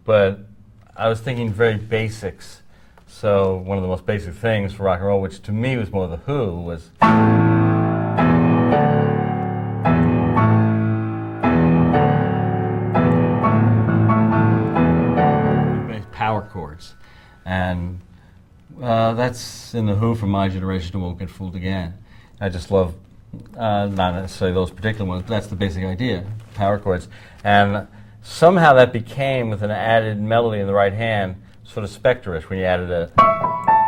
but 0.04 0.40
I 0.96 1.08
was 1.08 1.20
thinking 1.20 1.52
very 1.52 1.76
basics. 1.76 2.62
So 3.12 3.56
one 3.56 3.76
of 3.76 3.82
the 3.82 3.88
most 3.88 4.06
basic 4.06 4.34
things 4.34 4.72
for 4.72 4.84
rock 4.84 5.00
and 5.00 5.08
roll, 5.08 5.20
which 5.20 5.42
to 5.42 5.52
me 5.52 5.76
was 5.76 5.90
more 5.90 6.06
the 6.06 6.16
Who, 6.18 6.60
was 6.60 6.90
power 16.12 16.48
chords, 16.50 16.94
and 17.44 18.00
uh, 18.80 19.12
that's 19.14 19.74
in 19.74 19.86
the 19.86 19.96
Who 19.96 20.14
from 20.14 20.30
my 20.30 20.48
generation. 20.48 20.94
and 20.94 21.02
Won't 21.02 21.18
get 21.18 21.28
fooled 21.28 21.56
again. 21.56 21.94
I 22.40 22.48
just 22.48 22.70
love 22.70 22.94
uh, 23.56 23.86
not 23.86 24.14
necessarily 24.14 24.54
those 24.54 24.70
particular 24.70 25.04
ones. 25.04 25.22
But 25.22 25.30
that's 25.30 25.48
the 25.48 25.56
basic 25.56 25.84
idea, 25.84 26.24
power 26.54 26.78
chords, 26.78 27.08
and 27.44 27.86
somehow 28.22 28.72
that 28.74 28.92
became 28.94 29.50
with 29.50 29.62
an 29.62 29.70
added 29.70 30.18
melody 30.20 30.60
in 30.60 30.66
the 30.66 30.72
right 30.72 30.94
hand, 30.94 31.42
sort 31.72 31.84
of 31.84 31.90
specterish 31.90 32.48
when 32.48 32.58
you 32.58 32.64
added 32.64 32.90
a. 32.90 33.79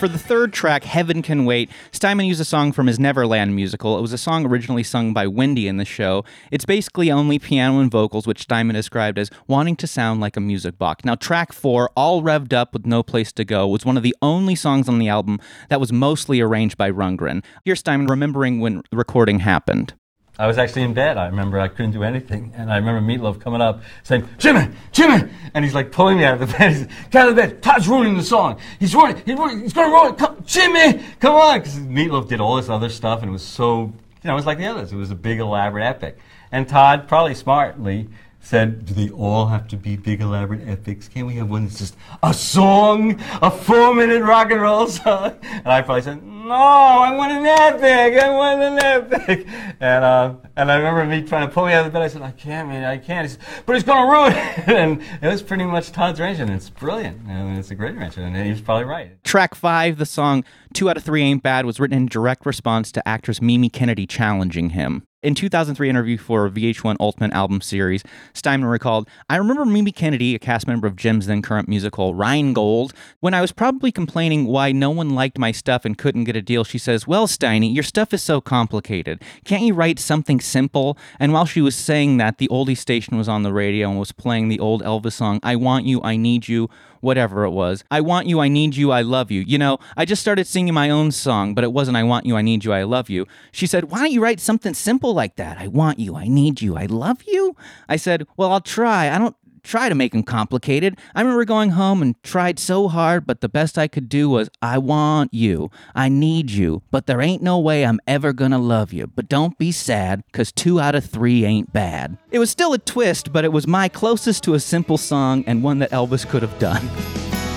For 0.00 0.08
the 0.08 0.18
third 0.18 0.54
track, 0.54 0.84
Heaven 0.84 1.20
Can 1.20 1.44
Wait, 1.44 1.68
Steinman 1.92 2.24
used 2.24 2.40
a 2.40 2.44
song 2.46 2.72
from 2.72 2.86
his 2.86 2.98
Neverland 2.98 3.54
musical. 3.54 3.98
It 3.98 4.00
was 4.00 4.14
a 4.14 4.18
song 4.18 4.46
originally 4.46 4.82
sung 4.82 5.12
by 5.12 5.26
Wendy 5.26 5.68
in 5.68 5.76
the 5.76 5.84
show. 5.84 6.24
It's 6.50 6.64
basically 6.64 7.12
only 7.12 7.38
piano 7.38 7.80
and 7.80 7.90
vocals, 7.90 8.26
which 8.26 8.40
Steinman 8.40 8.76
described 8.76 9.18
as 9.18 9.28
wanting 9.46 9.76
to 9.76 9.86
sound 9.86 10.22
like 10.22 10.38
a 10.38 10.40
music 10.40 10.78
box. 10.78 11.04
Now, 11.04 11.16
track 11.16 11.52
four, 11.52 11.90
All 11.94 12.22
Revved 12.22 12.54
Up 12.54 12.72
with 12.72 12.86
No 12.86 13.02
Place 13.02 13.30
to 13.32 13.44
Go, 13.44 13.68
was 13.68 13.84
one 13.84 13.98
of 13.98 14.02
the 14.02 14.16
only 14.22 14.54
songs 14.54 14.88
on 14.88 14.98
the 14.98 15.08
album 15.08 15.38
that 15.68 15.80
was 15.80 15.92
mostly 15.92 16.40
arranged 16.40 16.78
by 16.78 16.90
Rundgren. 16.90 17.44
Here's 17.66 17.80
Steinman 17.80 18.06
remembering 18.06 18.58
when 18.58 18.80
recording 18.90 19.40
happened. 19.40 19.92
I 20.40 20.46
was 20.46 20.56
actually 20.56 20.84
in 20.84 20.94
bed. 20.94 21.18
I 21.18 21.26
remember 21.26 21.60
I 21.60 21.68
couldn't 21.68 21.90
do 21.90 22.02
anything. 22.02 22.54
And 22.56 22.72
I 22.72 22.78
remember 22.78 23.02
Meatloaf 23.02 23.42
coming 23.42 23.60
up 23.60 23.82
saying, 24.04 24.26
Jimmy, 24.38 24.68
Jimmy! 24.90 25.30
And 25.52 25.62
he's 25.66 25.74
like 25.74 25.92
pulling 25.92 26.16
me 26.16 26.24
out 26.24 26.40
of 26.40 26.48
the 26.48 26.56
bed. 26.58 26.70
He's 26.72 26.80
like, 26.80 27.10
get 27.10 27.22
out 27.22 27.28
of 27.28 27.36
the 27.36 27.42
bed. 27.42 27.62
Todd's 27.62 27.86
ruining 27.86 28.16
the 28.16 28.22
song. 28.22 28.58
He's 28.78 28.94
ruining 28.94 29.22
He's, 29.26 29.36
ruining, 29.36 29.60
he's 29.60 29.74
going 29.74 29.90
to 29.90 29.94
ruin 29.94 30.14
it. 30.14 30.18
Come, 30.18 30.42
Jimmy! 30.46 31.04
Come 31.20 31.34
on! 31.34 31.58
Because 31.58 31.78
Meatloaf 31.78 32.26
did 32.26 32.40
all 32.40 32.56
this 32.56 32.70
other 32.70 32.88
stuff 32.88 33.20
and 33.20 33.28
it 33.28 33.32
was 33.32 33.42
so, 33.42 33.82
you 33.82 33.92
know, 34.24 34.32
it 34.32 34.36
was 34.36 34.46
like 34.46 34.56
the 34.56 34.66
others. 34.66 34.94
It 34.94 34.96
was 34.96 35.10
a 35.10 35.14
big, 35.14 35.40
elaborate 35.40 35.84
epic. 35.84 36.18
And 36.50 36.66
Todd, 36.66 37.06
probably 37.06 37.34
smartly, 37.34 38.08
said, 38.40 38.86
Do 38.86 38.94
they 38.94 39.10
all 39.10 39.46
have 39.46 39.68
to 39.68 39.76
be 39.76 39.96
big, 39.96 40.22
elaborate 40.22 40.66
epics? 40.66 41.06
Can't 41.06 41.26
we 41.26 41.34
have 41.34 41.50
one 41.50 41.66
that's 41.66 41.78
just 41.78 41.96
a 42.22 42.32
song? 42.32 43.20
A 43.42 43.50
four 43.50 43.94
minute 43.94 44.22
rock 44.22 44.50
and 44.50 44.62
roll 44.62 44.86
song? 44.86 45.36
And 45.42 45.68
I 45.68 45.82
probably 45.82 46.02
said, 46.02 46.22
No, 46.50 46.56
I 46.56 47.14
want 47.14 47.30
an 47.30 47.46
epic. 47.46 48.20
I 48.20 48.30
want 48.30 48.60
an 48.60 48.78
epic. 48.80 49.46
And, 49.82 50.04
uh, 50.04 50.34
and 50.56 50.70
I 50.70 50.76
remember 50.76 51.06
me 51.06 51.22
trying 51.26 51.48
to 51.48 51.54
pull 51.54 51.64
me 51.64 51.72
out 51.72 51.86
of 51.86 51.92
the 51.92 51.98
bed. 51.98 52.02
I 52.02 52.08
said, 52.08 52.20
I 52.20 52.32
can't, 52.32 52.68
man, 52.68 52.84
I 52.84 52.98
can't. 52.98 53.26
He 53.26 53.32
said, 53.32 53.40
but 53.64 53.76
it's 53.76 53.84
going 53.84 54.04
to 54.04 54.12
ruin 54.12 54.32
it. 54.34 54.68
And 54.68 55.02
it 55.22 55.26
was 55.26 55.42
pretty 55.42 55.64
much 55.64 55.90
Todd's 55.90 56.20
arrangement. 56.20 56.50
It's 56.50 56.68
brilliant. 56.68 57.26
And 57.26 57.56
it's 57.56 57.70
a 57.70 57.74
great 57.74 57.94
arrangement. 57.94 58.36
And 58.36 58.44
he 58.44 58.50
was 58.50 58.60
probably 58.60 58.84
right. 58.84 59.22
Track 59.24 59.54
five, 59.54 59.96
the 59.96 60.04
song 60.04 60.44
Two 60.74 60.90
Out 60.90 60.98
of 60.98 61.04
Three 61.04 61.22
Ain't 61.22 61.42
Bad, 61.42 61.64
was 61.64 61.80
written 61.80 61.96
in 61.96 62.06
direct 62.06 62.44
response 62.44 62.92
to 62.92 63.08
actress 63.08 63.40
Mimi 63.40 63.70
Kennedy 63.70 64.06
challenging 64.06 64.70
him. 64.70 65.04
In 65.22 65.34
2003 65.34 65.90
interview 65.90 66.16
for 66.16 66.48
VH1 66.48 66.96
Ultimate 66.98 67.34
Album 67.34 67.60
Series, 67.60 68.02
Steinman 68.32 68.70
recalled, 68.70 69.06
I 69.28 69.36
remember 69.36 69.66
Mimi 69.66 69.92
Kennedy, 69.92 70.34
a 70.34 70.38
cast 70.38 70.66
member 70.66 70.86
of 70.86 70.96
Jim's 70.96 71.26
then 71.26 71.42
current 71.42 71.68
musical 71.68 72.14
Rheingold, 72.14 72.94
when 73.20 73.34
I 73.34 73.42
was 73.42 73.52
probably 73.52 73.92
complaining 73.92 74.46
why 74.46 74.72
no 74.72 74.88
one 74.88 75.10
liked 75.10 75.38
my 75.38 75.52
stuff 75.52 75.84
and 75.84 75.98
couldn't 75.98 76.24
get 76.24 76.36
a 76.36 76.40
deal, 76.40 76.64
she 76.64 76.78
says, 76.78 77.06
Well, 77.06 77.26
Steiny, 77.26 77.74
your 77.74 77.82
stuff 77.82 78.14
is 78.14 78.22
so 78.22 78.40
complicated. 78.40 79.22
Can't 79.44 79.62
you 79.62 79.74
write 79.74 79.98
something 79.98 80.40
simple? 80.40 80.96
And 81.18 81.34
while 81.34 81.44
she 81.44 81.60
was 81.60 81.76
saying 81.76 82.16
that, 82.16 82.38
the 82.38 82.48
oldie 82.48 82.74
station 82.74 83.18
was 83.18 83.28
on 83.28 83.42
the 83.42 83.52
radio 83.52 83.90
and 83.90 83.98
was 83.98 84.12
playing 84.12 84.48
the 84.48 84.58
old 84.58 84.82
Elvis 84.82 85.12
song, 85.12 85.38
I 85.42 85.54
Want 85.54 85.84
You, 85.84 86.00
I 86.02 86.16
Need 86.16 86.48
You, 86.48 86.70
whatever 87.00 87.44
it 87.44 87.50
was. 87.50 87.84
I 87.90 88.00
want 88.00 88.26
you, 88.26 88.40
I 88.40 88.48
need 88.48 88.76
you, 88.76 88.92
I 88.92 89.02
love 89.02 89.30
you. 89.30 89.40
You 89.40 89.58
know, 89.58 89.78
I 89.96 90.04
just 90.04 90.22
started 90.22 90.46
singing 90.46 90.74
my 90.74 90.90
own 90.90 91.10
song, 91.10 91.54
but 91.54 91.64
it 91.64 91.72
wasn't 91.72 91.96
I 91.96 92.02
want 92.02 92.26
you, 92.26 92.36
I 92.36 92.42
need 92.42 92.64
you, 92.64 92.72
I 92.72 92.82
love 92.82 93.10
you. 93.10 93.26
She 93.52 93.66
said, 93.66 93.90
Why 93.90 93.98
don't 93.98 94.12
you 94.12 94.22
write 94.22 94.40
something 94.40 94.74
simple 94.74 95.14
like 95.14 95.36
that? 95.36 95.58
I 95.58 95.66
want 95.66 95.98
you, 95.98 96.16
I 96.16 96.28
need 96.28 96.60
you, 96.62 96.76
I 96.76 96.86
love 96.86 97.22
you? 97.26 97.56
I 97.88 97.96
said, 97.96 98.26
Well, 98.36 98.52
I'll 98.52 98.60
try. 98.60 99.10
I 99.10 99.18
don't 99.18 99.36
try 99.62 99.88
to 99.88 99.94
make 99.94 100.12
them 100.12 100.22
complicated. 100.22 100.98
I 101.14 101.20
remember 101.20 101.44
going 101.44 101.70
home 101.70 102.02
and 102.02 102.20
tried 102.22 102.58
so 102.58 102.88
hard, 102.88 103.26
but 103.26 103.40
the 103.40 103.48
best 103.48 103.78
I 103.78 103.88
could 103.88 104.08
do 104.08 104.28
was, 104.30 104.48
I 104.62 104.78
want 104.78 105.32
you, 105.32 105.70
I 105.94 106.08
need 106.08 106.50
you, 106.50 106.82
but 106.90 107.06
there 107.06 107.20
ain't 107.20 107.42
no 107.42 107.58
way 107.58 107.84
I'm 107.84 108.00
ever 108.06 108.32
gonna 108.32 108.58
love 108.58 108.92
you. 108.92 109.06
But 109.06 109.28
don't 109.28 109.58
be 109.58 109.72
sad, 109.72 110.22
cause 110.32 110.52
two 110.52 110.80
out 110.80 110.94
of 110.94 111.04
three 111.04 111.44
ain't 111.44 111.72
bad. 111.72 112.18
It 112.30 112.38
was 112.38 112.50
still 112.50 112.72
a 112.72 112.78
twist, 112.78 113.32
but 113.32 113.44
it 113.44 113.52
was 113.52 113.66
my 113.66 113.88
closest 113.88 114.44
to 114.44 114.54
a 114.54 114.60
simple 114.60 114.98
song 114.98 115.44
and 115.46 115.62
one 115.62 115.78
that 115.80 115.90
Elvis 115.90 116.28
could 116.28 116.42
have 116.42 116.58
done. 116.58 116.88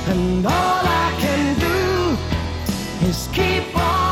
And 0.07 0.45
all 0.45 0.51
I 0.53 1.15
can 1.19 1.59
do 1.59 3.07
is 3.07 3.27
keep 3.33 3.75
on 3.77 4.02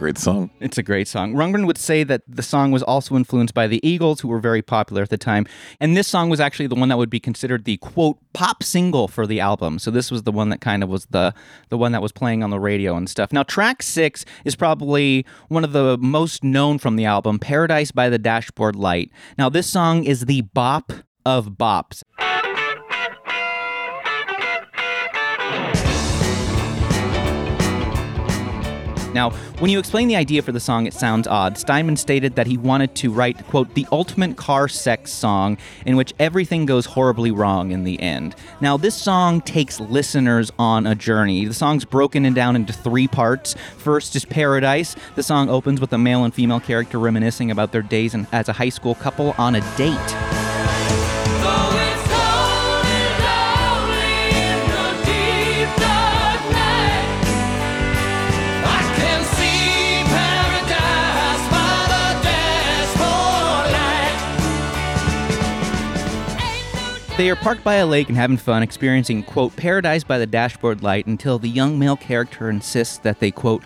great 0.00 0.16
song. 0.16 0.50
It's 0.60 0.78
a 0.78 0.82
great 0.82 1.06
song. 1.08 1.34
Rundgren 1.34 1.66
would 1.66 1.76
say 1.76 2.04
that 2.04 2.22
the 2.26 2.42
song 2.42 2.72
was 2.72 2.82
also 2.82 3.16
influenced 3.16 3.52
by 3.52 3.66
the 3.66 3.86
Eagles, 3.86 4.20
who 4.20 4.28
were 4.28 4.40
very 4.40 4.62
popular 4.62 5.02
at 5.02 5.10
the 5.10 5.18
time. 5.18 5.46
And 5.78 5.94
this 5.94 6.08
song 6.08 6.30
was 6.30 6.40
actually 6.40 6.68
the 6.68 6.74
one 6.74 6.88
that 6.88 6.96
would 6.96 7.10
be 7.10 7.20
considered 7.20 7.64
the 7.64 7.76
quote 7.76 8.18
pop 8.32 8.62
single 8.62 9.08
for 9.08 9.26
the 9.26 9.40
album. 9.40 9.78
So 9.78 9.90
this 9.90 10.10
was 10.10 10.22
the 10.22 10.32
one 10.32 10.48
that 10.48 10.62
kind 10.62 10.82
of 10.82 10.88
was 10.88 11.04
the 11.10 11.34
the 11.68 11.76
one 11.76 11.92
that 11.92 12.00
was 12.00 12.12
playing 12.12 12.42
on 12.42 12.48
the 12.48 12.58
radio 12.58 12.96
and 12.96 13.10
stuff. 13.10 13.30
Now 13.30 13.42
track 13.42 13.82
six 13.82 14.24
is 14.44 14.56
probably 14.56 15.26
one 15.48 15.64
of 15.64 15.72
the 15.72 15.98
most 15.98 16.42
known 16.42 16.78
from 16.78 16.96
the 16.96 17.04
album, 17.04 17.38
Paradise 17.38 17.92
by 17.92 18.08
the 18.08 18.18
Dashboard 18.18 18.76
Light. 18.76 19.10
Now 19.36 19.50
this 19.50 19.66
song 19.66 20.04
is 20.04 20.24
the 20.24 20.40
bop 20.40 20.92
of 21.26 21.50
bops. 21.50 22.02
Now, 29.14 29.30
when 29.58 29.70
you 29.70 29.78
explain 29.78 30.08
the 30.08 30.16
idea 30.16 30.42
for 30.42 30.52
the 30.52 30.60
song, 30.60 30.86
it 30.86 30.94
sounds 30.94 31.26
odd. 31.26 31.58
Steinman 31.58 31.96
stated 31.96 32.36
that 32.36 32.46
he 32.46 32.56
wanted 32.56 32.94
to 32.96 33.10
write, 33.10 33.46
quote, 33.48 33.74
the 33.74 33.86
ultimate 33.90 34.36
car 34.36 34.68
sex 34.68 35.12
song 35.12 35.58
in 35.84 35.96
which 35.96 36.14
everything 36.18 36.66
goes 36.66 36.86
horribly 36.86 37.30
wrong 37.30 37.72
in 37.72 37.84
the 37.84 38.00
end. 38.00 38.34
Now, 38.60 38.76
this 38.76 38.94
song 38.94 39.40
takes 39.40 39.80
listeners 39.80 40.52
on 40.58 40.86
a 40.86 40.94
journey. 40.94 41.44
The 41.44 41.54
song's 41.54 41.84
broken 41.84 42.24
and 42.24 42.34
down 42.34 42.56
into 42.56 42.72
three 42.72 43.08
parts. 43.08 43.54
First 43.78 44.16
is 44.16 44.24
Paradise. 44.24 44.94
The 45.14 45.22
song 45.22 45.48
opens 45.48 45.80
with 45.80 45.92
a 45.92 45.98
male 45.98 46.24
and 46.24 46.34
female 46.34 46.60
character 46.60 46.98
reminiscing 46.98 47.50
about 47.50 47.72
their 47.72 47.82
days 47.82 48.14
as 48.32 48.48
a 48.48 48.52
high 48.52 48.68
school 48.68 48.94
couple 48.94 49.34
on 49.38 49.54
a 49.54 49.76
date. 49.76 50.49
They 67.20 67.28
are 67.28 67.36
parked 67.36 67.62
by 67.62 67.74
a 67.74 67.86
lake 67.86 68.08
and 68.08 68.16
having 68.16 68.38
fun, 68.38 68.62
experiencing, 68.62 69.24
quote, 69.24 69.54
paradise 69.54 70.04
by 70.04 70.16
the 70.16 70.26
dashboard 70.26 70.82
light 70.82 71.04
until 71.04 71.38
the 71.38 71.50
young 71.50 71.78
male 71.78 71.98
character 71.98 72.48
insists 72.48 72.96
that 72.96 73.20
they, 73.20 73.30
quote, 73.30 73.62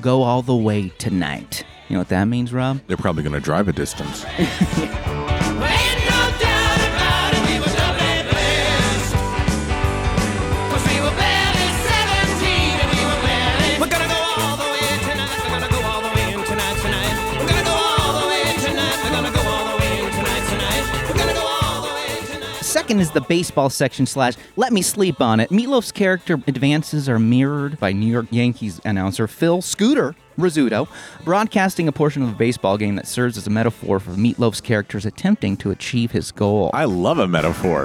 go 0.00 0.24
all 0.24 0.42
the 0.42 0.56
way 0.56 0.88
tonight. 0.98 1.62
You 1.88 1.94
know 1.94 2.00
what 2.00 2.08
that 2.08 2.24
means, 2.24 2.52
Rob? 2.52 2.80
They're 2.88 2.96
probably 2.96 3.22
going 3.22 3.34
to 3.34 3.40
drive 3.40 3.68
a 3.68 3.72
distance. 3.72 4.24
Second 22.88 23.00
is 23.02 23.10
the 23.10 23.20
baseball 23.20 23.68
section 23.68 24.06
slash 24.06 24.32
Let 24.56 24.72
Me 24.72 24.80
Sleep 24.80 25.20
on 25.20 25.40
It. 25.40 25.50
Meatloaf's 25.50 25.92
character 25.92 26.40
advances 26.46 27.06
are 27.06 27.18
mirrored 27.18 27.78
by 27.78 27.92
New 27.92 28.06
York 28.06 28.28
Yankees 28.30 28.80
announcer 28.82 29.26
Phil 29.26 29.60
Scooter 29.60 30.14
Rizzuto, 30.38 30.88
broadcasting 31.22 31.86
a 31.86 31.92
portion 31.92 32.22
of 32.22 32.30
a 32.30 32.34
baseball 32.34 32.78
game 32.78 32.96
that 32.96 33.06
serves 33.06 33.36
as 33.36 33.46
a 33.46 33.50
metaphor 33.50 34.00
for 34.00 34.12
Meatloaf's 34.12 34.62
characters 34.62 35.04
attempting 35.04 35.58
to 35.58 35.70
achieve 35.70 36.12
his 36.12 36.32
goal. 36.32 36.70
I 36.72 36.86
love 36.86 37.18
a 37.18 37.28
metaphor. 37.28 37.84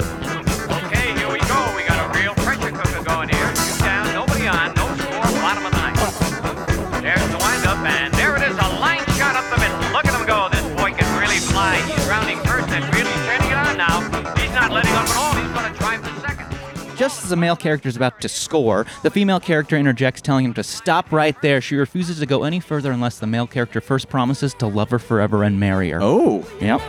Just 16.95 17.23
as 17.23 17.29
the 17.29 17.35
male 17.35 17.55
character 17.55 17.89
is 17.89 17.95
about 17.95 18.21
to 18.21 18.29
score, 18.29 18.85
the 19.01 19.09
female 19.09 19.39
character 19.39 19.75
interjects, 19.75 20.21
telling 20.21 20.45
him 20.45 20.53
to 20.53 20.63
stop 20.63 21.11
right 21.11 21.35
there. 21.41 21.59
She 21.59 21.75
refuses 21.75 22.19
to 22.19 22.25
go 22.25 22.43
any 22.43 22.59
further 22.59 22.91
unless 22.91 23.19
the 23.19 23.27
male 23.27 23.47
character 23.47 23.81
first 23.81 24.09
promises 24.09 24.53
to 24.55 24.67
love 24.67 24.89
her 24.91 24.99
forever 24.99 25.43
and 25.43 25.59
marry 25.59 25.89
her. 25.89 25.99
Oh, 26.01 26.45
Yep. 26.61 26.81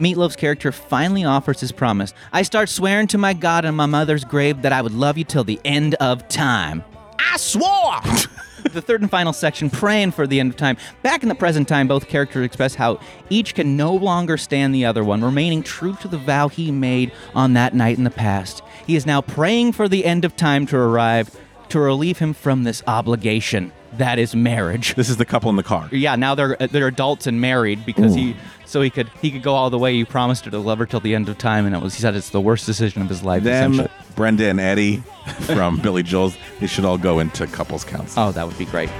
Meatloaf's 0.00 0.36
character 0.36 0.72
finally 0.72 1.24
offers 1.24 1.60
his 1.60 1.72
promise. 1.72 2.14
I 2.32 2.42
start 2.42 2.68
swearing 2.68 3.06
to 3.08 3.18
my 3.18 3.34
God 3.34 3.64
on 3.64 3.74
my 3.74 3.86
mother's 3.86 4.24
grave 4.24 4.62
that 4.62 4.72
I 4.72 4.82
would 4.82 4.94
love 4.94 5.18
you 5.18 5.24
till 5.24 5.44
the 5.44 5.60
end 5.64 5.94
of 5.96 6.26
time. 6.28 6.84
I 7.18 7.36
swore! 7.36 8.00
the 8.72 8.82
third 8.82 9.00
and 9.00 9.10
final 9.10 9.32
section, 9.32 9.70
praying 9.70 10.12
for 10.12 10.26
the 10.26 10.40
end 10.40 10.50
of 10.50 10.56
time. 10.56 10.76
Back 11.02 11.22
in 11.22 11.28
the 11.28 11.34
present 11.34 11.68
time, 11.68 11.88
both 11.88 12.08
characters 12.08 12.44
express 12.44 12.74
how 12.74 13.00
each 13.30 13.54
can 13.54 13.76
no 13.76 13.94
longer 13.94 14.36
stand 14.36 14.74
the 14.74 14.84
other 14.84 15.04
one, 15.04 15.22
remaining 15.22 15.62
true 15.62 15.94
to 15.96 16.08
the 16.08 16.18
vow 16.18 16.48
he 16.48 16.70
made 16.70 17.12
on 17.34 17.54
that 17.54 17.74
night 17.74 17.98
in 17.98 18.04
the 18.04 18.10
past. 18.10 18.62
He 18.86 18.96
is 18.96 19.06
now 19.06 19.20
praying 19.20 19.72
for 19.72 19.88
the 19.88 20.04
end 20.04 20.24
of 20.24 20.36
time 20.36 20.66
to 20.66 20.76
arrive 20.76 21.36
to 21.70 21.80
relieve 21.80 22.18
him 22.18 22.32
from 22.32 22.64
this 22.64 22.82
obligation. 22.86 23.72
That 23.94 24.18
is 24.18 24.34
marriage. 24.36 24.94
this 24.94 25.08
is 25.08 25.16
the 25.16 25.24
couple 25.24 25.50
in 25.50 25.56
the 25.56 25.62
car. 25.62 25.88
Yeah, 25.90 26.16
now 26.16 26.34
they're 26.34 26.60
uh, 26.62 26.66
they're 26.66 26.86
adults 26.88 27.26
and 27.26 27.40
married 27.40 27.86
because 27.86 28.14
he 28.14 28.36
so 28.66 28.82
he 28.82 28.90
could 28.90 29.08
he 29.22 29.30
could 29.30 29.42
go 29.42 29.54
all 29.54 29.70
the 29.70 29.78
way. 29.78 29.94
He 29.94 30.04
promised 30.04 30.44
her 30.44 30.50
to 30.50 30.58
love 30.58 30.78
her 30.78 30.86
till 30.86 31.00
the 31.00 31.14
end 31.14 31.28
of 31.28 31.38
time, 31.38 31.64
and 31.66 31.74
it 31.74 31.80
was 31.80 31.94
he 31.94 32.02
said 32.02 32.14
it's 32.14 32.30
the 32.30 32.40
worst 32.40 32.66
decision 32.66 33.02
of 33.02 33.08
his 33.08 33.22
life. 33.22 33.42
Them, 33.42 33.72
essentially. 33.72 33.94
Brenda 34.14 34.48
and 34.48 34.60
Eddie 34.60 34.98
from 35.40 35.78
Billy 35.82 36.02
Joel's, 36.02 36.36
they 36.60 36.66
should 36.66 36.84
all 36.84 36.98
go 36.98 37.18
into 37.18 37.46
couples 37.46 37.84
counseling. 37.84 38.28
Oh, 38.28 38.32
that 38.32 38.46
would 38.46 38.58
be 38.58 38.66
great. 38.66 38.90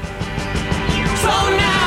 So 1.19 1.29
now 1.29 1.78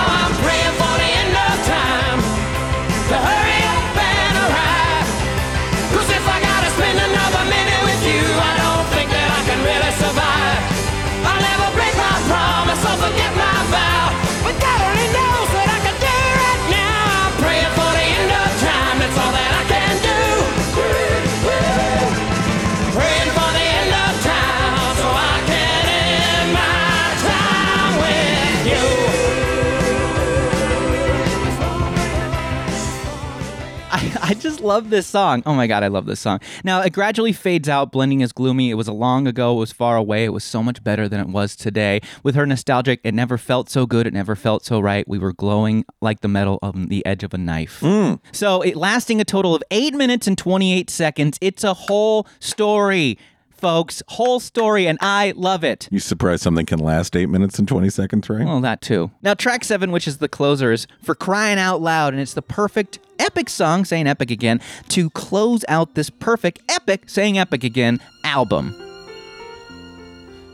love 34.62 34.89
this 34.89 35.08
song. 35.08 35.43
Oh 35.45 35.54
my 35.54 35.67
god, 35.67 35.84
I 35.84 35.88
love 35.88 36.06
this 36.06 36.19
song. 36.19 36.39
Now 36.63 36.82
it 36.82 36.93
gradually 36.93 37.34
fades 37.34 37.67
out, 37.67 37.91
blending 37.91 38.24
as 38.24 38.32
gloomy. 38.32 38.69
It 38.69 38.76
was 38.76 38.88
a 38.88 38.93
long 38.93 39.28
ago. 39.28 39.56
It 39.56 39.60
was 39.60 39.71
far 39.71 39.97
away. 39.97 40.24
It 40.24 40.34
was 40.34 40.43
so 40.43 40.63
much 40.63 40.84
better 40.84 41.10
than 41.10 41.19
it 41.19 41.28
was 41.28 41.56
today. 41.56 42.02
With 42.24 42.36
her 42.36 42.45
nostalgic, 42.45 43.02
it 43.04 43.13
never 43.13 43.38
felt 43.38 43.69
so 43.69 43.86
good. 43.86 44.08
It 44.08 44.13
never 44.13 44.36
felt 44.36 44.65
so 44.65 44.80
right. 44.80 45.08
We 45.08 45.19
were 45.19 45.34
glowing 45.34 45.86
like 46.02 46.21
the 46.21 46.28
metal 46.28 46.60
on 46.62 46.88
the 46.88 47.06
edge 47.06 47.24
of 47.24 47.34
a 47.34 47.38
knife. 47.38 47.80
Mm. 47.82 48.19
So 48.32 48.62
it 48.62 48.76
lasting 48.76 49.19
a 49.19 49.26
total 49.26 49.56
of 49.56 49.63
eight 49.71 49.93
minutes 49.93 50.28
and 50.28 50.38
twenty 50.38 50.74
eight 50.74 50.89
seconds. 50.89 51.38
It's 51.41 51.63
a 51.63 51.74
whole 51.74 52.28
story, 52.39 53.17
folks. 53.62 54.02
Whole 54.10 54.39
story, 54.39 54.88
and 54.88 54.97
I 55.02 55.34
love 55.38 55.63
it. 55.63 55.88
You 55.91 56.00
surprised 56.00 56.41
something 56.41 56.65
can 56.65 56.80
last 56.80 57.15
eight 57.15 57.30
minutes 57.30 57.60
and 57.60 57.67
20 57.67 57.89
seconds, 57.89 58.30
right? 58.30 58.45
Well, 58.45 58.60
that 58.62 58.82
too. 58.82 59.12
Now, 59.21 59.36
track 59.36 59.63
seven, 59.63 59.91
which 59.91 60.08
is 60.08 60.17
the 60.17 60.28
closer, 60.28 60.71
is 60.71 60.88
for 61.02 61.15
crying 61.15 61.60
out 61.60 61.82
loud, 61.82 62.13
and 62.13 62.21
it's 62.21 62.34
the 62.34 62.41
perfect 62.41 63.00
epic 63.19 63.50
song, 63.50 63.86
saying 63.86 64.08
epic 64.08 64.32
again, 64.32 64.60
to 64.89 65.10
close 65.12 65.63
out 65.67 65.93
this 65.93 66.10
perfect 66.10 66.60
epic, 66.67 67.04
saying 67.08 67.38
epic 67.38 67.63
again, 67.63 68.00
album. 68.24 68.74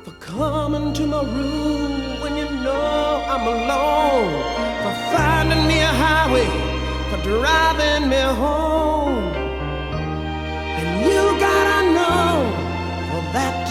For 0.04 0.12
coming 0.20 0.94
to 0.94 1.08
my 1.08 1.24
room 1.24 2.20
when 2.22 2.36
you 2.38 2.46
know 2.62 3.24
I'm 3.28 3.48
alone. 3.48 4.44
For 4.84 4.94
finding 5.16 5.68
me 5.68 5.80
a 5.80 5.88
highway. 5.88 6.46
For 7.10 7.24
driving 7.24 8.10
me 8.10 8.18
home. 8.18 9.17
That 13.38 13.66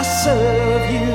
I 0.00 0.02
serve 0.24 0.84
you. 0.96 1.14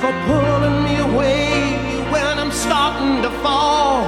For 0.00 0.12
pulling 0.26 0.78
me 0.86 0.94
away 1.08 1.44
when 2.12 2.34
I'm 2.42 2.54
starting 2.64 3.16
to 3.26 3.30
fall. 3.44 3.98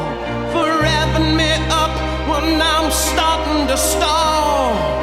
For 0.53 0.66
revving 0.87 1.31
me 1.40 1.53
up 1.83 1.95
when 2.31 2.47
I'm 2.75 2.90
starting 2.90 3.62
to 3.73 3.77
stall. 3.77 4.95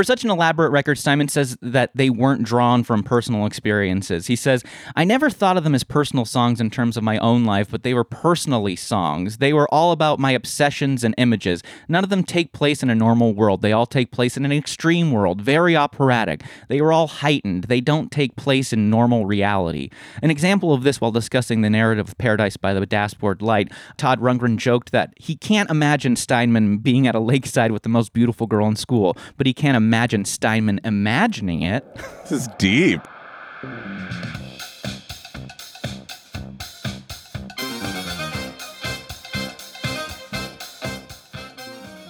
For 0.00 0.04
such 0.04 0.24
an 0.24 0.30
elaborate 0.30 0.70
record, 0.70 0.96
Steinman 0.96 1.28
says 1.28 1.58
that 1.60 1.90
they 1.94 2.08
weren't 2.08 2.42
drawn 2.42 2.84
from 2.84 3.02
personal 3.02 3.44
experiences. 3.44 4.28
He 4.28 4.34
says, 4.34 4.64
I 4.96 5.04
never 5.04 5.28
thought 5.28 5.58
of 5.58 5.62
them 5.62 5.74
as 5.74 5.84
personal 5.84 6.24
songs 6.24 6.58
in 6.58 6.70
terms 6.70 6.96
of 6.96 7.02
my 7.02 7.18
own 7.18 7.44
life, 7.44 7.68
but 7.70 7.82
they 7.82 7.92
were 7.92 8.02
personally 8.02 8.76
songs. 8.76 9.36
They 9.36 9.52
were 9.52 9.68
all 9.68 9.92
about 9.92 10.18
my 10.18 10.30
obsessions 10.30 11.04
and 11.04 11.14
images. 11.18 11.62
None 11.86 12.02
of 12.02 12.08
them 12.08 12.24
take 12.24 12.54
place 12.54 12.82
in 12.82 12.88
a 12.88 12.94
normal 12.94 13.34
world. 13.34 13.60
They 13.60 13.72
all 13.72 13.84
take 13.84 14.10
place 14.10 14.38
in 14.38 14.46
an 14.46 14.52
extreme 14.52 15.12
world, 15.12 15.42
very 15.42 15.76
operatic. 15.76 16.44
They 16.68 16.80
were 16.80 16.94
all 16.94 17.06
heightened. 17.06 17.64
They 17.64 17.82
don't 17.82 18.10
take 18.10 18.36
place 18.36 18.72
in 18.72 18.88
normal 18.88 19.26
reality. 19.26 19.90
An 20.22 20.30
example 20.30 20.72
of 20.72 20.82
this 20.82 20.98
while 21.02 21.10
discussing 21.10 21.60
the 21.60 21.68
narrative 21.68 22.08
of 22.08 22.16
Paradise 22.16 22.56
by 22.56 22.72
the 22.72 22.86
Dashboard 22.86 23.42
Light, 23.42 23.70
Todd 23.98 24.18
Rundgren 24.22 24.56
joked 24.56 24.92
that 24.92 25.12
he 25.16 25.36
can't 25.36 25.68
imagine 25.68 26.16
Steinman 26.16 26.78
being 26.78 27.06
at 27.06 27.14
a 27.14 27.20
lakeside 27.20 27.70
with 27.70 27.82
the 27.82 27.90
most 27.90 28.14
beautiful 28.14 28.46
girl 28.46 28.66
in 28.66 28.76
school, 28.76 29.14
but 29.36 29.46
he 29.46 29.52
can't 29.52 29.76
imagine 29.76 29.89
Steinman 30.24 30.80
imagining 30.84 31.62
it. 31.62 31.84
This 32.30 32.42
is 32.42 32.48
deep. 32.58 33.00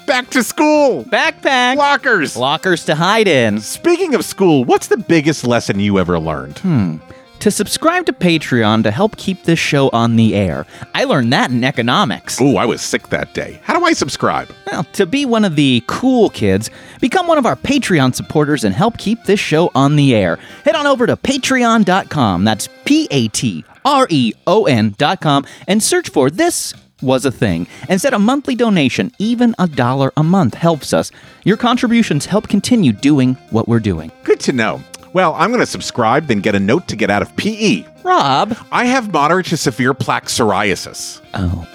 Back 0.07 0.29
to 0.31 0.43
school. 0.43 1.05
Backpack! 1.05 1.77
Lockers. 1.77 2.37
Lockers 2.37 2.85
to 2.87 2.97
hide 2.97 3.29
in. 3.29 3.61
Speaking 3.61 4.15
of 4.15 4.25
school, 4.25 4.65
what's 4.65 4.89
the 4.89 4.97
biggest 4.97 5.47
lesson 5.47 5.79
you 5.81 5.99
ever 5.99 6.19
learned? 6.19 6.59
Hmm. 6.59 6.97
To 7.41 7.51
subscribe 7.51 8.05
to 8.05 8.13
Patreon 8.13 8.83
to 8.83 8.91
help 8.91 9.17
keep 9.17 9.45
this 9.45 9.59
show 9.59 9.89
on 9.95 10.17
the 10.17 10.35
air. 10.35 10.67
I 10.93 11.05
learned 11.05 11.33
that 11.33 11.51
in 11.51 11.65
economics. 11.65 12.39
Ooh, 12.39 12.59
I 12.59 12.67
was 12.67 12.83
sick 12.83 13.09
that 13.09 13.33
day. 13.33 13.59
How 13.63 13.79
do 13.79 13.83
I 13.83 13.95
subscribe? 13.95 14.51
Well, 14.67 14.85
to 14.93 15.07
be 15.07 15.25
one 15.25 15.47
of 15.47 15.57
the 15.57 15.83
cool 15.87 16.29
kids, 16.29 16.69
become 17.01 17.27
one 17.27 17.39
of 17.39 17.47
our 17.47 17.57
Patreon 17.57 18.15
supporters 18.15 18.63
and 18.63 18.75
help 18.75 18.99
keep 18.99 19.25
this 19.25 19.41
show 19.41 19.71
on 19.75 19.97
the 19.97 20.15
air. 20.15 20.39
Head 20.67 20.75
on 20.75 20.87
over 20.87 21.07
to 21.07 21.17
patreon.com. 21.17 22.45
That's 22.45 22.69
P 22.85 23.09
A 23.11 23.29
T 23.29 23.65
R 23.87 24.07
E 24.11 24.35
O 24.47 24.67
N.com 24.67 25.47
and 25.67 25.83
search 25.83 26.11
for 26.11 26.29
This 26.29 26.75
Was 27.01 27.25
a 27.25 27.31
Thing 27.33 27.67
and 27.89 27.99
set 27.99 28.13
a 28.13 28.19
monthly 28.19 28.55
donation. 28.55 29.13
Even 29.19 29.55
a 29.59 29.67
dollar 29.67 30.13
a 30.15 30.23
month 30.23 30.53
helps 30.53 30.93
us. 30.93 31.11
Your 31.45 31.57
contributions 31.57 32.27
help 32.27 32.49
continue 32.49 32.93
doing 32.93 33.35
what 33.49 33.67
we're 33.67 33.81
doing. 33.81 34.13
Good 34.25 34.41
to 34.41 34.53
know. 34.53 34.83
Well, 35.13 35.35
I'm 35.35 35.51
going 35.51 35.61
to 35.61 35.67
subscribe, 35.67 36.27
then 36.27 36.41
get 36.41 36.55
a 36.55 36.61
note 36.61 36.87
to 36.89 36.97
get 36.97 37.11
out 37.11 37.23
of 37.23 37.35
PE. 37.37 37.85
Rob. 38.03 38.57
I 38.71 38.87
have 38.87 39.13
moderate 39.13 39.47
to 39.47 39.57
severe 39.57 39.93
plaque 39.95 40.27
psoriasis. 40.27 41.21
Oh. 41.35 41.67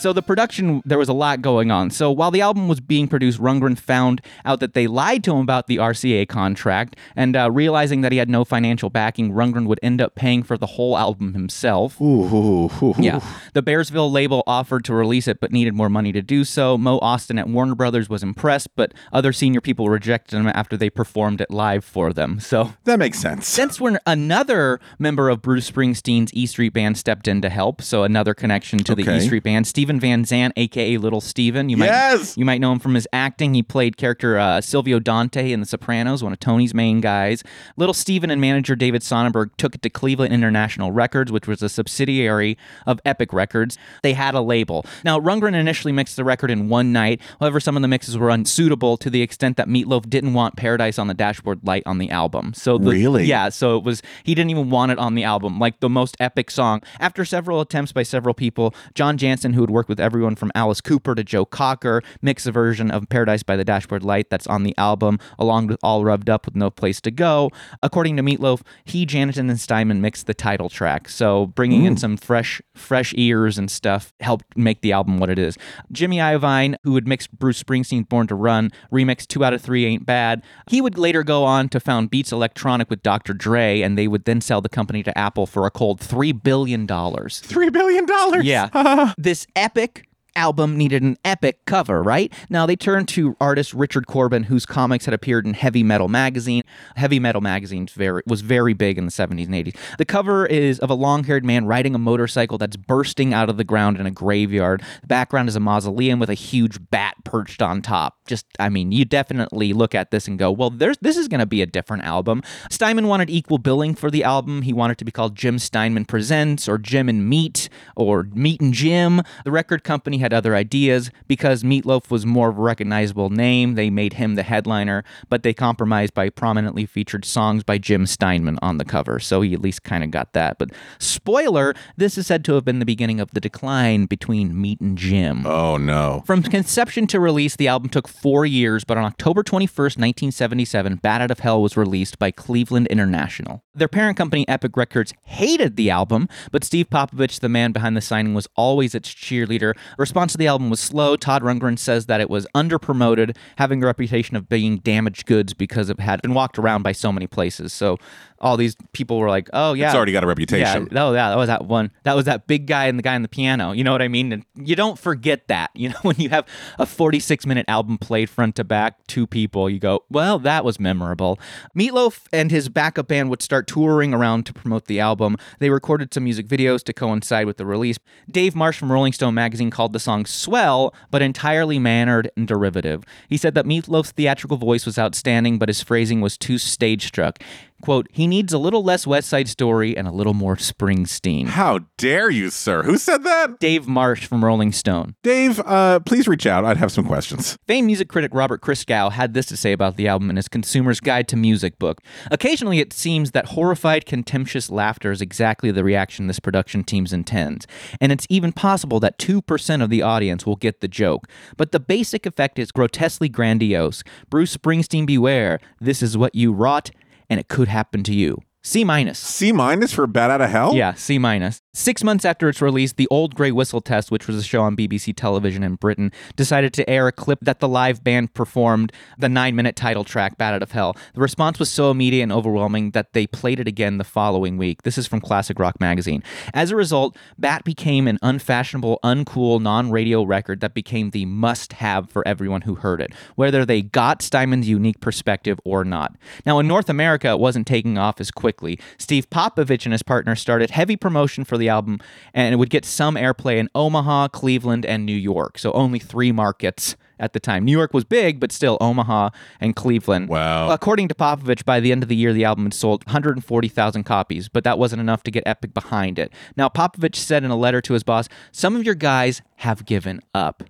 So 0.00 0.12
the 0.14 0.22
production, 0.22 0.82
there 0.86 0.98
was 0.98 1.08
a 1.08 1.12
lot 1.12 1.42
going 1.42 1.70
on. 1.70 1.90
So 1.90 2.10
while 2.10 2.30
the 2.30 2.40
album 2.40 2.68
was 2.68 2.80
being 2.80 3.06
produced, 3.06 3.38
Rundgren 3.38 3.78
found 3.78 4.22
out 4.44 4.60
that 4.60 4.72
they 4.74 4.86
lied 4.86 5.22
to 5.24 5.32
him 5.32 5.40
about 5.42 5.66
the 5.66 5.76
RCA 5.76 6.26
contract, 6.28 6.96
and 7.14 7.36
uh, 7.36 7.50
realizing 7.50 8.00
that 8.00 8.10
he 8.12 8.18
had 8.18 8.30
no 8.30 8.44
financial 8.44 8.88
backing, 8.88 9.32
Rundgren 9.32 9.66
would 9.66 9.78
end 9.82 10.00
up 10.00 10.14
paying 10.14 10.42
for 10.42 10.56
the 10.56 10.66
whole 10.66 10.96
album 10.96 11.34
himself. 11.34 12.00
Ooh, 12.00 12.70
Yeah. 12.98 13.20
The 13.52 13.62
Bearsville 13.62 14.10
label 14.10 14.42
offered 14.46 14.84
to 14.86 14.94
release 14.94 15.28
it, 15.28 15.40
but 15.40 15.52
needed 15.52 15.74
more 15.74 15.88
money 15.90 16.12
to 16.12 16.22
do 16.22 16.44
so. 16.44 16.78
Mo 16.78 16.98
Ostin 17.00 17.38
at 17.38 17.48
Warner 17.48 17.74
Brothers 17.74 18.08
was 18.08 18.22
impressed, 18.22 18.68
but 18.76 18.92
other 19.12 19.32
senior 19.32 19.60
people 19.60 19.88
rejected 19.88 20.36
him 20.36 20.46
after 20.48 20.76
they 20.76 20.88
performed 20.88 21.40
it 21.40 21.50
live 21.50 21.84
for 21.84 22.12
them. 22.12 22.40
So 22.40 22.72
That 22.84 22.98
makes 22.98 23.18
sense. 23.18 23.46
since 23.46 23.80
when 23.80 23.98
another 24.06 24.80
member 24.98 25.28
of 25.28 25.42
Bruce 25.42 25.70
Springsteen's 25.70 26.32
E 26.32 26.46
Street 26.46 26.72
Band 26.72 26.96
stepped 26.96 27.28
in 27.28 27.42
to 27.42 27.48
help, 27.50 27.82
so 27.82 28.04
another 28.04 28.34
connection 28.34 28.78
to 28.80 28.94
the 28.94 29.02
E 29.02 29.20
Street 29.20 29.42
Band, 29.42 29.66
Stephen 29.90 29.98
Van 30.00 30.24
Zandt, 30.24 30.52
aka 30.56 30.98
Little 30.98 31.20
Steven. 31.20 31.68
You 31.68 31.76
Yes! 31.78 32.36
might 32.36 32.40
you 32.40 32.44
might 32.44 32.60
know 32.60 32.70
him 32.70 32.78
from 32.78 32.94
his 32.94 33.08
acting. 33.12 33.54
He 33.54 33.62
played 33.64 33.96
character 33.96 34.38
uh, 34.38 34.60
Silvio 34.60 35.00
Dante 35.00 35.50
in 35.50 35.58
The 35.58 35.66
Sopranos, 35.66 36.22
one 36.22 36.32
of 36.32 36.38
Tony's 36.38 36.72
main 36.72 37.00
guys. 37.00 37.42
Little 37.76 37.92
Steven 37.92 38.30
and 38.30 38.40
manager 38.40 38.76
David 38.76 39.02
Sonnenberg 39.02 39.50
took 39.56 39.74
it 39.74 39.82
to 39.82 39.90
Cleveland 39.90 40.32
International 40.32 40.92
Records, 40.92 41.32
which 41.32 41.48
was 41.48 41.60
a 41.60 41.68
subsidiary 41.68 42.56
of 42.86 43.00
Epic 43.04 43.32
Records. 43.32 43.78
They 44.04 44.12
had 44.12 44.36
a 44.36 44.40
label. 44.40 44.86
Now 45.04 45.18
Rundgren 45.18 45.54
initially 45.54 45.90
mixed 45.90 46.14
the 46.14 46.22
record 46.22 46.52
in 46.52 46.68
one 46.68 46.92
night. 46.92 47.20
However, 47.40 47.58
some 47.58 47.74
of 47.74 47.82
the 47.82 47.88
mixes 47.88 48.16
were 48.16 48.30
unsuitable 48.30 48.96
to 48.98 49.10
the 49.10 49.22
extent 49.22 49.56
that 49.56 49.66
Meatloaf 49.66 50.08
didn't 50.08 50.34
want 50.34 50.54
Paradise 50.54 51.00
on 51.00 51.08
the 51.08 51.14
Dashboard 51.14 51.66
Light 51.66 51.82
on 51.84 51.98
the 51.98 52.10
album. 52.10 52.54
So 52.54 52.78
the, 52.78 52.92
Really? 52.92 53.24
yeah, 53.24 53.48
so 53.48 53.76
it 53.76 53.82
was 53.82 54.02
he 54.22 54.36
didn't 54.36 54.50
even 54.50 54.70
want 54.70 54.92
it 54.92 54.98
on 55.00 55.16
the 55.16 55.24
album, 55.24 55.58
like 55.58 55.80
the 55.80 55.88
most 55.88 56.16
epic 56.20 56.48
song. 56.52 56.80
After 57.00 57.24
several 57.24 57.60
attempts 57.60 57.90
by 57.90 58.04
several 58.04 58.34
people, 58.34 58.72
John 58.94 59.18
Jansen, 59.18 59.54
who 59.54 59.62
had 59.62 59.70
worked 59.70 59.79
with 59.88 60.00
everyone 60.00 60.36
from 60.36 60.50
Alice 60.54 60.80
Cooper 60.80 61.14
to 61.14 61.24
Joe 61.24 61.44
Cocker, 61.44 62.02
mix 62.22 62.46
a 62.46 62.52
version 62.52 62.90
of 62.90 63.08
Paradise 63.08 63.42
by 63.42 63.56
the 63.56 63.64
Dashboard 63.64 64.04
Light 64.04 64.30
that's 64.30 64.46
on 64.46 64.62
the 64.62 64.74
album, 64.76 65.18
along 65.38 65.68
with 65.68 65.78
All 65.82 66.04
Rubbed 66.04 66.28
Up 66.28 66.46
with 66.46 66.56
No 66.56 66.70
Place 66.70 67.00
to 67.02 67.10
Go. 67.10 67.50
According 67.82 68.16
to 68.16 68.22
Meatloaf, 68.22 68.62
he, 68.84 69.06
Jansen, 69.06 69.50
and 69.50 69.60
Steinman 69.60 70.00
mixed 70.00 70.26
the 70.26 70.34
title 70.34 70.68
track, 70.68 71.08
so 71.08 71.46
bringing 71.46 71.84
in 71.84 71.96
some 71.96 72.16
fresh, 72.16 72.60
fresh 72.74 73.14
ears 73.16 73.58
and 73.58 73.70
stuff 73.70 74.12
helped 74.20 74.56
make 74.56 74.80
the 74.80 74.92
album 74.92 75.18
what 75.18 75.30
it 75.30 75.38
is. 75.38 75.56
Jimmy 75.92 76.18
Iovine, 76.18 76.76
who 76.84 76.94
had 76.94 77.06
mixed 77.06 77.36
Bruce 77.38 77.62
Springsteen's 77.62 78.06
Born 78.06 78.26
to 78.26 78.34
Run, 78.34 78.70
remixed 78.92 79.28
Two 79.28 79.44
Out 79.44 79.52
of 79.52 79.62
Three 79.62 79.86
Ain't 79.86 80.06
Bad. 80.06 80.42
He 80.68 80.80
would 80.80 80.98
later 80.98 81.22
go 81.22 81.44
on 81.44 81.68
to 81.70 81.80
found 81.80 82.10
Beats 82.10 82.32
Electronic 82.32 82.90
with 82.90 83.02
Dr. 83.02 83.32
Dre, 83.32 83.80
and 83.80 83.96
they 83.96 84.08
would 84.08 84.24
then 84.24 84.40
sell 84.40 84.60
the 84.60 84.68
company 84.68 85.02
to 85.02 85.16
Apple 85.16 85.46
for 85.46 85.66
a 85.66 85.70
cold 85.70 86.00
$3 86.00 86.42
billion. 86.42 86.86
$3 86.86 87.72
billion. 87.72 88.06
Yeah. 88.44 89.12
this 89.18 89.46
epic 89.56 89.69
epic 89.70 90.09
album 90.36 90.76
needed 90.76 91.02
an 91.02 91.16
epic 91.24 91.64
cover, 91.64 92.02
right? 92.02 92.32
Now 92.48 92.66
they 92.66 92.76
turned 92.76 93.08
to 93.08 93.36
artist 93.40 93.74
Richard 93.74 94.06
Corben, 94.06 94.44
whose 94.44 94.66
comics 94.66 95.04
had 95.04 95.14
appeared 95.14 95.46
in 95.46 95.54
Heavy 95.54 95.82
Metal 95.82 96.08
magazine. 96.08 96.62
Heavy 96.96 97.18
Metal 97.18 97.40
magazine 97.40 97.86
very, 97.86 98.22
was 98.26 98.40
very 98.40 98.74
big 98.74 98.98
in 98.98 99.04
the 99.04 99.12
70s 99.12 99.46
and 99.46 99.54
80s. 99.54 99.76
The 99.98 100.04
cover 100.04 100.46
is 100.46 100.78
of 100.80 100.90
a 100.90 100.94
long-haired 100.94 101.44
man 101.44 101.66
riding 101.66 101.94
a 101.94 101.98
motorcycle 101.98 102.58
that's 102.58 102.76
bursting 102.76 103.32
out 103.32 103.48
of 103.48 103.56
the 103.56 103.64
ground 103.64 103.98
in 103.98 104.06
a 104.06 104.10
graveyard. 104.10 104.82
The 105.00 105.06
background 105.06 105.48
is 105.48 105.56
a 105.56 105.60
mausoleum 105.60 106.18
with 106.18 106.30
a 106.30 106.34
huge 106.34 106.78
bat 106.90 107.14
perched 107.24 107.62
on 107.62 107.82
top. 107.82 108.18
Just, 108.26 108.46
I 108.58 108.68
mean, 108.68 108.92
you 108.92 109.04
definitely 109.04 109.72
look 109.72 109.94
at 109.94 110.10
this 110.10 110.28
and 110.28 110.38
go, 110.38 110.50
well, 110.50 110.70
there's 110.70 110.98
this 110.98 111.16
is 111.16 111.28
going 111.28 111.40
to 111.40 111.46
be 111.46 111.62
a 111.62 111.66
different 111.66 112.04
album. 112.04 112.42
Steinman 112.70 113.06
wanted 113.06 113.30
equal 113.30 113.58
billing 113.58 113.94
for 113.94 114.10
the 114.10 114.24
album. 114.24 114.62
He 114.62 114.72
wanted 114.72 114.98
to 114.98 115.04
be 115.04 115.12
called 115.12 115.34
Jim 115.34 115.58
Steinman 115.58 116.04
Presents 116.04 116.68
or 116.68 116.78
Jim 116.78 117.08
and 117.08 117.28
Meat 117.28 117.68
or 117.96 118.28
Meat 118.32 118.60
and 118.60 118.72
Jim. 118.72 119.22
The 119.44 119.50
record 119.50 119.84
company 119.84 120.18
had 120.20 120.32
other 120.32 120.54
ideas 120.54 121.10
because 121.26 121.62
Meatloaf 121.62 122.10
was 122.10 122.24
more 122.24 122.50
of 122.50 122.58
a 122.58 122.62
recognizable 122.62 123.30
name. 123.30 123.74
They 123.74 123.90
made 123.90 124.14
him 124.14 124.36
the 124.36 124.42
headliner, 124.42 125.04
but 125.28 125.42
they 125.42 125.52
compromised 125.52 126.14
by 126.14 126.30
prominently 126.30 126.86
featured 126.86 127.24
songs 127.24 127.64
by 127.64 127.78
Jim 127.78 128.06
Steinman 128.06 128.58
on 128.62 128.78
the 128.78 128.84
cover. 128.84 129.18
So 129.18 129.40
he 129.40 129.52
at 129.52 129.60
least 129.60 129.82
kind 129.82 130.04
of 130.04 130.10
got 130.10 130.32
that. 130.32 130.58
But 130.58 130.70
spoiler, 130.98 131.74
this 131.96 132.16
is 132.16 132.26
said 132.26 132.44
to 132.44 132.54
have 132.54 132.64
been 132.64 132.78
the 132.78 132.86
beginning 132.86 133.20
of 133.20 133.32
the 133.32 133.40
decline 133.40 134.06
between 134.06 134.60
Meat 134.60 134.80
and 134.80 134.96
Jim. 134.96 135.46
Oh, 135.46 135.76
no. 135.76 136.22
From 136.26 136.42
conception 136.42 137.06
to 137.08 137.20
release, 137.20 137.56
the 137.56 137.68
album 137.68 137.88
took 137.88 138.06
four 138.06 138.46
years, 138.46 138.84
but 138.84 138.96
on 138.96 139.04
October 139.04 139.42
21st, 139.42 139.98
1977, 139.98 140.96
Bat 140.96 141.22
Out 141.22 141.30
of 141.30 141.40
Hell 141.40 141.62
was 141.62 141.76
released 141.76 142.18
by 142.18 142.30
Cleveland 142.30 142.86
International. 142.88 143.64
Their 143.74 143.88
parent 143.88 144.16
company, 144.16 144.46
Epic 144.48 144.76
Records, 144.76 145.14
hated 145.24 145.76
the 145.76 145.90
album, 145.90 146.28
but 146.52 146.64
Steve 146.64 146.90
Popovich, 146.90 147.40
the 147.40 147.48
man 147.48 147.72
behind 147.72 147.96
the 147.96 148.00
signing, 148.00 148.34
was 148.34 148.48
always 148.56 148.94
its 148.94 149.08
cheerleader. 149.08 149.74
Response 150.10 150.32
to 150.32 150.38
the 150.38 150.48
album 150.48 150.70
was 150.70 150.80
slow. 150.80 151.14
Todd 151.14 151.42
Rundgren 151.42 151.78
says 151.78 152.06
that 152.06 152.20
it 152.20 152.28
was 152.28 152.44
underpromoted, 152.52 153.36
having 153.58 153.80
a 153.80 153.86
reputation 153.86 154.34
of 154.34 154.48
being 154.48 154.78
damaged 154.78 155.24
goods 155.24 155.54
because 155.54 155.88
it 155.88 156.00
had 156.00 156.20
been 156.20 156.34
walked 156.34 156.58
around 156.58 156.82
by 156.82 156.90
so 156.90 157.12
many 157.12 157.28
places. 157.28 157.72
So 157.72 157.96
all 158.40 158.56
these 158.56 158.76
people 158.92 159.18
were 159.18 159.28
like, 159.28 159.48
"Oh 159.52 159.74
yeah, 159.74 159.86
It's 159.86 159.96
already 159.96 160.12
got 160.12 160.24
a 160.24 160.26
reputation. 160.26 160.88
Yeah, 160.90 161.04
oh 161.04 161.12
yeah, 161.12 161.30
that 161.30 161.36
was 161.36 161.48
that 161.48 161.66
one. 161.66 161.90
That 162.04 162.16
was 162.16 162.24
that 162.24 162.46
big 162.46 162.66
guy 162.66 162.86
and 162.86 162.98
the 162.98 163.02
guy 163.02 163.14
on 163.14 163.22
the 163.22 163.28
piano. 163.28 163.72
You 163.72 163.84
know 163.84 163.92
what 163.92 164.02
I 164.02 164.08
mean? 164.08 164.32
And 164.32 164.44
you 164.54 164.76
don't 164.76 164.98
forget 164.98 165.48
that. 165.48 165.70
You 165.74 165.88
know, 165.90 165.98
when 166.02 166.16
you 166.16 166.30
have 166.30 166.46
a 166.78 166.86
46 166.86 167.46
minute 167.46 167.66
album 167.68 167.98
played 167.98 168.30
front 168.30 168.56
to 168.56 168.64
back, 168.64 169.06
two 169.06 169.26
people, 169.26 169.68
you 169.68 169.78
go, 169.78 170.04
well, 170.10 170.38
that 170.40 170.64
was 170.64 170.80
memorable. 170.80 171.38
Meatloaf 171.76 172.26
and 172.32 172.50
his 172.50 172.68
backup 172.68 173.08
band 173.08 173.30
would 173.30 173.42
start 173.42 173.66
touring 173.66 174.14
around 174.14 174.46
to 174.46 174.52
promote 174.52 174.86
the 174.86 175.00
album. 175.00 175.36
They 175.58 175.70
recorded 175.70 176.12
some 176.14 176.24
music 176.24 176.46
videos 176.46 176.82
to 176.84 176.92
coincide 176.92 177.46
with 177.46 177.56
the 177.56 177.66
release. 177.66 177.98
Dave 178.30 178.54
Marsh 178.54 178.78
from 178.78 178.92
Rolling 178.92 179.12
Stone 179.12 179.34
magazine 179.34 179.70
called 179.70 179.92
the 179.92 180.00
song 180.00 180.26
swell, 180.26 180.94
but 181.10 181.22
entirely 181.22 181.78
mannered 181.78 182.30
and 182.36 182.46
derivative. 182.46 183.04
He 183.28 183.36
said 183.36 183.54
that 183.54 183.66
Meatloaf's 183.66 184.12
theatrical 184.12 184.56
voice 184.56 184.86
was 184.86 184.98
outstanding, 184.98 185.58
but 185.58 185.68
his 185.68 185.82
phrasing 185.82 186.20
was 186.20 186.36
too 186.36 186.58
stage 186.58 187.06
struck. 187.06 187.38
Quote, 187.80 188.06
he 188.12 188.26
needs 188.26 188.52
a 188.52 188.58
little 188.58 188.82
less 188.82 189.06
West 189.06 189.28
Side 189.28 189.48
Story 189.48 189.96
and 189.96 190.06
a 190.06 190.12
little 190.12 190.34
more 190.34 190.56
Springsteen. 190.56 191.48
How 191.48 191.80
dare 191.96 192.30
you, 192.30 192.50
sir? 192.50 192.82
Who 192.84 192.96
said 192.96 193.24
that? 193.24 193.58
Dave 193.58 193.88
Marsh 193.88 194.26
from 194.26 194.44
Rolling 194.44 194.72
Stone. 194.72 195.16
Dave, 195.22 195.60
uh, 195.60 196.00
please 196.00 196.28
reach 196.28 196.46
out. 196.46 196.64
I'd 196.64 196.76
have 196.76 196.92
some 196.92 197.04
questions. 197.04 197.58
Famed 197.66 197.86
music 197.86 198.08
critic 198.08 198.32
Robert 198.32 198.62
Christgau 198.62 199.10
had 199.10 199.34
this 199.34 199.46
to 199.46 199.56
say 199.56 199.72
about 199.72 199.96
the 199.96 200.08
album 200.08 200.30
in 200.30 200.36
his 200.36 200.48
Consumer's 200.48 201.00
Guide 201.00 201.26
to 201.28 201.36
Music 201.36 201.78
book. 201.78 202.00
Occasionally, 202.30 202.78
it 202.78 202.92
seems 202.92 203.32
that 203.32 203.46
horrified, 203.46 204.06
contemptuous 204.06 204.70
laughter 204.70 205.10
is 205.10 205.20
exactly 205.20 205.70
the 205.70 205.84
reaction 205.84 206.28
this 206.28 206.40
production 206.40 206.84
team 206.84 207.00
intends, 207.10 207.66
and 208.00 208.12
it's 208.12 208.26
even 208.28 208.52
possible 208.52 209.00
that 209.00 209.18
2% 209.18 209.82
of 209.82 209.90
the 209.90 210.02
audience 210.02 210.44
will 210.44 210.56
get 210.56 210.80
the 210.80 210.88
joke. 210.88 211.26
But 211.56 211.72
the 211.72 211.80
basic 211.80 212.26
effect 212.26 212.58
is 212.58 212.72
grotesquely 212.72 213.28
grandiose. 213.28 214.02
Bruce 214.28 214.56
Springsteen, 214.56 215.06
beware, 215.06 215.60
this 215.80 216.02
is 216.02 216.16
what 216.16 216.34
you 216.34 216.52
wrought, 216.52 216.90
and 217.30 217.40
it 217.40 217.48
could 217.48 217.68
happen 217.68 218.02
to 218.02 218.14
you. 218.14 218.36
C 218.62 218.84
minus. 218.84 219.18
C 219.18 219.52
minus 219.52 219.92
for 219.94 220.06
Bat 220.06 220.32
Out 220.32 220.40
of 220.42 220.50
Hell? 220.50 220.74
Yeah, 220.74 220.92
C 220.92 221.18
minus. 221.18 221.62
Six 221.72 222.02
months 222.02 222.24
after 222.24 222.48
its 222.48 222.60
release, 222.60 222.94
the 222.94 223.06
Old 223.12 223.36
Grey 223.36 223.52
Whistle 223.52 223.80
Test, 223.80 224.10
which 224.10 224.26
was 224.26 224.34
a 224.34 224.42
show 224.42 224.62
on 224.62 224.76
BBC 224.76 225.14
television 225.14 225.62
in 225.62 225.76
Britain, 225.76 226.10
decided 226.34 226.72
to 226.72 226.90
air 226.90 227.06
a 227.06 227.12
clip 227.12 227.38
that 227.42 227.60
the 227.60 227.68
live 227.68 228.02
band 228.02 228.34
performed 228.34 228.90
the 229.16 229.28
nine 229.28 229.54
minute 229.54 229.76
title 229.76 230.02
track, 230.02 230.36
Bat 230.36 230.54
Out 230.54 230.62
of 230.64 230.72
Hell. 230.72 230.96
The 231.14 231.20
response 231.20 231.60
was 231.60 231.70
so 231.70 231.92
immediate 231.92 232.24
and 232.24 232.32
overwhelming 232.32 232.90
that 232.90 233.12
they 233.12 233.24
played 233.24 233.60
it 233.60 233.68
again 233.68 233.98
the 233.98 234.04
following 234.04 234.56
week. 234.56 234.82
This 234.82 234.98
is 234.98 235.06
from 235.06 235.20
Classic 235.20 235.56
Rock 235.60 235.78
Magazine. 235.78 236.24
As 236.52 236.72
a 236.72 236.76
result, 236.76 237.16
Bat 237.38 237.62
became 237.62 238.08
an 238.08 238.18
unfashionable, 238.20 238.98
uncool, 239.04 239.62
non 239.62 239.92
radio 239.92 240.24
record 240.24 240.58
that 240.62 240.74
became 240.74 241.10
the 241.10 241.24
must 241.24 241.74
have 241.74 242.10
for 242.10 242.26
everyone 242.26 242.62
who 242.62 242.74
heard 242.74 243.00
it, 243.00 243.14
whether 243.36 243.64
they 243.64 243.80
got 243.80 244.22
Steinman's 244.22 244.68
unique 244.68 244.98
perspective 244.98 245.60
or 245.64 245.84
not. 245.84 246.16
Now, 246.44 246.58
in 246.58 246.66
North 246.66 246.88
America, 246.88 247.28
it 247.28 247.38
wasn't 247.38 247.68
taking 247.68 247.96
off 247.96 248.20
as 248.20 248.32
quickly. 248.32 248.76
Steve 248.98 249.30
Popovich 249.30 249.84
and 249.84 249.92
his 249.92 250.02
partner 250.02 250.34
started 250.34 250.70
heavy 250.70 250.96
promotion 250.96 251.44
for 251.44 251.59
the 251.60 251.68
album, 251.68 252.00
and 252.34 252.52
it 252.52 252.56
would 252.56 252.70
get 252.70 252.84
some 252.84 253.14
airplay 253.14 253.58
in 253.58 253.68
Omaha, 253.74 254.28
Cleveland, 254.28 254.84
and 254.84 255.06
New 255.06 255.12
York. 255.12 255.58
So 255.58 255.72
only 255.72 255.98
three 255.98 256.32
markets 256.32 256.96
at 257.20 257.32
the 257.34 257.40
time. 257.40 257.64
New 257.64 257.72
York 257.72 257.94
was 257.94 258.02
big, 258.02 258.40
but 258.40 258.50
still 258.50 258.78
Omaha 258.80 259.30
and 259.60 259.76
Cleveland. 259.76 260.28
Wow. 260.28 260.70
According 260.70 261.08
to 261.08 261.14
Popovich, 261.14 261.64
by 261.64 261.78
the 261.78 261.92
end 261.92 262.02
of 262.02 262.08
the 262.08 262.16
year, 262.16 262.32
the 262.32 262.44
album 262.44 262.64
had 262.64 262.74
sold 262.74 263.04
140,000 263.06 264.04
copies, 264.04 264.48
but 264.48 264.64
that 264.64 264.78
wasn't 264.78 265.00
enough 265.00 265.22
to 265.24 265.30
get 265.30 265.44
Epic 265.46 265.72
behind 265.74 266.18
it. 266.18 266.32
Now, 266.56 266.68
Popovich 266.68 267.16
said 267.16 267.44
in 267.44 267.50
a 267.50 267.56
letter 267.56 267.80
to 267.82 267.92
his 267.92 268.02
boss, 268.02 268.28
Some 268.50 268.74
of 268.74 268.84
your 268.84 268.94
guys 268.94 269.42
have 269.56 269.84
given 269.84 270.20
up. 270.34 270.64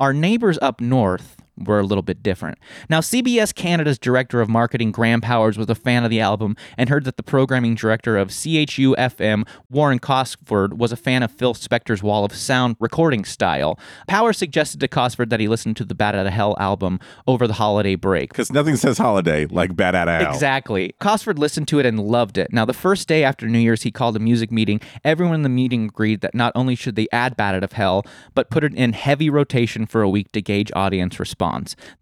Our 0.00 0.14
neighbors 0.14 0.58
up 0.62 0.80
north 0.80 1.36
were 1.58 1.78
a 1.78 1.82
little 1.82 2.02
bit 2.02 2.22
different. 2.22 2.58
Now, 2.88 3.00
CBS 3.00 3.54
Canada's 3.54 3.98
director 3.98 4.40
of 4.40 4.48
marketing, 4.48 4.92
Graham 4.92 5.20
Powers, 5.20 5.56
was 5.56 5.68
a 5.68 5.74
fan 5.74 6.04
of 6.04 6.10
the 6.10 6.20
album 6.20 6.56
and 6.76 6.88
heard 6.88 7.04
that 7.04 7.16
the 7.16 7.22
programming 7.22 7.74
director 7.74 8.16
of 8.16 8.28
CHUM 8.28 8.94
FM, 8.96 9.46
Warren 9.70 9.98
Cosford, 9.98 10.78
was 10.78 10.92
a 10.92 10.96
fan 10.96 11.22
of 11.22 11.30
Phil 11.30 11.54
Spector's 11.54 12.02
Wall 12.02 12.24
of 12.24 12.34
Sound 12.34 12.76
recording 12.80 13.24
style. 13.24 13.78
Powers 14.06 14.38
suggested 14.38 14.80
to 14.80 14.88
Cosford 14.88 15.30
that 15.30 15.40
he 15.40 15.48
listen 15.48 15.74
to 15.74 15.84
the 15.84 15.94
Bat 15.94 16.16
Out 16.16 16.26
of 16.26 16.32
Hell 16.32 16.56
album 16.58 17.00
over 17.26 17.46
the 17.46 17.54
holiday 17.54 17.94
break. 17.94 18.30
Because 18.30 18.52
nothing 18.52 18.76
says 18.76 18.98
holiday 18.98 19.46
like 19.46 19.74
Bat 19.74 19.94
Out 19.94 20.08
of 20.08 20.20
Hell. 20.20 20.32
Exactly. 20.32 20.94
Cosford 20.98 21.38
listened 21.38 21.68
to 21.68 21.78
it 21.78 21.86
and 21.86 22.00
loved 22.00 22.38
it. 22.38 22.52
Now, 22.52 22.64
the 22.64 22.74
first 22.74 23.08
day 23.08 23.24
after 23.24 23.48
New 23.48 23.58
Year's, 23.58 23.82
he 23.82 23.90
called 23.90 24.16
a 24.16 24.20
music 24.20 24.50
meeting. 24.50 24.80
Everyone 25.04 25.36
in 25.36 25.42
the 25.42 25.48
meeting 25.48 25.86
agreed 25.86 26.20
that 26.20 26.34
not 26.34 26.52
only 26.54 26.74
should 26.74 26.96
they 26.96 27.08
add 27.12 27.36
Bat 27.36 27.56
Out 27.56 27.64
of 27.64 27.72
Hell, 27.72 28.04
but 28.34 28.50
put 28.50 28.64
it 28.64 28.74
in 28.74 28.92
heavy 28.92 29.30
rotation 29.30 29.86
for 29.86 30.02
a 30.02 30.08
week 30.08 30.32
to 30.32 30.42
gauge 30.42 30.70
audience 30.74 31.18
response. 31.18 31.45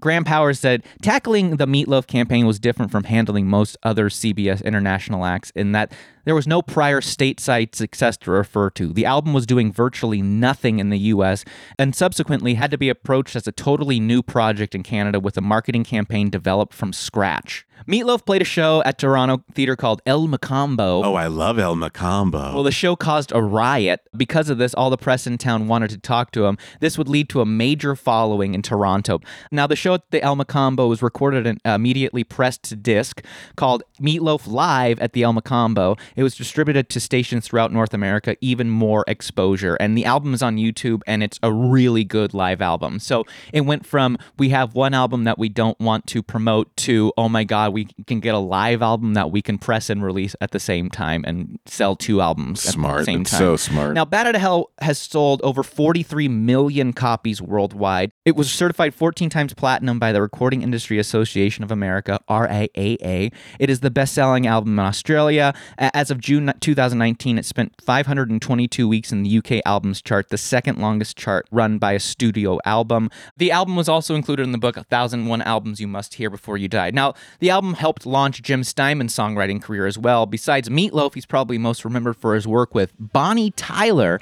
Graham 0.00 0.24
Powers 0.24 0.60
said, 0.60 0.84
tackling 1.02 1.56
the 1.56 1.66
Meatloaf 1.66 2.06
campaign 2.06 2.46
was 2.46 2.58
different 2.58 2.90
from 2.90 3.04
handling 3.04 3.46
most 3.46 3.76
other 3.82 4.08
CBS 4.08 4.64
international 4.64 5.24
acts 5.24 5.50
in 5.54 5.72
that 5.72 5.92
there 6.24 6.34
was 6.34 6.46
no 6.46 6.62
prior 6.62 7.00
stateside 7.00 7.74
success 7.74 8.16
to 8.18 8.30
refer 8.30 8.70
to. 8.70 8.92
The 8.92 9.04
album 9.04 9.32
was 9.32 9.46
doing 9.46 9.72
virtually 9.72 10.22
nothing 10.22 10.78
in 10.78 10.90
the 10.90 10.98
US 10.98 11.44
and 11.78 11.94
subsequently 11.94 12.54
had 12.54 12.70
to 12.70 12.78
be 12.78 12.88
approached 12.88 13.36
as 13.36 13.46
a 13.46 13.52
totally 13.52 14.00
new 14.00 14.22
project 14.22 14.74
in 14.74 14.82
Canada 14.82 15.20
with 15.20 15.36
a 15.36 15.42
marketing 15.42 15.84
campaign 15.84 16.30
developed 16.30 16.74
from 16.74 16.92
scratch. 16.92 17.66
Meatloaf 17.86 18.24
played 18.24 18.40
a 18.40 18.46
show 18.46 18.82
at 18.86 18.96
Toronto 18.96 19.44
Theatre 19.52 19.76
called 19.76 20.00
El 20.06 20.26
Mocambo. 20.26 21.04
Oh, 21.04 21.14
I 21.16 21.26
love 21.26 21.58
El 21.58 21.76
Mocambo. 21.76 22.54
Well, 22.54 22.62
the 22.62 22.72
show 22.72 22.96
caused 22.96 23.30
a 23.32 23.42
riot. 23.42 24.00
Because 24.16 24.48
of 24.48 24.56
this, 24.56 24.72
all 24.72 24.88
the 24.88 24.96
press 24.96 25.26
in 25.26 25.36
town 25.36 25.68
wanted 25.68 25.90
to 25.90 25.98
talk 25.98 26.30
to 26.32 26.46
him. 26.46 26.56
This 26.80 26.96
would 26.96 27.08
lead 27.08 27.28
to 27.30 27.42
a 27.42 27.46
major 27.46 27.94
following 27.94 28.54
in 28.54 28.62
Toronto. 28.62 29.20
Now, 29.50 29.66
the 29.66 29.76
show 29.76 29.94
at 29.94 30.10
the 30.10 30.22
El 30.22 30.34
Mocambo 30.34 30.88
was 30.88 31.02
recorded 31.02 31.46
and 31.46 31.60
immediately 31.66 32.24
pressed 32.24 32.62
to 32.64 32.76
disc 32.76 33.22
called 33.54 33.82
Meatloaf 34.00 34.46
Live 34.46 34.98
at 35.00 35.12
the 35.12 35.22
El 35.22 35.34
Mocambo. 35.34 35.98
It 36.16 36.22
was 36.22 36.36
distributed 36.36 36.88
to 36.88 37.00
stations 37.00 37.46
throughout 37.46 37.70
North 37.70 37.92
America, 37.92 38.36
even 38.40 38.70
more 38.70 39.04
exposure. 39.06 39.74
And 39.74 39.98
the 39.98 40.06
album 40.06 40.32
is 40.32 40.42
on 40.42 40.56
YouTube, 40.56 41.02
and 41.06 41.22
it's 41.22 41.38
a 41.42 41.52
really 41.52 42.04
good 42.04 42.32
live 42.32 42.62
album. 42.62 42.98
So 42.98 43.24
it 43.52 43.62
went 43.62 43.84
from 43.84 44.16
we 44.38 44.48
have 44.50 44.74
one 44.74 44.94
album 44.94 45.24
that 45.24 45.38
we 45.38 45.50
don't 45.50 45.78
want 45.78 46.06
to 46.06 46.22
promote 46.22 46.74
to, 46.78 47.12
oh 47.18 47.28
my 47.28 47.44
God, 47.44 47.73
we 47.74 47.88
can 48.06 48.20
get 48.20 48.34
a 48.34 48.38
live 48.38 48.80
album 48.80 49.14
that 49.14 49.32
we 49.32 49.42
can 49.42 49.58
press 49.58 49.90
and 49.90 50.02
release 50.02 50.34
at 50.40 50.52
the 50.52 50.60
same 50.60 50.88
time 50.88 51.24
and 51.26 51.58
sell 51.66 51.96
two 51.96 52.20
albums 52.20 52.62
smart. 52.62 52.94
at 52.94 52.98
the 53.00 53.04
same 53.04 53.24
time. 53.24 53.38
so 53.38 53.56
smart. 53.56 53.94
Now, 53.94 54.04
Bat 54.04 54.28
Out 54.28 54.34
of 54.36 54.40
Hell 54.40 54.70
has 54.80 54.96
sold 54.96 55.42
over 55.42 55.62
43 55.62 56.28
million 56.28 56.92
copies 56.92 57.42
worldwide. 57.42 58.12
It 58.24 58.36
was 58.36 58.50
certified 58.50 58.94
14 58.94 59.28
times 59.28 59.52
platinum 59.52 59.98
by 59.98 60.10
the 60.10 60.22
Recording 60.22 60.62
Industry 60.62 60.98
Association 60.98 61.62
of 61.62 61.70
America, 61.70 62.18
RIAA. 62.26 63.30
It 63.58 63.68
is 63.68 63.80
the 63.80 63.90
best 63.90 64.14
selling 64.14 64.46
album 64.46 64.78
in 64.78 64.84
Australia. 64.86 65.52
As 65.76 66.10
of 66.10 66.20
June 66.20 66.50
2019, 66.58 67.36
it 67.36 67.44
spent 67.44 67.74
522 67.82 68.88
weeks 68.88 69.12
in 69.12 69.24
the 69.24 69.38
UK 69.38 69.60
albums 69.66 70.00
chart, 70.00 70.30
the 70.30 70.38
second 70.38 70.78
longest 70.78 71.18
chart 71.18 71.46
run 71.50 71.76
by 71.76 71.92
a 71.92 72.00
studio 72.00 72.58
album. 72.64 73.10
The 73.36 73.52
album 73.52 73.76
was 73.76 73.90
also 73.90 74.14
included 74.14 74.44
in 74.44 74.52
the 74.52 74.58
book 74.58 74.76
1001 74.76 75.42
Albums 75.42 75.78
You 75.78 75.86
Must 75.86 76.14
Hear 76.14 76.30
Before 76.30 76.56
You 76.56 76.68
Die. 76.68 76.92
Now, 76.92 77.12
the 77.40 77.50
album 77.50 77.74
helped 77.74 78.06
launch 78.06 78.40
Jim 78.40 78.64
Steinman's 78.64 79.14
songwriting 79.14 79.60
career 79.60 79.84
as 79.84 79.98
well. 79.98 80.24
Besides 80.24 80.70
Meatloaf, 80.70 81.12
he's 81.12 81.26
probably 81.26 81.58
most 81.58 81.84
remembered 81.84 82.16
for 82.16 82.34
his 82.34 82.48
work 82.48 82.74
with 82.74 82.94
Bonnie 82.98 83.50
Tyler. 83.50 84.18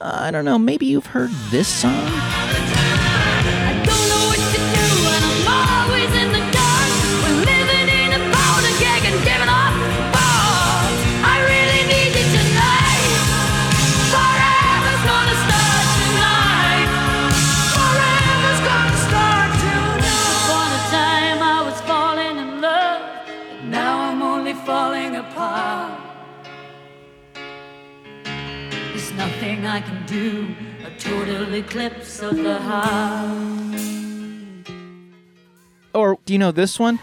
Uh, 0.00 0.16
I 0.20 0.30
don't 0.30 0.46
know, 0.46 0.58
maybe 0.58 0.86
you've 0.86 1.06
heard 1.08 1.30
this 1.50 1.68
song? 1.68 2.63
I 29.74 29.80
can 29.80 30.06
do, 30.06 30.54
a 30.86 30.90
total 31.00 31.52
eclipse 31.52 32.22
of 32.22 32.36
the 32.36 32.60
heart. 32.60 33.74
Or 35.92 36.16
do 36.24 36.32
you 36.32 36.38
know 36.38 36.52
this 36.52 36.78
one? 36.78 37.00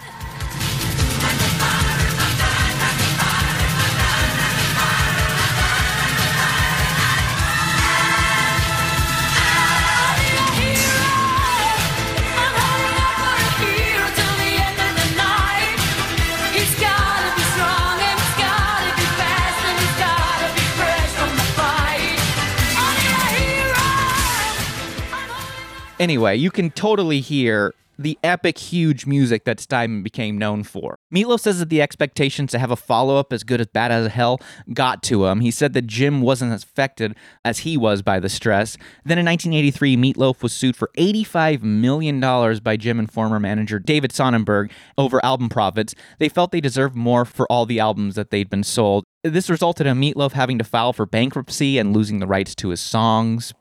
Anyway, 26.02 26.36
you 26.36 26.50
can 26.50 26.72
totally 26.72 27.20
hear 27.20 27.76
the 28.00 28.18
epic, 28.24 28.58
huge 28.58 29.06
music 29.06 29.46
that 29.46 29.60
Steinman 29.60 30.02
became 30.02 30.36
known 30.36 30.64
for. 30.64 30.98
Meatloaf 31.14 31.42
says 31.42 31.60
that 31.60 31.70
the 31.70 31.80
expectations 31.80 32.50
to 32.50 32.58
have 32.58 32.72
a 32.72 32.76
follow 32.76 33.18
up 33.18 33.32
as 33.32 33.44
good 33.44 33.62
as 33.62 33.68
Bad 33.68 33.92
as 33.92 34.08
Hell 34.08 34.42
got 34.74 35.04
to 35.04 35.26
him. 35.28 35.42
He 35.42 35.52
said 35.52 35.74
that 35.74 35.86
Jim 35.86 36.22
wasn't 36.22 36.54
as 36.54 36.64
affected 36.64 37.16
as 37.46 37.60
he 37.60 37.78
was 37.78 38.02
by 38.02 38.20
the 38.20 38.30
stress. 38.30 38.78
Then 39.06 39.20
in 39.20 39.28
1983, 39.28 39.96
Meatloaf 39.96 40.42
was 40.42 40.54
sued 40.54 40.76
for 40.76 40.90
$85 40.98 41.62
million 41.62 42.20
by 42.64 42.78
Jim 42.78 42.98
and 42.98 43.12
former 43.12 43.40
manager 43.40 43.78
David 43.78 44.12
Sonnenberg 44.12 44.72
over 44.98 45.24
album 45.24 45.50
profits. 45.50 45.94
They 46.18 46.30
felt 46.30 46.52
they 46.52 46.62
deserved 46.62 46.96
more 46.96 47.26
for 47.26 47.46
all 47.52 47.68
the 47.68 47.80
albums 47.80 48.16
that 48.16 48.32
they'd 48.32 48.50
been 48.50 48.64
sold. 48.64 49.04
This 49.24 49.52
resulted 49.52 49.86
in 49.86 50.00
Meatloaf 50.00 50.32
having 50.32 50.58
to 50.58 50.64
file 50.64 50.94
for 50.94 51.06
bankruptcy 51.06 51.78
and 51.78 51.96
losing 51.96 52.18
the 52.18 52.26
rights 52.26 52.56
to 52.56 52.70
his 52.70 52.82
songs. 52.82 53.54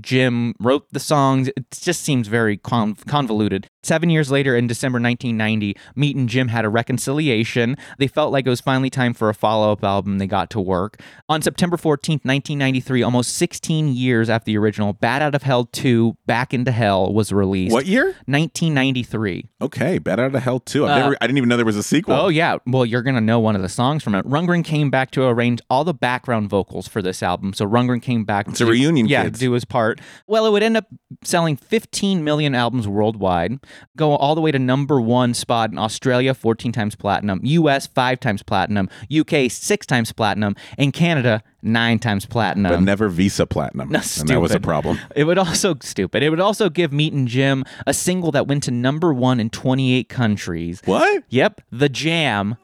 Jim 0.00 0.54
wrote 0.60 0.86
the 0.92 1.00
songs. 1.00 1.48
It 1.56 1.64
just 1.72 2.02
seems 2.02 2.28
very 2.28 2.56
con- 2.56 2.94
convoluted. 3.06 3.68
Seven 3.86 4.10
years 4.10 4.32
later, 4.32 4.56
in 4.56 4.66
December 4.66 4.96
1990, 5.00 5.76
Meat 5.94 6.16
and 6.16 6.28
Jim 6.28 6.48
had 6.48 6.64
a 6.64 6.68
reconciliation. 6.68 7.76
They 7.98 8.08
felt 8.08 8.32
like 8.32 8.44
it 8.44 8.50
was 8.50 8.60
finally 8.60 8.90
time 8.90 9.14
for 9.14 9.28
a 9.28 9.34
follow 9.34 9.70
up 9.70 9.84
album. 9.84 10.18
They 10.18 10.26
got 10.26 10.50
to 10.50 10.60
work. 10.60 11.00
On 11.28 11.40
September 11.40 11.76
14th, 11.76 12.24
1993, 12.24 13.02
almost 13.04 13.36
16 13.36 13.88
years 13.94 14.28
after 14.28 14.46
the 14.46 14.58
original, 14.58 14.92
Bat 14.92 15.22
Out 15.22 15.34
of 15.36 15.42
Hell 15.44 15.66
2 15.66 16.16
Back 16.26 16.52
into 16.52 16.72
Hell 16.72 17.12
was 17.14 17.32
released. 17.32 17.72
What 17.72 17.86
year? 17.86 18.06
1993. 18.26 19.48
Okay, 19.62 19.98
Bat 19.98 20.18
Out 20.20 20.34
of 20.34 20.42
Hell 20.42 20.60
2. 20.60 20.86
I've 20.86 21.02
never, 21.02 21.16
I 21.20 21.26
didn't 21.26 21.38
even 21.38 21.48
know 21.48 21.56
there 21.56 21.64
was 21.64 21.76
a 21.76 21.82
sequel. 21.82 22.14
Uh, 22.14 22.22
Oh 22.26 22.28
yeah, 22.28 22.56
well 22.66 22.84
you're 22.84 23.02
gonna 23.02 23.20
know 23.20 23.38
one 23.38 23.54
of 23.54 23.62
the 23.62 23.68
songs 23.68 24.02
from 24.02 24.16
it. 24.16 24.26
Rundgren 24.26 24.64
came 24.64 24.90
back 24.90 25.12
to 25.12 25.24
arrange 25.28 25.60
all 25.70 25.84
the 25.84 25.94
background 25.94 26.50
vocals 26.50 26.88
for 26.88 27.00
this 27.00 27.22
album. 27.22 27.52
So 27.52 27.64
Rundgren 27.64 28.02
came 28.02 28.24
back. 28.24 28.48
It's 28.48 28.58
to 28.58 28.64
a 28.66 28.70
reunion, 28.70 29.06
Yeah, 29.06 29.24
kids. 29.24 29.38
do 29.38 29.52
his 29.52 29.64
part. 29.64 30.00
Well, 30.26 30.44
it 30.46 30.50
would 30.50 30.64
end 30.64 30.76
up 30.76 30.86
selling 31.22 31.56
15 31.56 32.24
million 32.24 32.54
albums 32.56 32.88
worldwide, 32.88 33.58
go 33.96 34.16
all 34.16 34.34
the 34.34 34.40
way 34.40 34.50
to 34.52 34.58
number 34.58 35.00
one 35.00 35.34
spot 35.34 35.70
in 35.70 35.78
Australia, 35.78 36.34
14 36.34 36.72
times 36.72 36.94
platinum, 36.94 37.40
U.S. 37.42 37.86
five 37.86 38.20
times 38.20 38.42
platinum, 38.42 38.88
U.K. 39.08 39.48
six 39.48 39.86
times 39.86 40.12
platinum, 40.12 40.54
and 40.78 40.92
Canada 40.92 41.42
nine 41.62 41.98
times 41.98 42.26
platinum. 42.26 42.70
but 42.72 42.80
never 42.82 43.08
Visa 43.08 43.46
Platinum. 43.46 43.88
No, 43.96 44.00
and 44.20 44.28
that 44.28 44.40
was 44.40 44.52
a 44.54 44.60
problem. 44.60 44.98
It 45.16 45.24
would 45.24 45.38
also 45.38 45.76
stupid. 45.80 46.22
It 46.22 46.30
would 46.30 46.40
also 46.40 46.68
give 46.70 46.92
Meat 46.92 47.12
and 47.12 47.26
Jim 47.26 47.64
a 47.86 47.94
single 47.94 48.30
that 48.32 48.46
went 48.46 48.62
to 48.64 48.70
number 48.70 49.12
one 49.12 49.40
in 49.40 49.50
28 49.50 50.08
countries. 50.08 50.80
What? 50.84 51.24
Yep, 51.28 51.60
The 51.72 51.88
Jam. 51.88 52.56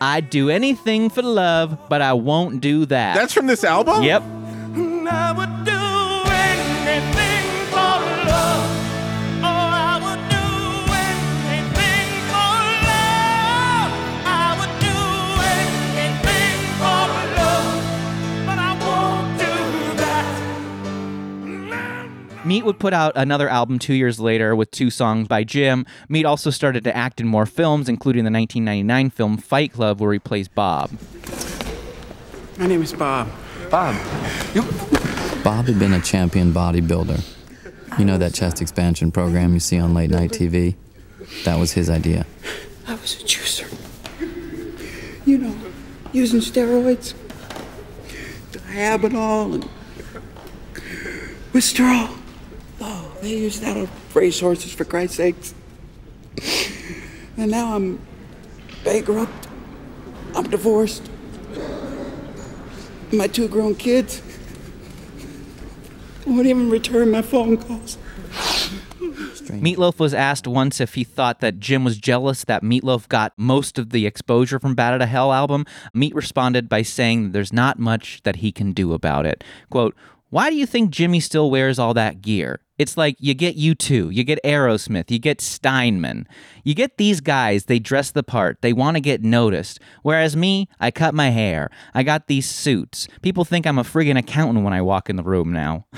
I'd 0.00 0.28
do 0.28 0.50
anything 0.50 1.08
for 1.08 1.22
love, 1.22 1.78
but 1.88 2.02
I 2.02 2.12
won't 2.12 2.60
do 2.60 2.84
that. 2.86 3.14
That's 3.16 3.32
from 3.32 3.46
this 3.46 3.64
album? 3.64 4.02
Yep. 4.02 4.22
Meat 22.44 22.64
would 22.64 22.78
put 22.78 22.92
out 22.92 23.12
another 23.16 23.48
album 23.48 23.78
two 23.78 23.94
years 23.94 24.20
later 24.20 24.54
with 24.54 24.70
two 24.70 24.90
songs 24.90 25.28
by 25.28 25.44
Jim. 25.44 25.86
Meat 26.08 26.26
also 26.26 26.50
started 26.50 26.84
to 26.84 26.94
act 26.94 27.20
in 27.20 27.26
more 27.26 27.46
films, 27.46 27.88
including 27.88 28.24
the 28.24 28.30
1999 28.30 29.10
film 29.10 29.36
Fight 29.38 29.72
Club, 29.72 30.00
where 30.00 30.12
he 30.12 30.18
plays 30.18 30.46
Bob. 30.48 30.90
My 32.58 32.66
name 32.66 32.82
is 32.82 32.92
Bob. 32.92 33.28
Bob. 33.70 33.94
Bob 35.42 35.66
had 35.66 35.78
been 35.78 35.94
a 35.94 36.00
champion 36.00 36.52
bodybuilder. 36.52 37.22
You 37.98 38.04
know 38.04 38.18
that 38.18 38.34
chest 38.34 38.60
expansion 38.60 39.10
program 39.10 39.54
you 39.54 39.60
see 39.60 39.78
on 39.78 39.94
late 39.94 40.10
night 40.10 40.30
TV? 40.30 40.74
That 41.44 41.58
was 41.58 41.72
his 41.72 41.88
idea. 41.88 42.26
I 42.86 42.94
was 42.94 43.20
a 43.20 43.24
juicer. 43.24 43.70
You 45.24 45.38
know, 45.38 45.56
using 46.12 46.40
steroids, 46.40 47.14
Dianabol, 48.52 49.54
and 49.54 49.68
Wondrol. 51.52 52.23
Oh, 52.80 53.12
they 53.20 53.36
used 53.36 53.62
that 53.62 53.76
on 53.76 53.88
racehorses 54.12 54.72
for 54.72 54.84
Christ's 54.84 55.16
sakes. 55.16 55.54
And 57.36 57.50
now 57.50 57.74
I'm 57.74 58.00
bankrupt. 58.84 59.48
I'm 60.34 60.50
divorced. 60.50 61.10
My 63.12 63.26
two 63.28 63.48
grown 63.48 63.74
kids 63.74 64.22
won't 66.26 66.46
even 66.46 66.70
return 66.70 67.10
my 67.10 67.22
phone 67.22 67.56
calls. 67.56 67.98
Meatloaf 68.98 69.98
was 69.98 70.14
asked 70.14 70.46
once 70.46 70.80
if 70.80 70.94
he 70.94 71.04
thought 71.04 71.40
that 71.40 71.60
Jim 71.60 71.84
was 71.84 71.98
jealous 71.98 72.44
that 72.44 72.62
Meatloaf 72.62 73.08
got 73.08 73.32
most 73.36 73.78
of 73.78 73.90
the 73.90 74.06
exposure 74.06 74.58
from 74.58 74.78
Out 74.78 75.00
of 75.00 75.08
Hell 75.08 75.32
album. 75.32 75.64
Meat 75.92 76.14
responded 76.14 76.68
by 76.68 76.82
saying 76.82 77.30
there's 77.32 77.52
not 77.52 77.78
much 77.78 78.20
that 78.24 78.36
he 78.36 78.50
can 78.50 78.72
do 78.72 78.92
about 78.92 79.26
it. 79.26 79.44
Quote, 79.70 79.94
why 80.30 80.50
do 80.50 80.56
you 80.56 80.66
think 80.66 80.90
Jimmy 80.90 81.20
still 81.20 81.50
wears 81.50 81.78
all 81.78 81.94
that 81.94 82.20
gear? 82.20 82.60
It's 82.76 82.96
like 82.96 83.16
you 83.20 83.34
get 83.34 83.56
U2, 83.56 84.12
you 84.12 84.24
get 84.24 84.42
Aerosmith, 84.44 85.10
you 85.10 85.18
get 85.18 85.40
Steinman. 85.40 86.26
You 86.64 86.74
get 86.74 86.96
these 86.96 87.20
guys, 87.20 87.64
they 87.64 87.78
dress 87.78 88.10
the 88.10 88.22
part, 88.22 88.62
they 88.62 88.72
want 88.72 88.96
to 88.96 89.00
get 89.00 89.22
noticed. 89.22 89.78
Whereas 90.02 90.36
me, 90.36 90.68
I 90.80 90.90
cut 90.90 91.14
my 91.14 91.30
hair, 91.30 91.70
I 91.94 92.02
got 92.02 92.26
these 92.26 92.48
suits. 92.48 93.06
People 93.22 93.44
think 93.44 93.66
I'm 93.66 93.78
a 93.78 93.84
friggin' 93.84 94.18
accountant 94.18 94.64
when 94.64 94.72
I 94.72 94.82
walk 94.82 95.08
in 95.08 95.16
the 95.16 95.22
room 95.22 95.52
now. 95.52 95.86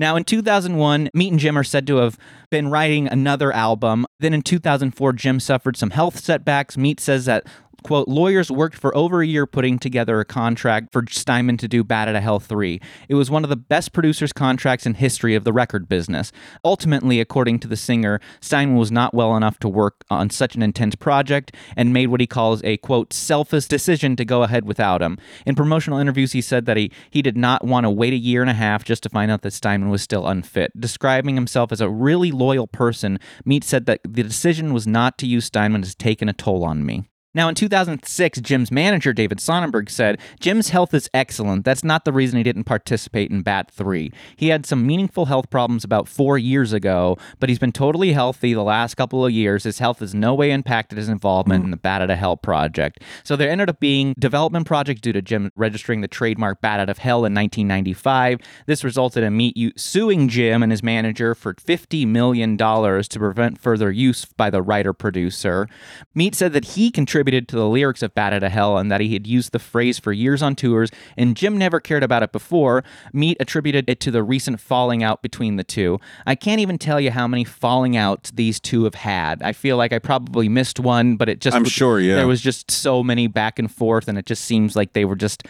Now, 0.00 0.16
in 0.16 0.24
2001, 0.24 1.10
Meat 1.12 1.30
and 1.30 1.38
Jim 1.38 1.58
are 1.58 1.62
said 1.62 1.86
to 1.88 1.96
have 1.96 2.16
been 2.48 2.70
writing 2.70 3.06
another 3.06 3.52
album. 3.52 4.06
Then 4.18 4.32
in 4.32 4.40
2004, 4.40 5.12
Jim 5.12 5.38
suffered 5.38 5.76
some 5.76 5.90
health 5.90 6.18
setbacks. 6.18 6.78
Meat 6.78 7.00
says 7.00 7.26
that, 7.26 7.46
quote, 7.82 8.08
lawyers 8.08 8.50
worked 8.50 8.76
for 8.76 8.96
over 8.96 9.22
a 9.22 9.26
year 9.26 9.46
putting 9.46 9.78
together 9.78 10.20
a 10.20 10.24
contract 10.24 10.92
for 10.92 11.04
Steinman 11.08 11.56
to 11.58 11.68
do 11.68 11.84
Bat 11.84 12.08
Out 12.08 12.16
of 12.16 12.22
Hell 12.22 12.40
3. 12.40 12.80
It 13.08 13.14
was 13.14 13.30
one 13.30 13.44
of 13.44 13.50
the 13.50 13.56
best 13.56 13.92
producers' 13.92 14.32
contracts 14.32 14.86
in 14.86 14.94
history 14.94 15.34
of 15.34 15.44
the 15.44 15.52
record 15.52 15.88
business. 15.88 16.32
Ultimately, 16.64 17.20
according 17.20 17.58
to 17.60 17.68
the 17.68 17.76
singer, 17.76 18.20
Steinman 18.40 18.76
was 18.76 18.90
not 18.90 19.14
well 19.14 19.36
enough 19.36 19.58
to 19.60 19.68
work 19.68 20.04
on 20.10 20.30
such 20.30 20.54
an 20.54 20.62
intense 20.62 20.94
project 20.94 21.54
and 21.76 21.92
made 21.92 22.08
what 22.08 22.20
he 22.20 22.26
calls 22.26 22.62
a, 22.64 22.76
quote, 22.78 23.12
selfish 23.12 23.66
decision 23.66 24.16
to 24.16 24.24
go 24.24 24.42
ahead 24.42 24.64
without 24.64 25.02
him. 25.02 25.18
In 25.46 25.54
promotional 25.54 25.98
interviews, 25.98 26.32
he 26.32 26.40
said 26.40 26.66
that 26.66 26.76
he, 26.76 26.90
he 27.10 27.22
did 27.22 27.36
not 27.36 27.64
want 27.64 27.84
to 27.84 27.90
wait 27.90 28.12
a 28.12 28.16
year 28.16 28.40
and 28.40 28.50
a 28.50 28.54
half 28.54 28.84
just 28.84 29.02
to 29.02 29.08
find 29.08 29.30
out 29.30 29.42
that 29.42 29.52
Steinman 29.52 29.90
was 29.90 30.02
still 30.02 30.26
unfit. 30.26 30.72
Describing 30.78 31.34
himself 31.34 31.72
as 31.72 31.80
a 31.80 31.88
really 31.88 32.30
loyal 32.30 32.66
person, 32.66 33.18
Meat 33.44 33.64
said 33.64 33.86
that 33.86 34.00
the 34.04 34.22
decision 34.22 34.72
was 34.72 34.86
not 34.86 35.18
to 35.18 35.26
use 35.26 35.46
Steinman 35.46 35.82
has 35.82 35.94
taken 35.94 36.28
a 36.28 36.32
toll 36.32 36.64
on 36.64 36.84
me. 36.84 37.04
Now, 37.32 37.48
in 37.48 37.54
2006, 37.54 38.40
Jim's 38.40 38.72
manager, 38.72 39.12
David 39.12 39.38
Sonnenberg, 39.38 39.88
said, 39.88 40.18
Jim's 40.40 40.70
health 40.70 40.92
is 40.92 41.08
excellent. 41.14 41.64
That's 41.64 41.84
not 41.84 42.04
the 42.04 42.12
reason 42.12 42.38
he 42.38 42.42
didn't 42.42 42.64
participate 42.64 43.30
in 43.30 43.42
Bat 43.42 43.70
3. 43.70 44.12
He 44.34 44.48
had 44.48 44.66
some 44.66 44.84
meaningful 44.84 45.26
health 45.26 45.48
problems 45.48 45.84
about 45.84 46.08
four 46.08 46.38
years 46.38 46.72
ago, 46.72 47.16
but 47.38 47.48
he's 47.48 47.60
been 47.60 47.70
totally 47.70 48.14
healthy 48.14 48.52
the 48.52 48.64
last 48.64 48.96
couple 48.96 49.24
of 49.24 49.30
years. 49.30 49.62
His 49.62 49.78
health 49.78 50.00
has 50.00 50.12
no 50.12 50.34
way 50.34 50.50
impacted 50.50 50.98
his 50.98 51.08
involvement 51.08 51.64
in 51.64 51.70
the 51.70 51.76
Bat 51.76 52.02
Out 52.02 52.10
of 52.10 52.18
Hell 52.18 52.36
project. 52.36 53.00
So 53.22 53.36
there 53.36 53.48
ended 53.48 53.70
up 53.70 53.78
being 53.78 54.12
development 54.18 54.66
project 54.66 55.00
due 55.00 55.12
to 55.12 55.22
Jim 55.22 55.52
registering 55.54 56.00
the 56.00 56.08
trademark 56.08 56.60
Bat 56.60 56.80
Out 56.80 56.90
of 56.90 56.98
Hell 56.98 57.18
in 57.18 57.32
1995. 57.32 58.40
This 58.66 58.82
resulted 58.82 59.22
in 59.22 59.36
Meat 59.36 59.56
U- 59.56 59.72
suing 59.76 60.28
Jim 60.28 60.64
and 60.64 60.72
his 60.72 60.82
manager 60.82 61.36
for 61.36 61.54
$50 61.54 62.08
million 62.08 62.56
to 62.56 63.18
prevent 63.20 63.60
further 63.60 63.92
use 63.92 64.24
by 64.24 64.50
the 64.50 64.62
writer-producer. 64.62 65.68
Meat 66.12 66.34
said 66.34 66.52
that 66.54 66.64
he 66.64 66.90
contributed 66.90 67.19
to 67.24 67.56
the 67.56 67.68
lyrics 67.68 68.02
of 68.02 68.14
Bat 68.14 68.32
Out 68.34 68.42
of 68.42 68.52
Hell 68.52 68.78
and 68.78 68.90
that 68.90 69.00
he 69.00 69.12
had 69.12 69.26
used 69.26 69.52
the 69.52 69.58
phrase 69.58 69.98
for 69.98 70.12
years 70.12 70.42
on 70.42 70.56
tours, 70.56 70.90
and 71.16 71.36
Jim 71.36 71.56
never 71.58 71.80
cared 71.80 72.02
about 72.02 72.22
it 72.22 72.32
before. 72.32 72.84
Meat 73.12 73.36
attributed 73.40 73.88
it 73.88 74.00
to 74.00 74.10
the 74.10 74.22
recent 74.22 74.60
falling 74.60 75.02
out 75.02 75.22
between 75.22 75.56
the 75.56 75.64
two. 75.64 75.98
I 76.26 76.34
can't 76.34 76.60
even 76.60 76.78
tell 76.78 77.00
you 77.00 77.10
how 77.10 77.26
many 77.26 77.44
falling 77.44 77.96
outs 77.96 78.30
these 78.30 78.60
two 78.60 78.84
have 78.84 78.94
had. 78.94 79.42
I 79.42 79.52
feel 79.52 79.76
like 79.76 79.92
I 79.92 79.98
probably 79.98 80.48
missed 80.48 80.80
one, 80.80 81.16
but 81.16 81.28
it 81.28 81.40
just 81.40 81.56
I'm 81.56 81.64
sure, 81.64 82.00
yeah. 82.00 82.16
there 82.16 82.26
was 82.26 82.40
just 82.40 82.70
so 82.70 83.02
many 83.02 83.26
back 83.26 83.58
and 83.58 83.70
forth, 83.70 84.08
and 84.08 84.18
it 84.18 84.26
just 84.26 84.44
seems 84.44 84.76
like 84.76 84.92
they 84.92 85.04
were 85.04 85.16
just 85.16 85.44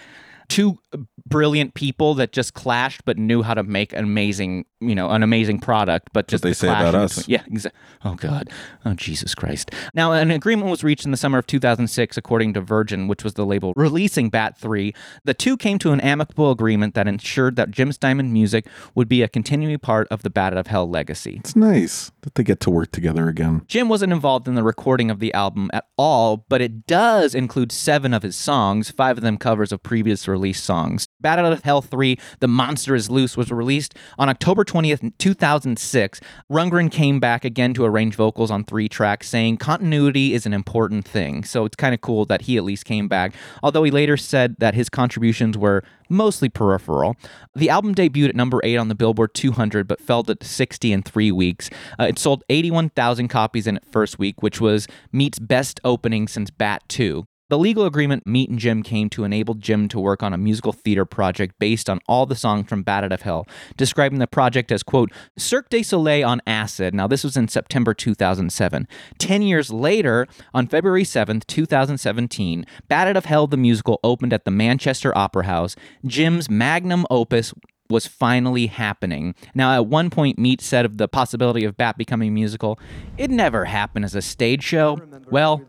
two 0.51 0.79
brilliant 1.27 1.75
people 1.75 2.15
that 2.15 2.33
just 2.33 2.55
clashed 2.55 3.05
but 3.05 3.17
knew 3.17 3.43
how 3.43 3.55
to 3.55 3.63
make 3.63 3.93
an 3.93 4.01
amazing 4.05 4.65
you 4.81 4.95
know 4.97 5.09
an 5.11 5.23
amazing 5.23 5.61
product 5.61 6.09
but 6.13 6.27
just 6.27 6.43
they 6.43 6.49
the 6.51 6.55
say 6.55 6.67
about 6.69 6.95
us. 6.95 7.19
between- 7.19 7.35
yeah 7.35 7.43
exactly 7.47 7.81
oh 8.05 8.15
god 8.15 8.51
oh 8.85 8.95
jesus 8.95 9.35
christ 9.35 9.71
now 9.95 10.11
an 10.13 10.31
agreement 10.33 10.69
was 10.71 10.83
reached 10.83 11.05
in 11.05 11.13
the 11.13 11.17
summer 11.17 11.39
of 11.39 11.47
2006 11.47 12.17
according 12.17 12.53
to 12.53 12.61
virgin 12.61 13.07
which 13.07 13.23
was 13.23 13.35
the 13.35 13.47
label 13.47 13.73
releasing 13.77 14.29
bat 14.29 14.59
3 14.59 14.93
the 15.25 15.35
two 15.35 15.57
came 15.57 15.79
to 15.79 15.93
an 15.93 16.01
amicable 16.01 16.51
agreement 16.51 16.95
that 16.95 17.07
ensured 17.07 17.55
that 17.55 17.71
jim 17.71 17.93
steinman 17.93 18.33
music 18.33 18.67
would 18.97 19.09
be 19.09 19.23
a 19.23 19.29
continuing 19.29 19.79
part 19.79 20.09
of 20.11 20.23
the 20.23 20.31
bat 20.31 20.53
out 20.53 20.59
of 20.59 20.67
hell 20.67 20.89
legacy 20.89 21.37
It's 21.45 21.55
nice 21.55 22.11
that 22.23 22.35
they 22.35 22.43
get 22.43 22.59
to 22.61 22.71
work 22.71 22.91
together 22.93 23.29
again. 23.29 23.63
Jim 23.67 23.89
wasn't 23.89 24.13
involved 24.13 24.47
in 24.49 24.55
the 24.55 24.63
recording 24.63 25.11
of 25.11 25.21
the 25.21 25.33
album 25.33 25.71
at 25.73 25.87
all, 25.97 26.45
but 26.51 26.61
it 26.61 26.87
does 26.87 27.35
include 27.35 27.73
seven 27.73 28.13
of 28.13 28.23
his 28.23 28.37
songs, 28.37 28.91
five 28.91 29.17
of 29.17 29.23
them 29.23 29.39
covers 29.39 29.73
of 29.73 29.83
previous 29.83 30.21
released 30.41 30.65
songs. 30.65 31.07
Bat 31.21 31.41
Out 31.41 31.53
of 31.53 31.63
Hell 31.65 31.83
3, 31.83 32.19
The 32.39 32.49
Monster 32.49 32.95
is 32.95 33.11
Loose, 33.11 33.37
was 33.37 33.53
released 33.53 33.95
on 34.19 34.31
October 34.31 34.65
20th, 34.65 35.13
2006. 35.19 36.21
Rundgren 36.51 36.91
came 36.91 37.21
back 37.21 37.45
again 37.45 37.75
to 37.75 37.85
arrange 37.85 38.15
vocals 38.15 38.51
on 38.51 38.65
three 38.65 38.89
tracks, 38.89 39.29
saying 39.29 39.59
continuity 39.59 40.33
is 40.33 40.47
an 40.47 40.55
important 40.55 41.07
thing. 41.07 41.45
So 41.45 41.67
it's 41.67 41.77
kind 41.77 41.93
of 41.93 42.01
cool 42.01 42.25
that 42.25 42.43
he 42.43 42.57
at 42.57 42.65
least 42.65 42.87
came 42.87 43.07
back, 43.07 43.35
although 43.63 43.83
he 43.83 43.91
later 43.91 44.17
said 44.17 44.57
that 44.61 44.75
his 44.75 44.89
contributions 44.89 45.59
were 45.59 45.85
mostly 46.09 46.49
peripheral. 46.49 47.17
The 47.55 47.69
album 47.69 47.95
debuted 47.95 48.31
at 48.31 48.37
number 48.37 48.61
8 48.65 48.79
on 48.79 48.89
the 48.89 48.95
Billboard 48.95 49.35
200 49.35 49.87
but 49.87 50.01
fell 50.01 50.23
to 50.25 50.37
60 50.41 50.93
in 50.93 51.03
3 51.03 51.33
weeks. 51.33 51.69
Uh, 51.99 52.05
it 52.05 52.19
sold 52.19 52.45
81,000 52.49 53.29
copies 53.29 53.67
in 53.67 53.77
its 53.77 53.87
first 53.93 54.19
week, 54.19 54.43
which 54.43 54.59
was 54.59 54.89
Meat's 55.13 55.39
best 55.39 55.81
opening 55.85 56.27
since 56.27 56.51
Bat 56.51 56.83
2. 56.89 57.27
The 57.51 57.59
legal 57.59 57.85
agreement 57.85 58.29
Meat 58.29 58.49
and 58.49 58.61
Jim 58.61 58.85
came 58.85 59.11
to 59.11 59.25
enabled 59.25 59.61
Jim 59.61 59.89
to 59.89 59.99
work 59.99 60.23
on 60.23 60.33
a 60.33 60.39
musical 60.39 60.73
theater 60.73 61.05
project 61.05 61.57
based 61.59 61.91
on 61.91 61.99
all 62.07 62.25
the 62.25 62.37
songs 62.37 62.69
from 62.69 62.85
Bat 62.85 63.05
Out 63.05 63.13
of 63.13 63.23
Hell, 63.23 63.45
describing 63.77 64.21
the 64.21 64.29
project 64.29 64.71
as, 64.71 64.85
quote, 64.85 65.11
Cirque 65.37 65.69
du 65.69 65.83
Soleil 65.83 66.29
on 66.29 66.41
acid. 66.47 66.95
Now, 66.95 67.09
this 67.09 67.25
was 67.25 67.37
in 67.37 67.49
September 67.49 67.93
2007. 67.93 68.87
Ten 69.19 69.43
years 69.43 69.73
later, 69.73 70.29
on 70.55 70.69
February 70.69 71.03
7th, 71.03 71.45
2017, 71.49 72.65
Bat 72.87 73.09
Out 73.09 73.17
of 73.17 73.25
Hell, 73.25 73.49
the 73.49 73.57
musical, 73.57 73.99
opened 74.05 74.33
at 74.33 74.45
the 74.45 74.53
Manchester 74.53 75.13
Opera 75.19 75.47
House. 75.47 75.75
Jim's 76.07 76.49
magnum 76.49 77.05
opus 77.11 77.53
was 77.89 78.07
finally 78.07 78.69
happening. 78.69 79.35
Now, 79.57 79.75
at 79.75 79.87
one 79.87 80.09
point, 80.11 80.39
Meat 80.39 80.61
said 80.61 80.85
of 80.85 80.99
the 80.99 81.09
possibility 81.09 81.65
of 81.65 81.77
Bat 81.77 81.99
becoming 81.99 82.33
musical, 82.33 82.79
it 83.19 83.29
never 83.29 83.65
happened 83.65 84.05
as 84.05 84.15
a 84.15 84.23
stage 84.23 84.63
show. 84.63 85.01
Well, 85.33 85.63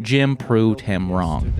Jim 0.00 0.36
proved 0.36 0.82
him 0.82 1.10
wrong. 1.10 1.52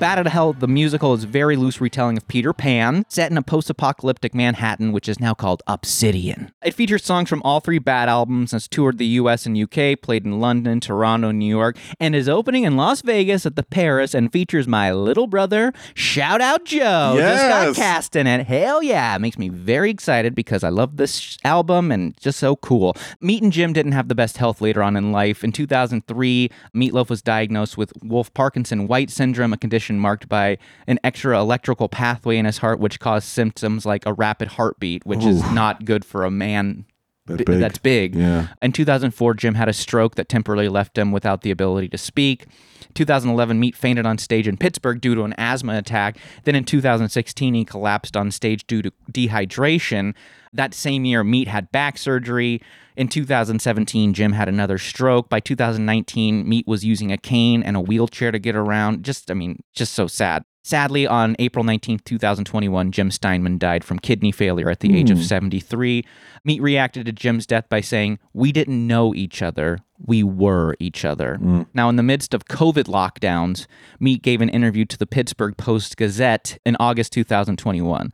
Out 0.00 0.26
of 0.26 0.32
Hell, 0.32 0.52
the 0.54 0.68
musical, 0.68 1.12
is 1.12 1.24
very 1.24 1.54
loose 1.56 1.80
retelling 1.80 2.16
of 2.16 2.26
Peter 2.28 2.52
Pan, 2.52 3.04
set 3.08 3.30
in 3.30 3.36
a 3.36 3.42
post 3.42 3.68
apocalyptic 3.68 4.32
Manhattan, 4.34 4.90
which 4.92 5.08
is 5.08 5.20
now 5.20 5.34
called 5.34 5.62
Obsidian. 5.66 6.50
It 6.64 6.72
features 6.72 7.04
songs 7.04 7.28
from 7.28 7.42
all 7.42 7.60
three 7.60 7.78
Bat 7.80 8.08
albums, 8.08 8.52
has 8.52 8.68
toured 8.68 8.98
the 8.98 9.06
US 9.06 9.44
and 9.44 9.58
UK, 9.58 10.00
played 10.00 10.24
in 10.24 10.40
London, 10.40 10.80
Toronto, 10.80 11.30
New 11.32 11.48
York, 11.48 11.76
and 12.00 12.14
is 12.14 12.28
opening 12.28 12.62
in 12.64 12.76
Las 12.76 13.02
Vegas 13.02 13.44
at 13.44 13.56
the 13.56 13.62
Paris 13.62 14.14
and 14.14 14.32
features 14.32 14.66
my 14.68 14.92
little 14.92 15.26
brother, 15.26 15.72
Shout 15.94 16.40
Out 16.40 16.64
Joe. 16.64 17.14
yes. 17.16 17.40
Just 17.40 17.48
got 17.48 17.76
cast 17.76 18.16
in 18.16 18.26
it. 18.26 18.46
Hell 18.46 18.82
yeah. 18.82 19.16
It 19.16 19.18
makes 19.18 19.36
me 19.36 19.48
very 19.50 19.90
excited 19.90 20.34
because 20.34 20.62
I 20.64 20.68
love 20.70 20.96
this 20.96 21.16
sh- 21.16 21.36
album 21.44 21.90
and 21.92 22.16
just 22.18 22.38
so 22.38 22.56
cool. 22.56 22.96
Meat 23.20 23.42
and 23.42 23.52
Jim 23.52 23.72
didn't 23.72 23.92
have 23.92 24.08
the 24.08 24.14
best 24.14 24.36
health 24.38 24.60
later 24.60 24.82
on 24.82 24.96
in 24.96 25.12
life. 25.12 25.42
In 25.44 25.52
2003, 25.52 26.50
Meatloaf 26.74 27.10
was 27.10 27.20
diagnosed 27.20 27.76
with 27.76 27.92
Wolff 28.02 28.32
Parkinson 28.32 28.86
White 28.86 29.10
syndrome, 29.10 29.52
a 29.52 29.56
condition 29.58 29.87
marked 29.96 30.28
by 30.28 30.58
an 30.88 30.98
extra 31.04 31.38
electrical 31.38 31.88
pathway 31.88 32.36
in 32.36 32.44
his 32.44 32.58
heart, 32.58 32.80
which 32.80 32.98
caused 32.98 33.28
symptoms 33.28 33.86
like 33.86 34.04
a 34.04 34.12
rapid 34.12 34.48
heartbeat, 34.48 35.06
which 35.06 35.24
is 35.24 35.40
not 35.52 35.84
good 35.84 36.04
for 36.04 36.24
a 36.24 36.30
man. 36.30 36.84
That 37.28 37.46
big. 37.46 37.60
That's 37.60 37.78
big. 37.78 38.14
Yeah. 38.14 38.48
In 38.60 38.72
2004, 38.72 39.34
Jim 39.34 39.54
had 39.54 39.68
a 39.68 39.72
stroke 39.72 40.16
that 40.16 40.28
temporarily 40.28 40.68
left 40.68 40.98
him 40.98 41.12
without 41.12 41.42
the 41.42 41.50
ability 41.50 41.88
to 41.90 41.98
speak. 41.98 42.46
2011, 42.94 43.60
Meat 43.60 43.76
fainted 43.76 44.06
on 44.06 44.18
stage 44.18 44.48
in 44.48 44.56
Pittsburgh 44.56 45.00
due 45.00 45.14
to 45.14 45.22
an 45.22 45.34
asthma 45.38 45.76
attack. 45.76 46.18
Then 46.44 46.54
in 46.54 46.64
2016, 46.64 47.54
he 47.54 47.64
collapsed 47.64 48.16
on 48.16 48.30
stage 48.30 48.66
due 48.66 48.82
to 48.82 48.92
dehydration. 49.12 50.14
That 50.52 50.74
same 50.74 51.04
year, 51.04 51.22
Meat 51.22 51.48
had 51.48 51.70
back 51.70 51.98
surgery. 51.98 52.62
In 52.96 53.08
2017, 53.08 54.14
Jim 54.14 54.32
had 54.32 54.48
another 54.48 54.78
stroke. 54.78 55.28
By 55.28 55.40
2019, 55.40 56.48
Meat 56.48 56.66
was 56.66 56.84
using 56.84 57.12
a 57.12 57.18
cane 57.18 57.62
and 57.62 57.76
a 57.76 57.80
wheelchair 57.80 58.32
to 58.32 58.38
get 58.38 58.56
around. 58.56 59.04
Just, 59.04 59.30
I 59.30 59.34
mean, 59.34 59.62
just 59.74 59.94
so 59.94 60.06
sad. 60.06 60.44
Sadly, 60.68 61.06
on 61.06 61.34
April 61.38 61.64
19, 61.64 62.00
2021, 62.00 62.92
Jim 62.92 63.10
Steinman 63.10 63.56
died 63.56 63.82
from 63.82 63.98
kidney 63.98 64.30
failure 64.30 64.68
at 64.68 64.80
the 64.80 64.98
age 64.98 65.10
of 65.10 65.16
hmm. 65.16 65.22
73. 65.22 66.04
Meat 66.44 66.60
reacted 66.60 67.06
to 67.06 67.12
Jim's 67.12 67.46
death 67.46 67.70
by 67.70 67.80
saying, 67.80 68.18
We 68.34 68.52
didn't 68.52 68.86
know 68.86 69.14
each 69.14 69.40
other. 69.40 69.78
We 69.96 70.22
were 70.22 70.76
each 70.78 71.06
other. 71.06 71.36
Hmm. 71.36 71.62
Now, 71.72 71.88
in 71.88 71.96
the 71.96 72.02
midst 72.02 72.34
of 72.34 72.48
COVID 72.48 72.84
lockdowns, 72.84 73.66
Meat 73.98 74.20
gave 74.20 74.42
an 74.42 74.50
interview 74.50 74.84
to 74.84 74.98
the 74.98 75.06
Pittsburgh 75.06 75.56
Post 75.56 75.96
Gazette 75.96 76.58
in 76.66 76.76
August 76.78 77.14
2021. 77.14 78.12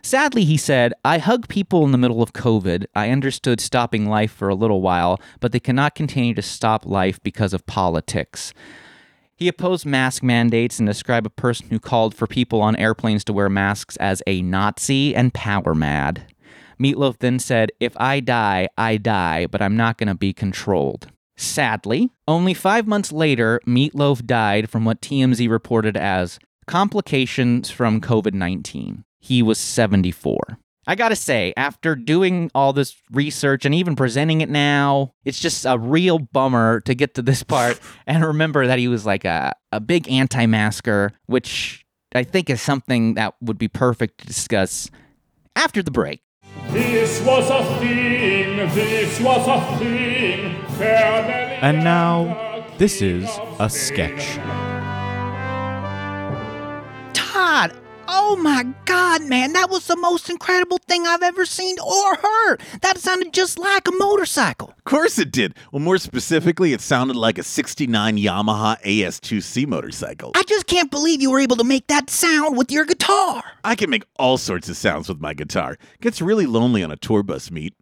Sadly, 0.00 0.44
he 0.44 0.56
said, 0.56 0.94
I 1.04 1.18
hug 1.18 1.48
people 1.48 1.84
in 1.84 1.92
the 1.92 1.98
middle 1.98 2.22
of 2.22 2.32
COVID. 2.32 2.86
I 2.94 3.10
understood 3.10 3.60
stopping 3.60 4.08
life 4.08 4.32
for 4.32 4.48
a 4.48 4.54
little 4.54 4.80
while, 4.80 5.20
but 5.38 5.52
they 5.52 5.60
cannot 5.60 5.94
continue 5.94 6.32
to 6.32 6.40
stop 6.40 6.86
life 6.86 7.22
because 7.22 7.52
of 7.52 7.66
politics. 7.66 8.54
He 9.40 9.48
opposed 9.48 9.86
mask 9.86 10.22
mandates 10.22 10.78
and 10.78 10.86
described 10.86 11.26
a 11.26 11.30
person 11.30 11.68
who 11.70 11.80
called 11.80 12.14
for 12.14 12.26
people 12.26 12.60
on 12.60 12.76
airplanes 12.76 13.24
to 13.24 13.32
wear 13.32 13.48
masks 13.48 13.96
as 13.96 14.22
a 14.26 14.42
Nazi 14.42 15.16
and 15.16 15.32
power 15.32 15.74
mad. 15.74 16.26
Meatloaf 16.78 17.18
then 17.20 17.38
said, 17.38 17.70
If 17.80 17.96
I 17.96 18.20
die, 18.20 18.68
I 18.76 18.98
die, 18.98 19.46
but 19.46 19.62
I'm 19.62 19.78
not 19.78 19.96
going 19.96 20.08
to 20.08 20.14
be 20.14 20.34
controlled. 20.34 21.06
Sadly, 21.38 22.10
only 22.28 22.52
five 22.52 22.86
months 22.86 23.12
later, 23.12 23.62
Meatloaf 23.66 24.26
died 24.26 24.68
from 24.68 24.84
what 24.84 25.00
TMZ 25.00 25.48
reported 25.48 25.96
as 25.96 26.38
complications 26.66 27.70
from 27.70 28.02
COVID 28.02 28.34
19. 28.34 29.04
He 29.20 29.42
was 29.42 29.56
74. 29.56 30.58
I 30.90 30.96
gotta 30.96 31.14
say, 31.14 31.54
after 31.56 31.94
doing 31.94 32.50
all 32.52 32.72
this 32.72 32.96
research 33.12 33.64
and 33.64 33.72
even 33.72 33.94
presenting 33.94 34.40
it 34.40 34.48
now, 34.48 35.14
it's 35.24 35.38
just 35.38 35.64
a 35.64 35.78
real 35.78 36.18
bummer 36.18 36.80
to 36.80 36.96
get 36.96 37.14
to 37.14 37.22
this 37.22 37.44
part 37.44 37.78
and 38.08 38.24
remember 38.24 38.66
that 38.66 38.80
he 38.80 38.88
was 38.88 39.06
like 39.06 39.24
a, 39.24 39.54
a 39.70 39.78
big 39.78 40.10
anti 40.10 40.46
masker, 40.46 41.12
which 41.26 41.86
I 42.12 42.24
think 42.24 42.50
is 42.50 42.60
something 42.60 43.14
that 43.14 43.36
would 43.40 43.56
be 43.56 43.68
perfect 43.68 44.18
to 44.18 44.26
discuss 44.26 44.90
after 45.54 45.80
the 45.80 45.92
break. 45.92 46.22
This 46.70 47.20
was 47.20 47.48
a 47.50 47.64
thing, 47.78 48.56
this 48.74 49.20
was 49.20 49.46
a 49.46 49.78
thing. 49.78 50.56
And 51.62 51.84
now, 51.84 52.66
this 52.78 53.00
is 53.00 53.28
a 53.60 53.70
sketch. 53.70 54.38
Todd, 57.14 57.79
oh 58.10 58.36
my 58.36 58.66
god, 58.84 59.22
man, 59.22 59.52
that 59.52 59.70
was 59.70 59.86
the 59.86 59.96
most 59.96 60.28
incredible 60.28 60.78
thing 60.78 61.06
I've 61.06 61.22
ever 61.22 61.46
seen 61.46 61.76
or 61.78 62.16
heard. 62.16 62.60
That 62.82 62.98
sounded 62.98 63.32
just 63.32 63.58
like 63.58 63.86
a 63.86 63.92
motorcycle. 63.92 64.74
Of 64.76 64.84
course 64.84 65.18
it 65.18 65.30
did. 65.30 65.54
Well, 65.72 65.80
more 65.80 65.98
specifically, 65.98 66.72
it 66.72 66.80
sounded 66.80 67.16
like 67.16 67.38
a 67.38 67.42
69 67.42 68.16
Yamaha 68.18 68.80
AS2C 68.82 69.66
motorcycle. 69.66 70.32
I 70.34 70.42
just 70.42 70.66
can't 70.66 70.90
believe 70.90 71.22
you 71.22 71.30
were 71.30 71.40
able 71.40 71.56
to 71.56 71.64
make 71.64 71.86
that 71.86 72.10
sound 72.10 72.56
with 72.56 72.70
your 72.70 72.84
guitar. 72.84 73.42
I 73.64 73.76
can 73.76 73.90
make 73.90 74.04
all 74.18 74.36
sorts 74.36 74.68
of 74.68 74.76
sounds 74.76 75.08
with 75.08 75.20
my 75.20 75.32
guitar. 75.32 75.78
Gets 76.00 76.20
really 76.20 76.46
lonely 76.46 76.82
on 76.82 76.90
a 76.90 76.96
tour 76.96 77.22
bus 77.22 77.50
meet. 77.50 77.74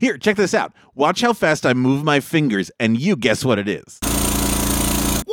Here, 0.00 0.18
check 0.18 0.36
this 0.36 0.52
out. 0.52 0.74
Watch 0.94 1.22
how 1.22 1.32
fast 1.32 1.64
I 1.64 1.72
move 1.72 2.04
my 2.04 2.20
fingers, 2.20 2.70
and 2.78 3.00
you 3.00 3.16
guess 3.16 3.44
what 3.44 3.58
it 3.58 3.68
is. 3.68 3.98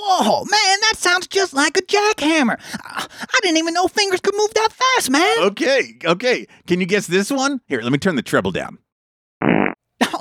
Whoa, 0.05 0.39
man, 0.43 0.77
that 0.81 0.95
sounds 0.97 1.27
just 1.27 1.53
like 1.53 1.77
a 1.77 1.81
jackhammer. 1.81 2.59
I 2.83 3.07
I 3.21 3.39
didn't 3.41 3.57
even 3.57 3.73
know 3.73 3.87
fingers 3.87 4.19
could 4.19 4.35
move 4.35 4.53
that 4.53 4.69
fast, 4.73 5.09
man. 5.09 5.37
Okay, 5.39 5.97
okay. 6.03 6.45
Can 6.67 6.79
you 6.81 6.85
guess 6.85 7.07
this 7.07 7.31
one? 7.31 7.61
Here, 7.67 7.81
let 7.81 7.91
me 7.91 7.97
turn 7.97 8.15
the 8.15 8.21
treble 8.21 8.51
down. 8.51 8.79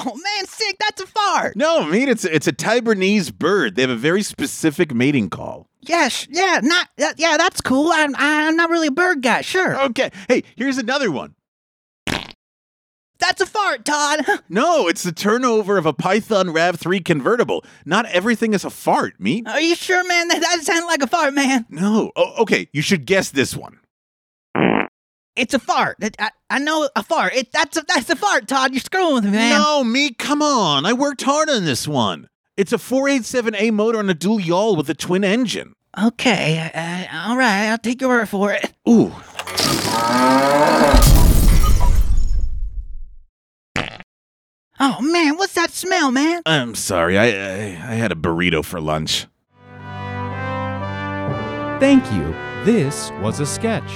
Oh 0.04 0.14
man, 0.14 0.46
sick, 0.46 0.76
that's 0.78 1.02
a 1.02 1.06
fart. 1.06 1.56
No, 1.56 1.80
I 1.80 1.90
mean 1.90 2.08
it's 2.08 2.24
it's 2.24 2.46
a 2.46 2.52
Taiwanese 2.52 3.34
bird. 3.34 3.74
They 3.74 3.82
have 3.82 3.90
a 3.90 3.96
very 3.96 4.22
specific 4.22 4.94
mating 4.94 5.30
call. 5.30 5.68
Yes, 5.80 6.26
yeah, 6.30 6.60
not 6.62 6.88
uh, 7.00 7.12
yeah, 7.16 7.36
that's 7.36 7.60
cool. 7.60 7.90
I'm 7.92 8.14
I'm 8.16 8.56
not 8.56 8.70
really 8.70 8.88
a 8.88 8.92
bird 8.92 9.22
guy, 9.22 9.40
sure. 9.40 9.80
Okay. 9.86 10.10
Hey, 10.28 10.44
here's 10.56 10.78
another 10.78 11.10
one. 11.10 11.34
That's 13.22 13.40
a 13.40 13.46
fart, 13.46 13.84
Todd. 13.84 14.26
No, 14.48 14.88
it's 14.88 15.04
the 15.04 15.12
turnover 15.12 15.78
of 15.78 15.86
a 15.86 15.92
Python 15.92 16.48
RAV3 16.48 17.04
convertible. 17.04 17.64
Not 17.86 18.04
everything 18.06 18.52
is 18.52 18.64
a 18.64 18.70
fart, 18.70 19.18
meat. 19.18 19.46
Are 19.46 19.60
you 19.60 19.76
sure, 19.76 20.04
man? 20.06 20.28
That, 20.28 20.60
sounded 20.62 20.86
like 20.86 21.02
a 21.02 21.06
fart, 21.06 21.32
man. 21.32 21.64
No. 21.70 22.10
Oh, 22.16 22.42
okay, 22.42 22.68
you 22.72 22.82
should 22.82 23.06
guess 23.06 23.30
this 23.30 23.56
one. 23.56 23.78
It's 25.36 25.54
a 25.54 25.58
fart. 25.58 25.96
I, 26.18 26.30
I 26.50 26.58
know 26.58 26.88
a 26.96 27.02
fart. 27.02 27.34
It, 27.34 27.52
that's 27.52 27.76
a 27.76 27.84
that's 27.88 28.10
a 28.10 28.16
fart, 28.16 28.48
Todd. 28.48 28.72
You're 28.72 28.80
screwing 28.80 29.14
with 29.14 29.24
me, 29.24 29.30
man. 29.30 29.60
No, 29.60 29.84
me, 29.84 30.12
come 30.12 30.42
on. 30.42 30.84
I 30.84 30.92
worked 30.92 31.22
hard 31.22 31.48
on 31.48 31.64
this 31.64 31.88
one. 31.88 32.28
It's 32.56 32.72
a 32.72 32.78
487A 32.78 33.72
motor 33.72 33.98
on 33.98 34.10
a 34.10 34.14
dual 34.14 34.40
yawl 34.40 34.76
with 34.76 34.90
a 34.90 34.94
twin 34.94 35.24
engine. 35.24 35.74
Okay, 36.02 36.58
uh, 36.74 37.28
all 37.28 37.36
right. 37.36 37.68
I'll 37.68 37.78
take 37.78 38.00
your 38.00 38.10
word 38.10 38.28
for 38.28 38.52
it. 38.52 38.72
Ooh. 38.88 39.12
What's 46.02 46.14
man? 46.14 46.42
I'm 46.46 46.74
sorry. 46.74 47.16
I, 47.16 47.26
I 47.26 47.62
I 47.64 47.94
had 47.94 48.10
a 48.10 48.16
burrito 48.16 48.64
for 48.64 48.80
lunch. 48.80 49.26
Thank 51.80 52.10
you. 52.12 52.34
This 52.64 53.10
was 53.20 53.38
a 53.38 53.46
sketch. 53.46 53.90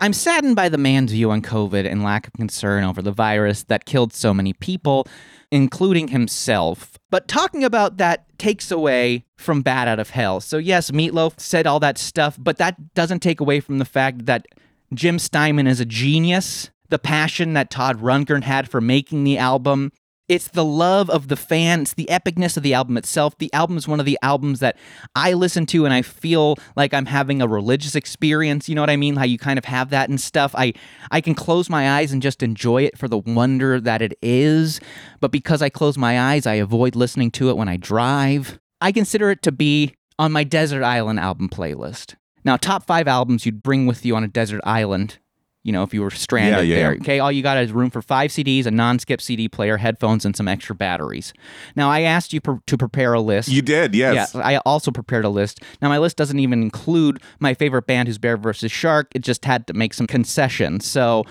I'm 0.00 0.12
saddened 0.12 0.54
by 0.54 0.68
the 0.68 0.78
man's 0.78 1.10
view 1.10 1.30
on 1.30 1.42
COVID 1.42 1.90
and 1.90 2.04
lack 2.04 2.28
of 2.28 2.34
concern 2.34 2.84
over 2.84 3.02
the 3.02 3.10
virus 3.10 3.64
that 3.64 3.86
killed 3.86 4.12
so 4.12 4.32
many 4.32 4.52
people, 4.52 5.06
including 5.50 6.08
himself. 6.08 6.98
But 7.10 7.26
talking 7.28 7.64
about 7.64 7.96
that 7.96 8.26
takes 8.38 8.70
away 8.70 9.24
from 9.36 9.62
Bat 9.62 9.88
Out 9.88 9.98
of 9.98 10.10
Hell. 10.10 10.40
So, 10.40 10.58
yes, 10.58 10.90
Meatloaf 10.90 11.40
said 11.40 11.66
all 11.66 11.80
that 11.80 11.98
stuff, 11.98 12.36
but 12.38 12.58
that 12.58 12.94
doesn't 12.94 13.20
take 13.20 13.40
away 13.40 13.58
from 13.60 13.78
the 13.78 13.84
fact 13.84 14.26
that 14.26 14.46
Jim 14.94 15.18
Steinman 15.18 15.66
is 15.66 15.80
a 15.80 15.86
genius. 15.86 16.70
The 16.88 16.98
passion 17.00 17.54
that 17.54 17.70
Todd 17.70 18.00
Rundgren 18.00 18.44
had 18.44 18.68
for 18.68 18.80
making 18.80 19.24
the 19.24 19.38
album 19.38 19.90
It's 20.28 20.48
the 20.48 20.64
love 20.64 21.08
of 21.08 21.28
the 21.28 21.36
fan. 21.36 21.82
It's 21.82 21.94
the 21.94 22.08
epicness 22.10 22.56
of 22.56 22.64
the 22.64 22.74
album 22.74 22.96
itself. 22.96 23.38
The 23.38 23.52
album 23.52 23.76
is 23.76 23.86
one 23.86 24.00
of 24.00 24.06
the 24.06 24.18
albums 24.22 24.58
that 24.58 24.76
I 25.14 25.34
listen 25.34 25.66
to 25.66 25.84
and 25.84 25.94
I 25.94 26.02
feel 26.02 26.58
like 26.74 26.92
I'm 26.92 27.06
having 27.06 27.40
a 27.40 27.46
religious 27.46 27.94
experience. 27.94 28.68
You 28.68 28.74
know 28.74 28.82
what 28.82 28.90
I 28.90 28.96
mean? 28.96 29.14
How 29.14 29.24
you 29.24 29.38
kind 29.38 29.56
of 29.56 29.64
have 29.66 29.90
that 29.90 30.08
and 30.08 30.20
stuff. 30.20 30.52
I 30.56 30.72
I 31.12 31.20
can 31.20 31.36
close 31.36 31.70
my 31.70 31.92
eyes 31.98 32.12
and 32.12 32.20
just 32.20 32.42
enjoy 32.42 32.82
it 32.82 32.98
for 32.98 33.06
the 33.06 33.18
wonder 33.18 33.80
that 33.80 34.02
it 34.02 34.18
is. 34.20 34.80
But 35.20 35.30
because 35.30 35.62
I 35.62 35.68
close 35.68 35.96
my 35.96 36.20
eyes, 36.20 36.44
I 36.44 36.54
avoid 36.54 36.96
listening 36.96 37.30
to 37.32 37.50
it 37.50 37.56
when 37.56 37.68
I 37.68 37.76
drive. 37.76 38.58
I 38.80 38.90
consider 38.90 39.30
it 39.30 39.42
to 39.42 39.52
be 39.52 39.94
on 40.18 40.32
my 40.32 40.42
desert 40.42 40.82
island 40.82 41.20
album 41.20 41.48
playlist. 41.48 42.16
Now, 42.44 42.56
top 42.56 42.86
five 42.86 43.06
albums 43.06 43.46
you'd 43.46 43.62
bring 43.62 43.86
with 43.86 44.04
you 44.04 44.16
on 44.16 44.24
a 44.24 44.28
desert 44.28 44.60
island 44.64 45.18
you 45.66 45.72
know, 45.72 45.82
if 45.82 45.92
you 45.92 46.00
were 46.00 46.10
stranded 46.10 46.66
Yeah, 46.66 46.74
yeah, 46.76 46.82
there. 46.82 46.94
yeah. 46.94 47.00
Okay, 47.00 47.18
all 47.18 47.32
you 47.32 47.42
got 47.42 47.58
is 47.58 47.72
room 47.72 47.90
for 47.90 48.00
five 48.00 48.30
CDs, 48.30 48.66
a 48.66 48.70
non-skip 48.70 49.20
CD 49.20 49.48
player, 49.48 49.76
headphones, 49.76 50.24
and 50.24 50.36
some 50.36 50.46
extra 50.46 50.74
batteries. 50.76 51.32
Now, 51.74 51.90
I 51.90 52.02
asked 52.02 52.32
you 52.32 52.40
per- 52.40 52.60
to 52.66 52.78
prepare 52.78 53.12
a 53.14 53.20
list. 53.20 53.48
You 53.48 53.62
did, 53.62 53.94
yes. 53.94 54.32
Yeah, 54.34 54.40
I 54.42 54.58
also 54.58 54.90
prepared 54.92 55.24
a 55.24 55.28
list. 55.28 55.60
Now, 55.82 55.88
my 55.88 55.98
list 55.98 56.16
doesn't 56.16 56.38
even 56.38 56.62
include 56.62 57.20
my 57.40 57.52
favorite 57.52 57.86
band, 57.86 58.06
who's 58.08 58.16
Bear 58.18 58.36
versus 58.36 58.70
Shark. 58.70 59.08
It 59.14 59.22
just 59.22 59.44
had 59.44 59.66
to 59.66 59.72
make 59.74 59.92
some 59.92 60.06
concessions. 60.06 60.86
So, 60.86 61.24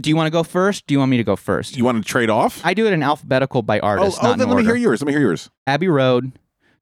do 0.00 0.10
you 0.10 0.16
want 0.16 0.26
to 0.26 0.30
go 0.30 0.42
first? 0.42 0.86
Do 0.86 0.92
you 0.94 0.98
want 0.98 1.10
me 1.10 1.16
to 1.16 1.24
go 1.24 1.36
first? 1.36 1.76
You 1.76 1.84
want 1.84 2.04
to 2.04 2.06
trade 2.06 2.28
off? 2.28 2.60
I 2.64 2.74
do 2.74 2.86
it 2.86 2.92
in 2.92 3.02
alphabetical 3.02 3.62
by 3.62 3.80
Oh, 3.80 3.86
artist. 3.86 4.18
oh 4.20 4.26
not 4.28 4.38
then 4.38 4.48
let 4.50 4.58
me 4.58 4.64
hear 4.64 4.76
yours. 4.76 5.00
Let 5.00 5.06
me 5.06 5.12
hear 5.14 5.22
yours. 5.22 5.48
Abbey 5.66 5.88
Road, 5.88 6.32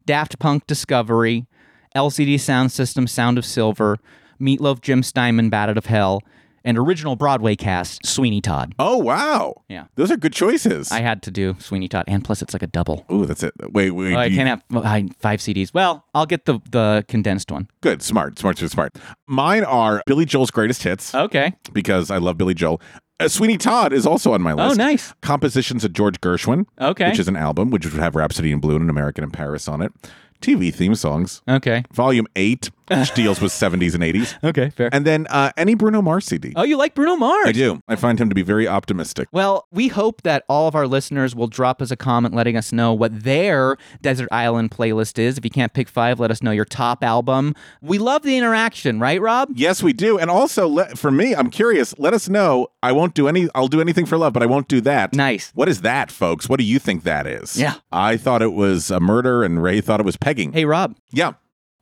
Daft 0.04 0.40
Punk 0.40 0.66
Discovery, 0.66 1.46
LCD 1.94 2.40
Sound 2.40 2.72
System 2.72 3.06
Sound 3.06 3.38
of 3.38 3.44
Silver, 3.44 3.98
Meatloaf 4.40 4.80
Jim 4.80 5.04
Steinman 5.04 5.48
Bat 5.48 5.68
Out 5.70 5.78
of 5.78 5.86
Hell, 5.86 6.20
and 6.64 6.78
original 6.78 7.16
Broadway 7.16 7.56
cast 7.56 8.04
Sweeney 8.06 8.40
Todd. 8.40 8.74
Oh 8.78 8.98
wow. 8.98 9.62
Yeah. 9.68 9.84
Those 9.96 10.10
are 10.10 10.16
good 10.16 10.32
choices. 10.32 10.90
I 10.90 11.00
had 11.00 11.22
to 11.22 11.30
do 11.30 11.56
Sweeney 11.58 11.88
Todd, 11.88 12.04
and 12.06 12.24
plus 12.24 12.42
it's 12.42 12.52
like 12.54 12.62
a 12.62 12.66
double. 12.66 13.04
Ooh, 13.12 13.26
that's 13.26 13.42
it. 13.42 13.52
Wait, 13.72 13.90
wait. 13.90 14.14
Oh, 14.14 14.18
I 14.18 14.24
you- 14.26 14.36
can't 14.36 14.48
have 14.48 15.10
five 15.18 15.40
CDs. 15.40 15.72
Well, 15.74 16.04
I'll 16.14 16.26
get 16.26 16.44
the 16.46 16.60
the 16.70 17.04
condensed 17.08 17.50
one. 17.50 17.68
Good, 17.80 18.02
smart, 18.02 18.38
smart, 18.38 18.58
smart, 18.58 18.70
smart. 18.72 18.96
Mine 19.26 19.64
are 19.64 20.02
Billy 20.06 20.24
Joel's 20.24 20.50
greatest 20.50 20.82
hits 20.82 21.14
Okay. 21.14 21.52
because 21.72 22.10
I 22.10 22.18
love 22.18 22.38
Billy 22.38 22.54
Joel. 22.54 22.80
Uh, 23.20 23.28
Sweeney 23.28 23.56
Todd 23.56 23.92
is 23.92 24.06
also 24.06 24.32
on 24.32 24.42
my 24.42 24.52
list. 24.54 24.72
Oh, 24.80 24.82
nice. 24.84 25.14
Compositions 25.22 25.84
of 25.84 25.92
George 25.92 26.20
Gershwin. 26.20 26.66
Okay. 26.80 27.10
Which 27.10 27.20
is 27.20 27.28
an 27.28 27.36
album, 27.36 27.70
which 27.70 27.84
would 27.86 27.94
have 28.00 28.16
Rhapsody 28.16 28.50
in 28.50 28.58
Blue 28.58 28.74
and 28.74 28.82
An 28.84 28.90
American 28.90 29.22
in 29.22 29.30
Paris 29.30 29.68
on 29.68 29.80
it. 29.82 29.92
TV 30.40 30.74
theme 30.74 30.94
songs. 30.96 31.40
Okay. 31.48 31.84
Volume 31.92 32.26
8, 32.34 32.70
which 32.88 33.12
deals 33.14 33.40
with 33.40 33.52
70s 33.52 33.94
and 33.94 34.02
80s. 34.02 34.34
Okay. 34.44 34.70
Fair. 34.70 34.90
And 34.92 35.06
then 35.06 35.26
uh, 35.30 35.52
any 35.56 35.74
Bruno 35.74 36.02
Mars 36.02 36.26
CD. 36.26 36.52
oh, 36.56 36.62
you 36.64 36.76
like 36.76 36.94
Bruno 36.94 37.16
Mars? 37.16 37.46
I 37.46 37.52
do. 37.52 37.80
I 37.88 37.96
find 37.96 38.18
him 38.18 38.28
to 38.28 38.34
be 38.34 38.42
very 38.42 38.66
optimistic. 38.68 39.28
Well, 39.32 39.66
we 39.70 39.88
hope 39.88 40.22
that 40.22 40.44
all 40.48 40.68
of 40.68 40.74
our 40.74 40.86
listeners 40.86 41.34
will 41.34 41.46
drop 41.46 41.80
us 41.82 41.90
a 41.90 41.96
comment 41.96 42.34
letting 42.34 42.56
us 42.56 42.72
know 42.72 42.92
what 42.92 43.22
their 43.22 43.76
Desert 44.02 44.28
Island 44.32 44.70
playlist 44.70 45.18
is. 45.18 45.38
If 45.38 45.44
you 45.44 45.50
can't 45.50 45.72
pick 45.72 45.88
five, 45.88 46.20
let 46.20 46.30
us 46.30 46.42
know 46.42 46.50
your 46.50 46.64
top 46.64 47.02
album. 47.02 47.54
We 47.80 47.98
love 47.98 48.22
the 48.22 48.36
interaction, 48.36 49.00
right, 49.00 49.20
Rob? 49.20 49.50
Yes, 49.54 49.82
we 49.82 49.92
do. 49.92 50.18
And 50.18 50.30
also, 50.30 50.66
let, 50.68 50.98
for 50.98 51.10
me, 51.10 51.34
I'm 51.34 51.50
curious. 51.50 51.94
Let 51.98 52.14
us 52.14 52.28
know. 52.28 52.68
I 52.82 52.92
won't 52.92 53.14
do 53.14 53.28
any. 53.28 53.48
I'll 53.54 53.68
do 53.68 53.80
anything 53.80 54.06
for 54.06 54.18
love, 54.18 54.32
but 54.32 54.42
I 54.42 54.46
won't 54.46 54.68
do 54.68 54.80
that. 54.82 55.14
Nice. 55.14 55.50
What 55.54 55.68
is 55.68 55.80
that, 55.82 56.10
folks? 56.10 56.48
What 56.48 56.58
do 56.58 56.64
you 56.64 56.78
think 56.78 57.02
that 57.04 57.26
is? 57.26 57.56
Yeah. 57.58 57.74
I 57.92 58.16
thought 58.16 58.42
it 58.42 58.52
was 58.52 58.90
a 58.90 59.00
murder, 59.00 59.42
and 59.42 59.62
Ray 59.62 59.80
thought 59.80 60.00
it 60.00 60.06
was 60.06 60.16
pegging. 60.16 60.52
Hey, 60.52 60.64
Rob, 60.64 60.96
Yeah. 61.12 61.32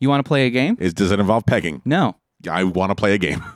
You 0.03 0.09
want 0.09 0.19
to 0.25 0.27
play 0.29 0.47
a 0.47 0.51
game? 0.51 0.77
Is 0.81 0.93
does 0.93 1.13
it 1.13 1.21
involve 1.21 1.47
pegging? 1.47 1.81
No. 1.85 2.17
I 2.51 2.65
want 2.65 2.91
to 2.91 2.97
play 2.97 3.15
a 3.15 3.19
game. 3.19 3.43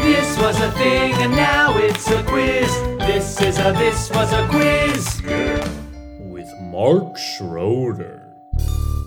This 0.00 0.38
was 0.38 0.60
a 0.60 0.70
thing 0.72 1.14
and 1.14 1.32
now 1.32 1.76
it's 1.78 2.08
a 2.10 2.22
quiz. 2.24 2.68
This 2.98 3.40
is 3.40 3.58
a 3.58 3.72
this 3.72 4.10
was 4.10 4.32
a 4.32 4.46
quiz. 4.48 5.22
with 6.20 6.46
Mark 6.60 7.16
Schroeder. 7.16 8.22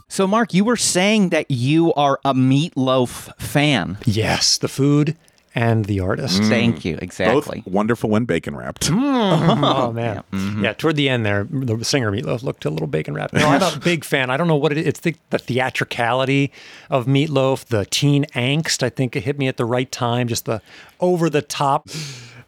So, 0.10 0.26
Mark, 0.28 0.54
you 0.54 0.66
were 0.66 0.76
saying 0.76 1.30
that 1.30 1.50
you 1.52 1.94
are 1.94 2.20
a 2.26 2.34
meatloaf 2.34 3.30
fan. 3.40 3.98
Yes, 4.06 4.58
the 4.58 4.68
food 4.68 5.16
and 5.56 5.86
the 5.86 6.00
artist. 6.00 6.44
Thank 6.44 6.86
you. 6.86 6.98
Exactly. 7.02 7.62
Both 7.62 7.74
wonderful 7.74 8.10
when 8.10 8.26
bacon 8.26 8.56
wrapped. 8.56 8.90
Oh 9.00 9.92
man, 9.92 10.24
Mm-hmm. 10.32 10.64
yeah. 10.64 10.74
Toward 10.74 10.96
the 10.96 11.10
end 11.10 11.26
there, 11.26 11.46
the 11.50 11.84
singer 11.84 12.12
Meatloaf 12.12 12.44
looked 12.44 12.66
a 12.66 12.70
little 12.70 12.88
bacon 12.88 13.14
wrapped. 13.14 13.34
No, 13.34 13.48
I'm 13.48 13.62
a 13.62 13.80
big 13.84 14.04
fan. 14.04 14.30
I 14.30 14.38
don't 14.38 14.48
know 14.48 14.56
what 14.56 14.72
it 14.72 14.78
is. 14.78 14.86
It's 14.88 15.00
the, 15.02 15.16
the 15.32 15.40
theatricality 15.40 16.52
of 16.90 17.06
Meatloaf, 17.06 17.66
the 17.66 17.86
teen 17.86 18.26
angst. 18.36 18.84
I 18.84 18.90
think 18.90 19.16
it 19.16 19.24
hit 19.24 19.38
me 19.38 19.48
at 19.48 19.58
the 19.58 19.66
right 19.66 19.92
time. 19.92 20.28
Just 20.28 20.46
the 20.46 20.62
over 21.00 21.30
the 21.30 21.42
top. 21.42 21.90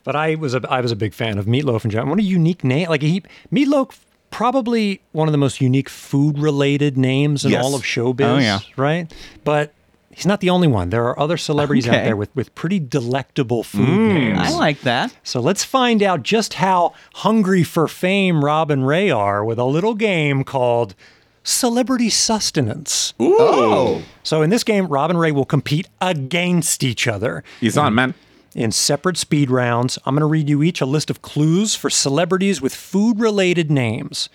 But 0.04 0.16
I 0.16 0.36
was 0.36 0.54
a 0.56 0.62
I 0.70 0.82
was 0.82 0.92
a 0.92 0.96
big 0.96 1.14
fan 1.14 1.38
of 1.38 1.46
Meatloaf 1.46 1.84
and 1.84 1.92
John. 1.92 2.10
What 2.10 2.20
a 2.20 2.24
unique 2.24 2.64
name! 2.64 2.90
Like 2.90 3.02
he 3.02 3.24
Meatloaf, 3.52 4.00
probably 4.32 5.02
one 5.12 5.28
of 5.28 5.32
the 5.32 5.38
most 5.38 5.62
unique 5.62 5.90
food 5.90 6.40
related 6.40 6.98
names 6.98 7.46
in 7.46 7.52
Yes. 7.52 7.64
all 7.64 7.76
of 7.76 7.82
showbiz. 7.84 8.26
Oh, 8.26 8.38
yeah. 8.38 8.60
right. 8.78 9.12
But. 9.44 9.74
He's 10.14 10.26
not 10.26 10.40
the 10.42 10.50
only 10.50 10.68
one. 10.68 10.90
There 10.90 11.06
are 11.06 11.20
other 11.20 11.38
celebrities 11.38 11.88
out 11.88 12.04
there 12.04 12.16
with, 12.16 12.36
with 12.36 12.54
pretty 12.54 12.80
delectable 12.80 13.64
food 13.64 13.88
mm. 13.88 14.14
names. 14.14 14.40
I 14.40 14.50
like 14.52 14.82
that. 14.82 15.16
So 15.24 15.40
let's 15.40 15.64
find 15.64 16.04
out 16.04 16.24
just 16.24 16.56
how 16.56 16.94
hungry 17.16 17.64
for 17.64 17.88
fame 17.88 18.44
Rob 18.44 18.72
and 18.72 18.86
Ray 18.86 19.10
are 19.10 19.44
with 19.44 19.58
a 19.58 19.66
little 19.66 19.96
game 19.96 20.44
called 20.44 20.96
Celebrity 21.44 22.10
Sustenance. 22.10 23.14
Ooh. 23.22 23.38
Oh. 23.40 24.02
So 24.24 24.42
in 24.42 24.50
this 24.50 24.64
game, 24.64 24.88
Rob 24.88 25.10
and 25.10 25.20
Ray 25.20 25.32
will 25.32 25.46
compete 25.46 25.88
against 26.00 26.84
each 26.84 27.08
other 27.08 27.44
He's 27.60 27.78
on, 27.78 27.96
man. 27.96 28.14
in 28.54 28.72
separate 28.72 29.18
speed 29.18 29.50
rounds. 29.50 29.98
I'm 30.06 30.14
going 30.14 30.22
to 30.22 30.28
read 30.28 30.50
you 30.50 30.62
each 30.62 30.82
a 30.82 30.86
list 30.86 31.10
of 31.10 31.22
clues 31.22 31.76
for 31.76 31.90
celebrities 31.90 32.62
with 32.62 32.76
food 32.76 33.20
related 33.20 33.72
names. 33.72 34.30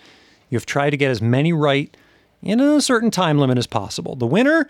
You 0.51 0.57
have 0.57 0.67
tried 0.67 0.91
to 0.91 0.97
get 0.97 1.11
as 1.11 1.21
many 1.21 1.53
right 1.53 1.95
in 2.43 2.61
a 2.61 2.81
certain 2.81 3.11
time 3.11 3.39
limit 3.39 3.59
as 3.59 3.67
possible. 3.67 4.17
The 4.17 4.27
winner 4.27 4.69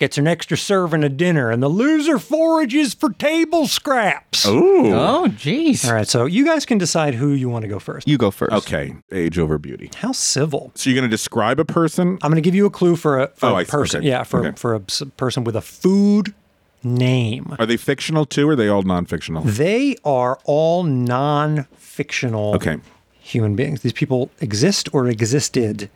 gets 0.00 0.18
an 0.18 0.26
extra 0.26 0.56
serving 0.56 1.04
of 1.04 1.16
dinner, 1.16 1.50
and 1.50 1.62
the 1.62 1.68
loser 1.68 2.18
forages 2.18 2.94
for 2.94 3.10
table 3.12 3.68
scraps. 3.68 4.44
Ooh. 4.46 4.86
Oh, 4.92 5.26
jeez. 5.28 5.86
All 5.86 5.92
right, 5.94 6.08
so 6.08 6.24
you 6.24 6.44
guys 6.44 6.66
can 6.66 6.78
decide 6.78 7.14
who 7.14 7.28
you 7.28 7.48
want 7.48 7.62
to 7.62 7.68
go 7.68 7.78
first. 7.78 8.08
You 8.08 8.18
go 8.18 8.30
first. 8.32 8.52
Okay. 8.52 8.96
Age 9.12 9.38
over 9.38 9.58
beauty. 9.58 9.90
How 9.96 10.10
civil. 10.12 10.72
So 10.74 10.90
you're 10.90 10.98
going 10.98 11.08
to 11.08 11.14
describe 11.14 11.60
a 11.60 11.64
person? 11.64 12.18
I'm 12.22 12.30
going 12.30 12.36
to 12.36 12.40
give 12.40 12.54
you 12.54 12.66
a 12.66 12.70
clue 12.70 12.96
for 12.96 13.20
a, 13.20 13.28
for 13.36 13.46
Oh, 13.46 13.52
a 13.52 13.56
I 13.56 13.62
see. 13.64 13.70
person. 13.70 13.98
Okay. 14.00 14.08
Yeah, 14.08 14.22
for 14.24 14.40
Okay. 14.44 14.56
for 14.56 14.74
a 14.74 14.80
s- 14.88 15.02
person 15.16 15.44
with 15.44 15.54
a 15.54 15.60
food 15.60 16.34
name. 16.82 17.54
Are 17.58 17.66
they 17.66 17.76
fictional 17.76 18.24
too, 18.24 18.48
or 18.48 18.52
are 18.52 18.56
they 18.56 18.68
all 18.68 18.82
non-fictional? 18.82 19.42
They 19.44 19.96
are 20.04 20.38
all 20.44 20.82
non-fictional 20.82 22.54
Okay. 22.54 22.78
human 23.20 23.54
beings. 23.54 23.82
These 23.82 23.92
people 23.92 24.30
exist 24.40 24.88
or 24.94 25.06
existed 25.06 25.90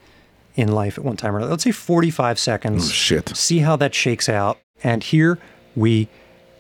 in 0.55 0.73
life 0.73 0.99
at 0.99 1.05
one 1.05 1.17
time 1.17 1.35
or 1.35 1.39
another. 1.39 1.53
Let's 1.53 1.65
say 1.65 1.73
45 1.73 2.39
seconds. 2.39 2.87
Oh, 2.87 2.91
shit. 2.93 3.37
See 3.37 3.59
how 3.59 3.77
that 3.77 3.95
shakes 3.95 4.29
out. 4.29 4.59
And 4.83 5.03
here 5.03 5.39
we 5.75 6.09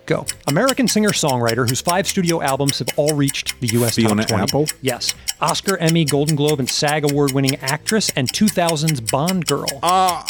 go. 0.06 0.26
American 0.46 0.88
singer-songwriter 0.88 1.68
whose 1.68 1.80
five 1.80 2.06
studio 2.06 2.42
albums 2.42 2.78
have 2.78 2.88
all 2.96 3.14
reached 3.14 3.58
the 3.60 3.68
U.S. 3.68 3.94
Fiona 3.96 4.22
top 4.22 4.28
20. 4.28 4.42
Apple? 4.42 4.66
Yes. 4.82 5.14
Oscar, 5.40 5.76
Emmy, 5.78 6.04
Golden 6.04 6.36
Globe, 6.36 6.58
and 6.58 6.68
SAG 6.68 7.10
award-winning 7.10 7.56
actress 7.56 8.10
and 8.16 8.30
2000's 8.32 9.00
Bond 9.00 9.46
girl. 9.46 9.66
Uh, 9.82 10.22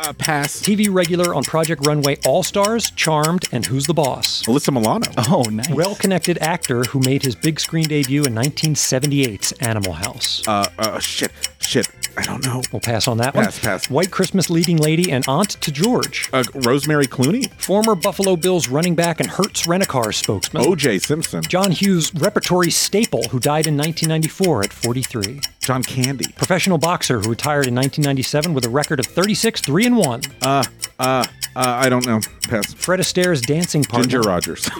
uh, 0.00 0.12
pass. 0.14 0.60
TV 0.60 0.92
regular 0.92 1.34
on 1.34 1.42
Project 1.44 1.86
Runway 1.86 2.16
All 2.26 2.42
Stars, 2.42 2.90
Charmed, 2.92 3.48
and 3.52 3.64
Who's 3.66 3.86
the 3.86 3.94
Boss. 3.94 4.42
Alyssa 4.44 4.72
Milano. 4.72 5.06
Oh, 5.28 5.42
nice. 5.50 5.68
Well 5.70 5.94
connected 5.94 6.38
actor 6.38 6.82
who 6.84 7.00
made 7.00 7.22
his 7.22 7.34
big 7.36 7.60
screen 7.60 7.86
debut 7.88 8.24
in 8.24 8.34
1978's 8.34 9.52
Animal 9.60 9.92
House. 9.92 10.46
Uh, 10.48 10.66
uh, 10.78 10.98
shit, 10.98 11.30
shit. 11.60 11.88
I 12.16 12.22
don't 12.22 12.44
know. 12.44 12.60
We'll 12.72 12.80
pass 12.80 13.06
on 13.06 13.18
that 13.18 13.34
Pass, 13.34 13.62
one. 13.62 13.70
pass. 13.70 13.88
White 13.88 14.10
Christmas 14.10 14.50
leading 14.50 14.76
lady 14.78 15.12
and 15.12 15.24
aunt 15.28 15.50
to 15.62 15.70
George. 15.70 16.28
Uh, 16.32 16.42
Rosemary 16.54 17.06
Clooney. 17.06 17.50
Former 17.60 17.94
Buffalo 17.94 18.34
Bills 18.36 18.68
running 18.68 18.94
back 18.94 19.20
and 19.20 19.30
Hertz 19.30 19.66
Rent-A-Car 19.66 20.10
spokesman. 20.12 20.64
O.J. 20.66 20.98
Simpson. 20.98 21.42
John 21.42 21.70
Hughes 21.70 22.12
repertory 22.14 22.70
staple 22.70 23.22
who 23.30 23.38
died 23.38 23.66
in 23.66 23.76
1994 23.76 24.64
at 24.64 24.72
43. 24.72 25.40
John 25.60 25.82
Candy. 25.82 26.24
Professional 26.36 26.78
boxer 26.78 27.20
who 27.20 27.28
retired 27.30 27.66
in 27.66 27.74
1997 27.74 28.54
with 28.54 28.64
a 28.64 28.70
record 28.70 28.98
of 28.98 29.06
36 29.06 29.60
3 29.60 29.86
and 29.86 29.96
1. 29.96 30.20
Uh, 30.42 30.46
uh, 30.46 30.64
uh, 30.98 31.24
I 31.54 31.88
don't 31.88 32.06
know. 32.06 32.20
Pass. 32.48 32.72
Fred 32.74 32.98
Astaire's 33.00 33.40
dancing 33.42 33.84
partner. 33.84 34.08
Ginger 34.08 34.20
Rogers. 34.28 34.64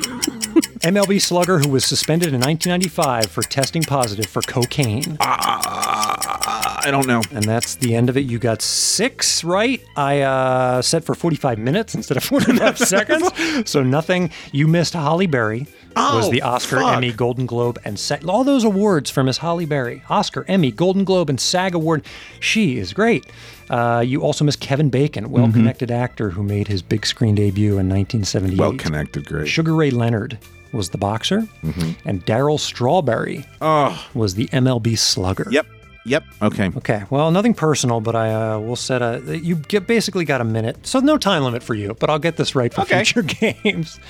MLB 0.80 1.20
slugger 1.20 1.58
who 1.58 1.68
was 1.68 1.84
suspended 1.84 2.28
in 2.28 2.40
1995 2.40 3.30
for 3.30 3.42
testing 3.42 3.82
positive 3.82 4.26
for 4.26 4.40
cocaine. 4.42 5.18
I 5.20 6.88
don't 6.90 7.06
know. 7.06 7.20
And 7.32 7.44
that's 7.44 7.74
the 7.74 7.94
end 7.94 8.08
of 8.08 8.16
it. 8.16 8.20
You 8.20 8.38
got 8.38 8.62
six 8.62 9.44
right. 9.44 9.82
I 9.96 10.20
uh, 10.22 10.80
set 10.80 11.04
for 11.04 11.14
45 11.14 11.58
minutes 11.58 11.94
instead 11.94 12.16
of 12.16 12.24
45 12.30 12.78
seconds. 12.78 13.30
So 13.70 13.82
nothing. 13.82 14.30
You 14.52 14.66
missed 14.66 14.94
Halle 14.94 15.26
Berry. 15.26 15.66
Was 15.96 16.28
Oh, 16.28 16.30
the 16.30 16.42
Oscar, 16.42 16.76
fuck. 16.80 16.96
Emmy, 16.96 17.12
Golden 17.12 17.46
Globe, 17.46 17.78
and 17.84 17.98
SAG. 17.98 18.24
All 18.26 18.44
those 18.44 18.64
awards 18.64 19.10
for 19.10 19.22
Miss 19.24 19.38
Halle 19.38 19.64
Berry. 19.66 20.02
Oscar, 20.08 20.44
Emmy, 20.48 20.70
Golden 20.70 21.04
Globe, 21.04 21.28
and 21.30 21.40
SAG 21.40 21.74
Award. 21.74 22.04
She 22.40 22.78
is 22.78 22.92
great. 22.92 23.26
Uh, 23.68 24.02
you 24.06 24.22
also 24.22 24.44
miss 24.44 24.56
Kevin 24.56 24.88
Bacon, 24.90 25.30
well-connected 25.30 25.90
actor 25.90 26.30
who 26.30 26.42
made 26.42 26.68
his 26.68 26.82
big 26.82 27.06
screen 27.06 27.34
debut 27.34 27.78
in 27.78 27.88
1978. 27.88 28.58
Well 28.58 28.74
connected, 28.76 29.26
great. 29.26 29.48
Sugar 29.48 29.74
Ray 29.74 29.90
Leonard, 29.90 30.38
was 30.72 30.90
the 30.90 30.98
boxer, 30.98 31.40
Mm-hmm. 31.62 32.08
and 32.08 32.24
Darryl 32.26 32.58
Strawberry 32.58 33.44
was 33.60 34.34
the 34.34 34.46
MLB 34.48 34.96
slugger. 34.98 35.46
Yep. 35.50 35.66
Yep. 36.06 36.24
Okay. 36.42 36.70
Okay. 36.78 37.02
Well, 37.10 37.30
nothing 37.30 37.52
personal, 37.52 38.00
but 38.00 38.16
I 38.16 38.32
uh, 38.54 38.58
will 38.58 38.74
set 38.76 39.02
a. 39.02 39.38
You 39.38 39.56
get 39.56 39.86
basically 39.86 40.24
got 40.24 40.40
a 40.40 40.44
minute, 40.44 40.86
so 40.86 40.98
no 41.00 41.18
time 41.18 41.42
limit 41.42 41.62
for 41.62 41.74
you. 41.74 41.94
But 42.00 42.08
I'll 42.08 42.18
get 42.18 42.36
this 42.38 42.54
right 42.54 42.72
for 42.72 42.80
Okay. 42.82 43.04
future 43.04 43.22
games. 43.62 44.00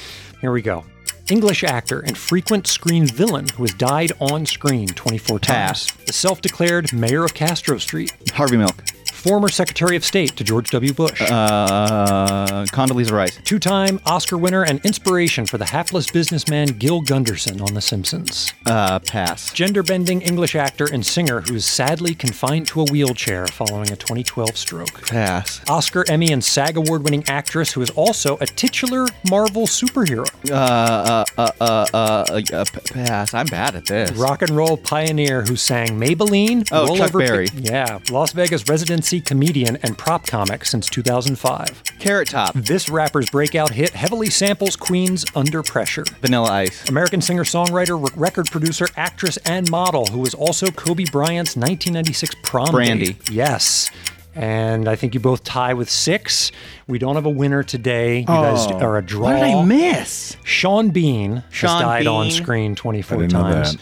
Here 0.40 0.52
we 0.52 0.62
go. 0.62 0.84
English 1.30 1.64
actor 1.64 2.00
and 2.00 2.16
frequent 2.16 2.66
screen 2.66 3.06
villain 3.06 3.46
who 3.56 3.62
has 3.62 3.74
died 3.74 4.12
on 4.20 4.46
screen 4.46 4.88
24 4.88 5.38
Pass. 5.38 5.86
times. 5.86 6.04
The 6.06 6.12
self-declared 6.12 6.92
mayor 6.92 7.24
of 7.24 7.34
Castro 7.34 7.78
Street. 7.78 8.12
Harvey 8.32 8.56
Milk. 8.56 8.82
Former 9.20 9.48
Secretary 9.50 9.96
of 9.96 10.04
State 10.04 10.34
to 10.36 10.44
George 10.44 10.70
W. 10.70 10.94
Bush. 10.94 11.20
Uh, 11.20 12.64
Condoleezza 12.72 13.12
Rice. 13.12 13.36
Two-time 13.44 14.00
Oscar 14.06 14.38
winner 14.38 14.62
and 14.62 14.82
inspiration 14.82 15.44
for 15.44 15.58
the 15.58 15.66
hapless 15.66 16.10
businessman 16.10 16.68
Gil 16.68 17.02
Gunderson 17.02 17.60
on 17.60 17.74
The 17.74 17.82
Simpsons. 17.82 18.54
Uh, 18.64 18.98
pass. 19.00 19.52
Gender-bending 19.52 20.22
English 20.22 20.54
actor 20.56 20.86
and 20.90 21.04
singer 21.04 21.42
who 21.42 21.54
is 21.56 21.66
sadly 21.66 22.14
confined 22.14 22.66
to 22.68 22.80
a 22.80 22.84
wheelchair 22.84 23.46
following 23.48 23.90
a 23.92 23.96
2012 23.96 24.56
stroke. 24.56 25.06
Pass. 25.08 25.60
Oscar, 25.68 26.02
Emmy, 26.08 26.32
and 26.32 26.42
SAG 26.42 26.78
award 26.78 27.04
winning 27.04 27.22
actress 27.28 27.72
who 27.74 27.82
is 27.82 27.90
also 27.90 28.38
a 28.40 28.46
titular 28.46 29.06
Marvel 29.28 29.66
superhero. 29.66 30.26
Uh, 30.50 30.54
uh, 30.54 31.24
uh, 31.36 31.50
uh, 31.60 31.86
uh, 31.92 32.42
uh, 32.54 32.64
p- 32.72 32.80
pass. 32.94 33.34
I'm 33.34 33.46
bad 33.46 33.74
at 33.74 33.84
this. 33.84 34.12
Rock 34.12 34.40
and 34.40 34.52
roll 34.52 34.78
pioneer 34.78 35.42
who 35.42 35.56
sang 35.56 36.00
Maybellene. 36.00 36.66
Oh, 36.72 36.96
Chuck 36.96 37.12
Berry. 37.12 37.48
Pic- 37.48 37.68
yeah, 37.70 37.98
Las 38.10 38.32
Vegas 38.32 38.62
residency 39.10 39.20
comedian 39.20 39.76
and 39.82 39.98
prop 39.98 40.26
comic 40.26 40.64
since 40.64 40.88
2005. 40.88 41.82
Carrot 41.98 42.28
Top. 42.28 42.54
This 42.54 42.88
rapper's 42.88 43.28
breakout 43.30 43.70
hit 43.72 43.90
heavily 43.90 44.30
samples 44.30 44.76
Queen's 44.76 45.24
Under 45.34 45.62
Pressure. 45.62 46.04
Vanilla 46.20 46.50
Ice. 46.52 46.88
American 46.88 47.20
singer 47.20 47.44
songwriter, 47.44 48.00
r- 48.02 48.10
record 48.16 48.50
producer, 48.50 48.86
actress, 48.96 49.36
and 49.38 49.68
model 49.70 50.06
who 50.06 50.18
was 50.20 50.32
also 50.34 50.66
Kobe 50.70 51.04
Bryant's 51.10 51.56
1996 51.56 52.34
prom 52.44 52.70
Brandy. 52.70 53.12
date. 53.14 53.30
Yes. 53.30 53.90
And 54.34 54.88
I 54.88 54.94
think 54.94 55.14
you 55.14 55.20
both 55.20 55.42
tie 55.42 55.74
with 55.74 55.90
six. 55.90 56.52
We 56.86 56.98
don't 57.00 57.16
have 57.16 57.26
a 57.26 57.30
winner 57.30 57.62
today. 57.64 58.20
You 58.20 58.26
guys 58.26 58.66
Oh. 58.70 58.78
are 58.78 58.96
a 58.96 59.02
draw. 59.02 59.22
What 59.30 59.32
did 59.34 59.42
I 59.42 59.62
miss? 59.64 60.36
Sean 60.44 60.90
Bean 60.90 61.42
Sean 61.50 61.70
has 61.72 61.80
died 61.82 62.06
on 62.06 62.28
Bean. 62.28 62.32
screen 62.32 62.74
24 62.76 63.16
I 63.16 63.20
didn't 63.22 63.32
know 63.32 63.42
times. 63.42 63.72
that. 63.72 63.80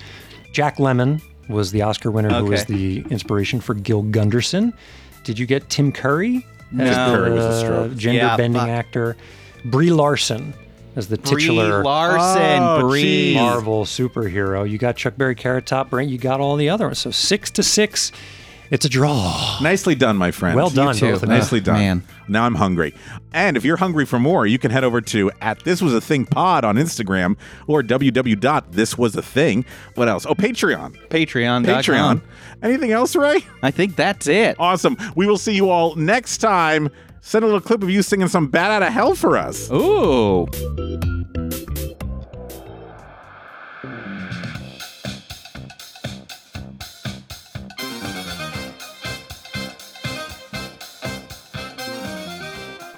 Jack 0.53 0.79
Lemmon 0.79 1.21
was 1.49 1.71
the 1.71 1.83
Oscar 1.83 2.11
winner 2.11 2.31
who 2.31 2.47
was 2.47 2.63
Okay. 2.63 2.75
the 2.75 3.05
inspiration 3.11 3.61
for 3.61 3.75
Gil 3.75 4.03
Gunderson. 4.03 4.73
Did 5.25 5.39
you 5.39 5.47
get 5.47 5.69
Tim 5.69 5.93
Curry? 5.93 6.47
No. 6.71 6.85
Tim 6.85 6.95
Curry 6.95 7.31
was 7.33 7.45
a 7.45 7.61
stroke. 7.61 7.97
Gender 7.97 8.19
Yeah, 8.19 8.37
bending 8.37 8.61
fuck. 8.61 8.69
actor. 8.69 9.17
Brie 9.65 9.91
Larson 9.91 10.55
as 10.97 11.09
the 11.09 11.17
Brie 11.19 11.43
titular 11.43 11.83
Larson. 11.83 12.63
Oh, 12.63 12.81
Brie. 12.89 13.03
geez. 13.03 13.37
Marvel 13.37 13.85
superhero. 13.85 14.69
You 14.69 14.79
got 14.79 14.97
Chuck 14.97 15.15
Berry, 15.17 15.35
Carrot 15.35 15.67
Top, 15.67 15.91
Brent. 15.91 16.09
You 16.11 16.19
got 16.19 16.41
all 16.41 16.57
the 16.57 16.69
other 16.69 16.87
ones. 16.87 16.99
So 16.99 17.11
six 17.11 17.51
to 17.53 17.63
six. 17.63 18.13
It's 18.71 18.85
a 18.85 18.89
draw. 18.89 19.59
Nicely 19.63 19.95
done, 19.95 20.17
my 20.17 20.31
friend. 20.31 20.55
Well 20.57 20.71
done, 20.71 20.95
too. 20.95 21.13
both 21.13 21.23
of 21.23 21.29
you. 21.29 21.35
Nicely 21.35 21.61
done. 21.61 21.77
man. 21.77 22.03
Now 22.29 22.45
I'm 22.45 22.55
hungry. 22.55 22.95
And 23.33 23.57
if 23.57 23.65
you're 23.65 23.79
hungry 23.79 24.05
for 24.05 24.19
more, 24.19 24.47
you 24.47 24.59
can 24.59 24.71
head 24.71 24.85
over 24.85 25.01
to 25.01 25.31
at 25.41 25.61
this 25.61 25.81
was 25.81 25.95
a 25.95 26.01
thing 26.01 26.27
pod 26.27 26.65
on 26.65 26.77
Instagram 26.77 27.37
or 27.67 27.83
www.thiswasathing. 27.83 29.65
What 29.95 30.09
else? 30.09 30.27
Oh, 30.27 30.35
Patreon. 30.35 31.09
Patreon. 31.09 31.65
Patreon. 31.65 32.21
Anything 32.63 32.93
else, 32.93 33.17
Ray? 33.17 33.45
I 33.63 33.71
think 33.71 33.97
that's 33.97 34.27
it. 34.27 34.57
Awesome. 34.59 34.97
We 35.17 35.27
will 35.27 35.39
see 35.39 35.55
you 35.55 35.71
all 35.71 35.95
next 35.95 36.39
time. 36.39 36.91
Send 37.21 37.45
a 37.45 37.47
little 37.47 37.61
clip 37.61 37.83
of 37.83 37.91
you 37.91 38.03
singing 38.03 38.29
some 38.29 38.49
Bat 38.49 38.71
Out 38.71 38.83
of 38.85 38.93
Hell 38.93 39.15
for 39.15 39.37
us. 39.37 39.71
Ooh. 39.71 40.47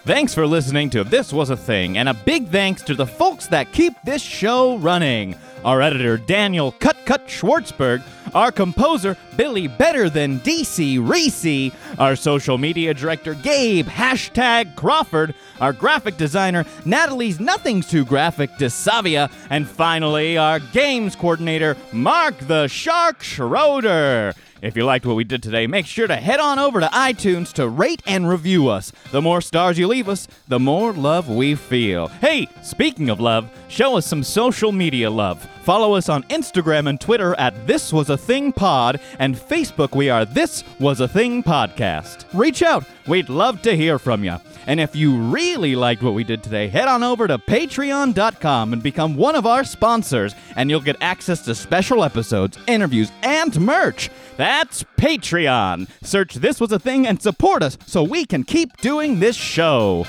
Thanks 0.04 0.32
for 0.32 0.46
listening 0.46 0.88
to 0.90 1.04
This 1.04 1.30
Was 1.30 1.50
a 1.50 1.56
Thing, 1.56 1.98
and 1.98 2.08
a 2.08 2.14
big 2.14 2.48
thanks 2.48 2.80
to 2.84 2.94
the 2.94 3.06
folks 3.06 3.46
that 3.48 3.70
keep 3.70 3.92
this 4.02 4.22
show 4.22 4.78
running. 4.78 5.36
Our 5.62 5.82
editor, 5.82 6.16
Daniel 6.16 6.72
Cut 6.72 6.96
Cut 7.04 7.26
Schwartzberg, 7.28 8.02
our 8.34 8.50
composer, 8.50 9.18
Billy 9.36 9.68
Better 9.68 10.08
Than 10.08 10.40
DC 10.40 11.06
Reese, 11.06 11.74
our 11.98 12.16
social 12.16 12.56
media 12.56 12.94
director, 12.94 13.34
Gabe 13.34 13.86
Hashtag 13.86 14.74
Crawford, 14.74 15.34
our 15.60 15.74
graphic 15.74 16.16
designer, 16.16 16.64
Natalie's 16.86 17.38
Nothing's 17.38 17.86
Too 17.86 18.06
Graphic 18.06 18.52
DeSavia, 18.52 19.30
and 19.50 19.68
finally, 19.68 20.38
our 20.38 20.60
games 20.60 21.14
coordinator, 21.14 21.76
Mark 21.92 22.38
the 22.38 22.68
Shark 22.68 23.22
Schroeder. 23.22 24.34
If 24.62 24.76
you 24.76 24.84
liked 24.84 25.06
what 25.06 25.16
we 25.16 25.24
did 25.24 25.42
today, 25.42 25.66
make 25.66 25.86
sure 25.86 26.06
to 26.06 26.16
head 26.16 26.38
on 26.38 26.58
over 26.58 26.80
to 26.80 26.86
iTunes 26.88 27.50
to 27.54 27.66
rate 27.66 28.02
and 28.06 28.28
review 28.28 28.68
us. 28.68 28.92
The 29.10 29.22
more 29.22 29.40
stars 29.40 29.78
you 29.78 29.86
leave 29.86 30.08
us, 30.08 30.28
the 30.48 30.60
more 30.60 30.92
love 30.92 31.30
we 31.30 31.54
feel. 31.54 32.08
Hey, 32.08 32.46
speaking 32.62 33.08
of 33.08 33.20
love, 33.20 33.50
show 33.68 33.96
us 33.96 34.06
some 34.06 34.22
social 34.22 34.70
media 34.70 35.08
love. 35.08 35.48
Follow 35.62 35.94
us 35.94 36.08
on 36.08 36.22
Instagram 36.24 36.88
and 36.88 37.00
Twitter 37.00 37.34
at 37.38 37.66
This 37.66 37.92
Was 37.92 38.10
a 38.10 38.16
Thing 38.16 38.52
Pod, 38.52 38.98
and 39.18 39.36
Facebook 39.36 39.94
we 39.94 40.08
are 40.08 40.24
This 40.24 40.64
Was 40.78 41.00
a 41.00 41.08
Thing 41.08 41.42
Podcast. 41.42 42.24
Reach 42.32 42.62
out, 42.62 42.84
we'd 43.06 43.28
love 43.28 43.60
to 43.62 43.76
hear 43.76 43.98
from 43.98 44.24
you. 44.24 44.36
And 44.66 44.80
if 44.80 44.94
you 44.94 45.16
really 45.18 45.76
liked 45.76 46.02
what 46.02 46.14
we 46.14 46.24
did 46.24 46.42
today, 46.42 46.68
head 46.68 46.88
on 46.88 47.02
over 47.02 47.26
to 47.26 47.38
patreon.com 47.38 48.72
and 48.72 48.82
become 48.82 49.16
one 49.16 49.36
of 49.36 49.46
our 49.46 49.64
sponsors, 49.64 50.34
and 50.56 50.70
you'll 50.70 50.80
get 50.80 50.96
access 51.00 51.42
to 51.42 51.54
special 51.54 52.04
episodes, 52.04 52.58
interviews, 52.66 53.10
and 53.22 53.58
merch. 53.60 54.10
That's 54.36 54.84
Patreon. 54.96 55.88
Search 56.02 56.34
This 56.34 56.60
Was 56.60 56.72
a 56.72 56.78
Thing 56.78 57.06
and 57.06 57.20
support 57.20 57.62
us 57.62 57.78
so 57.86 58.02
we 58.02 58.24
can 58.24 58.44
keep 58.44 58.76
doing 58.78 59.20
this 59.20 59.36
show. 59.36 60.06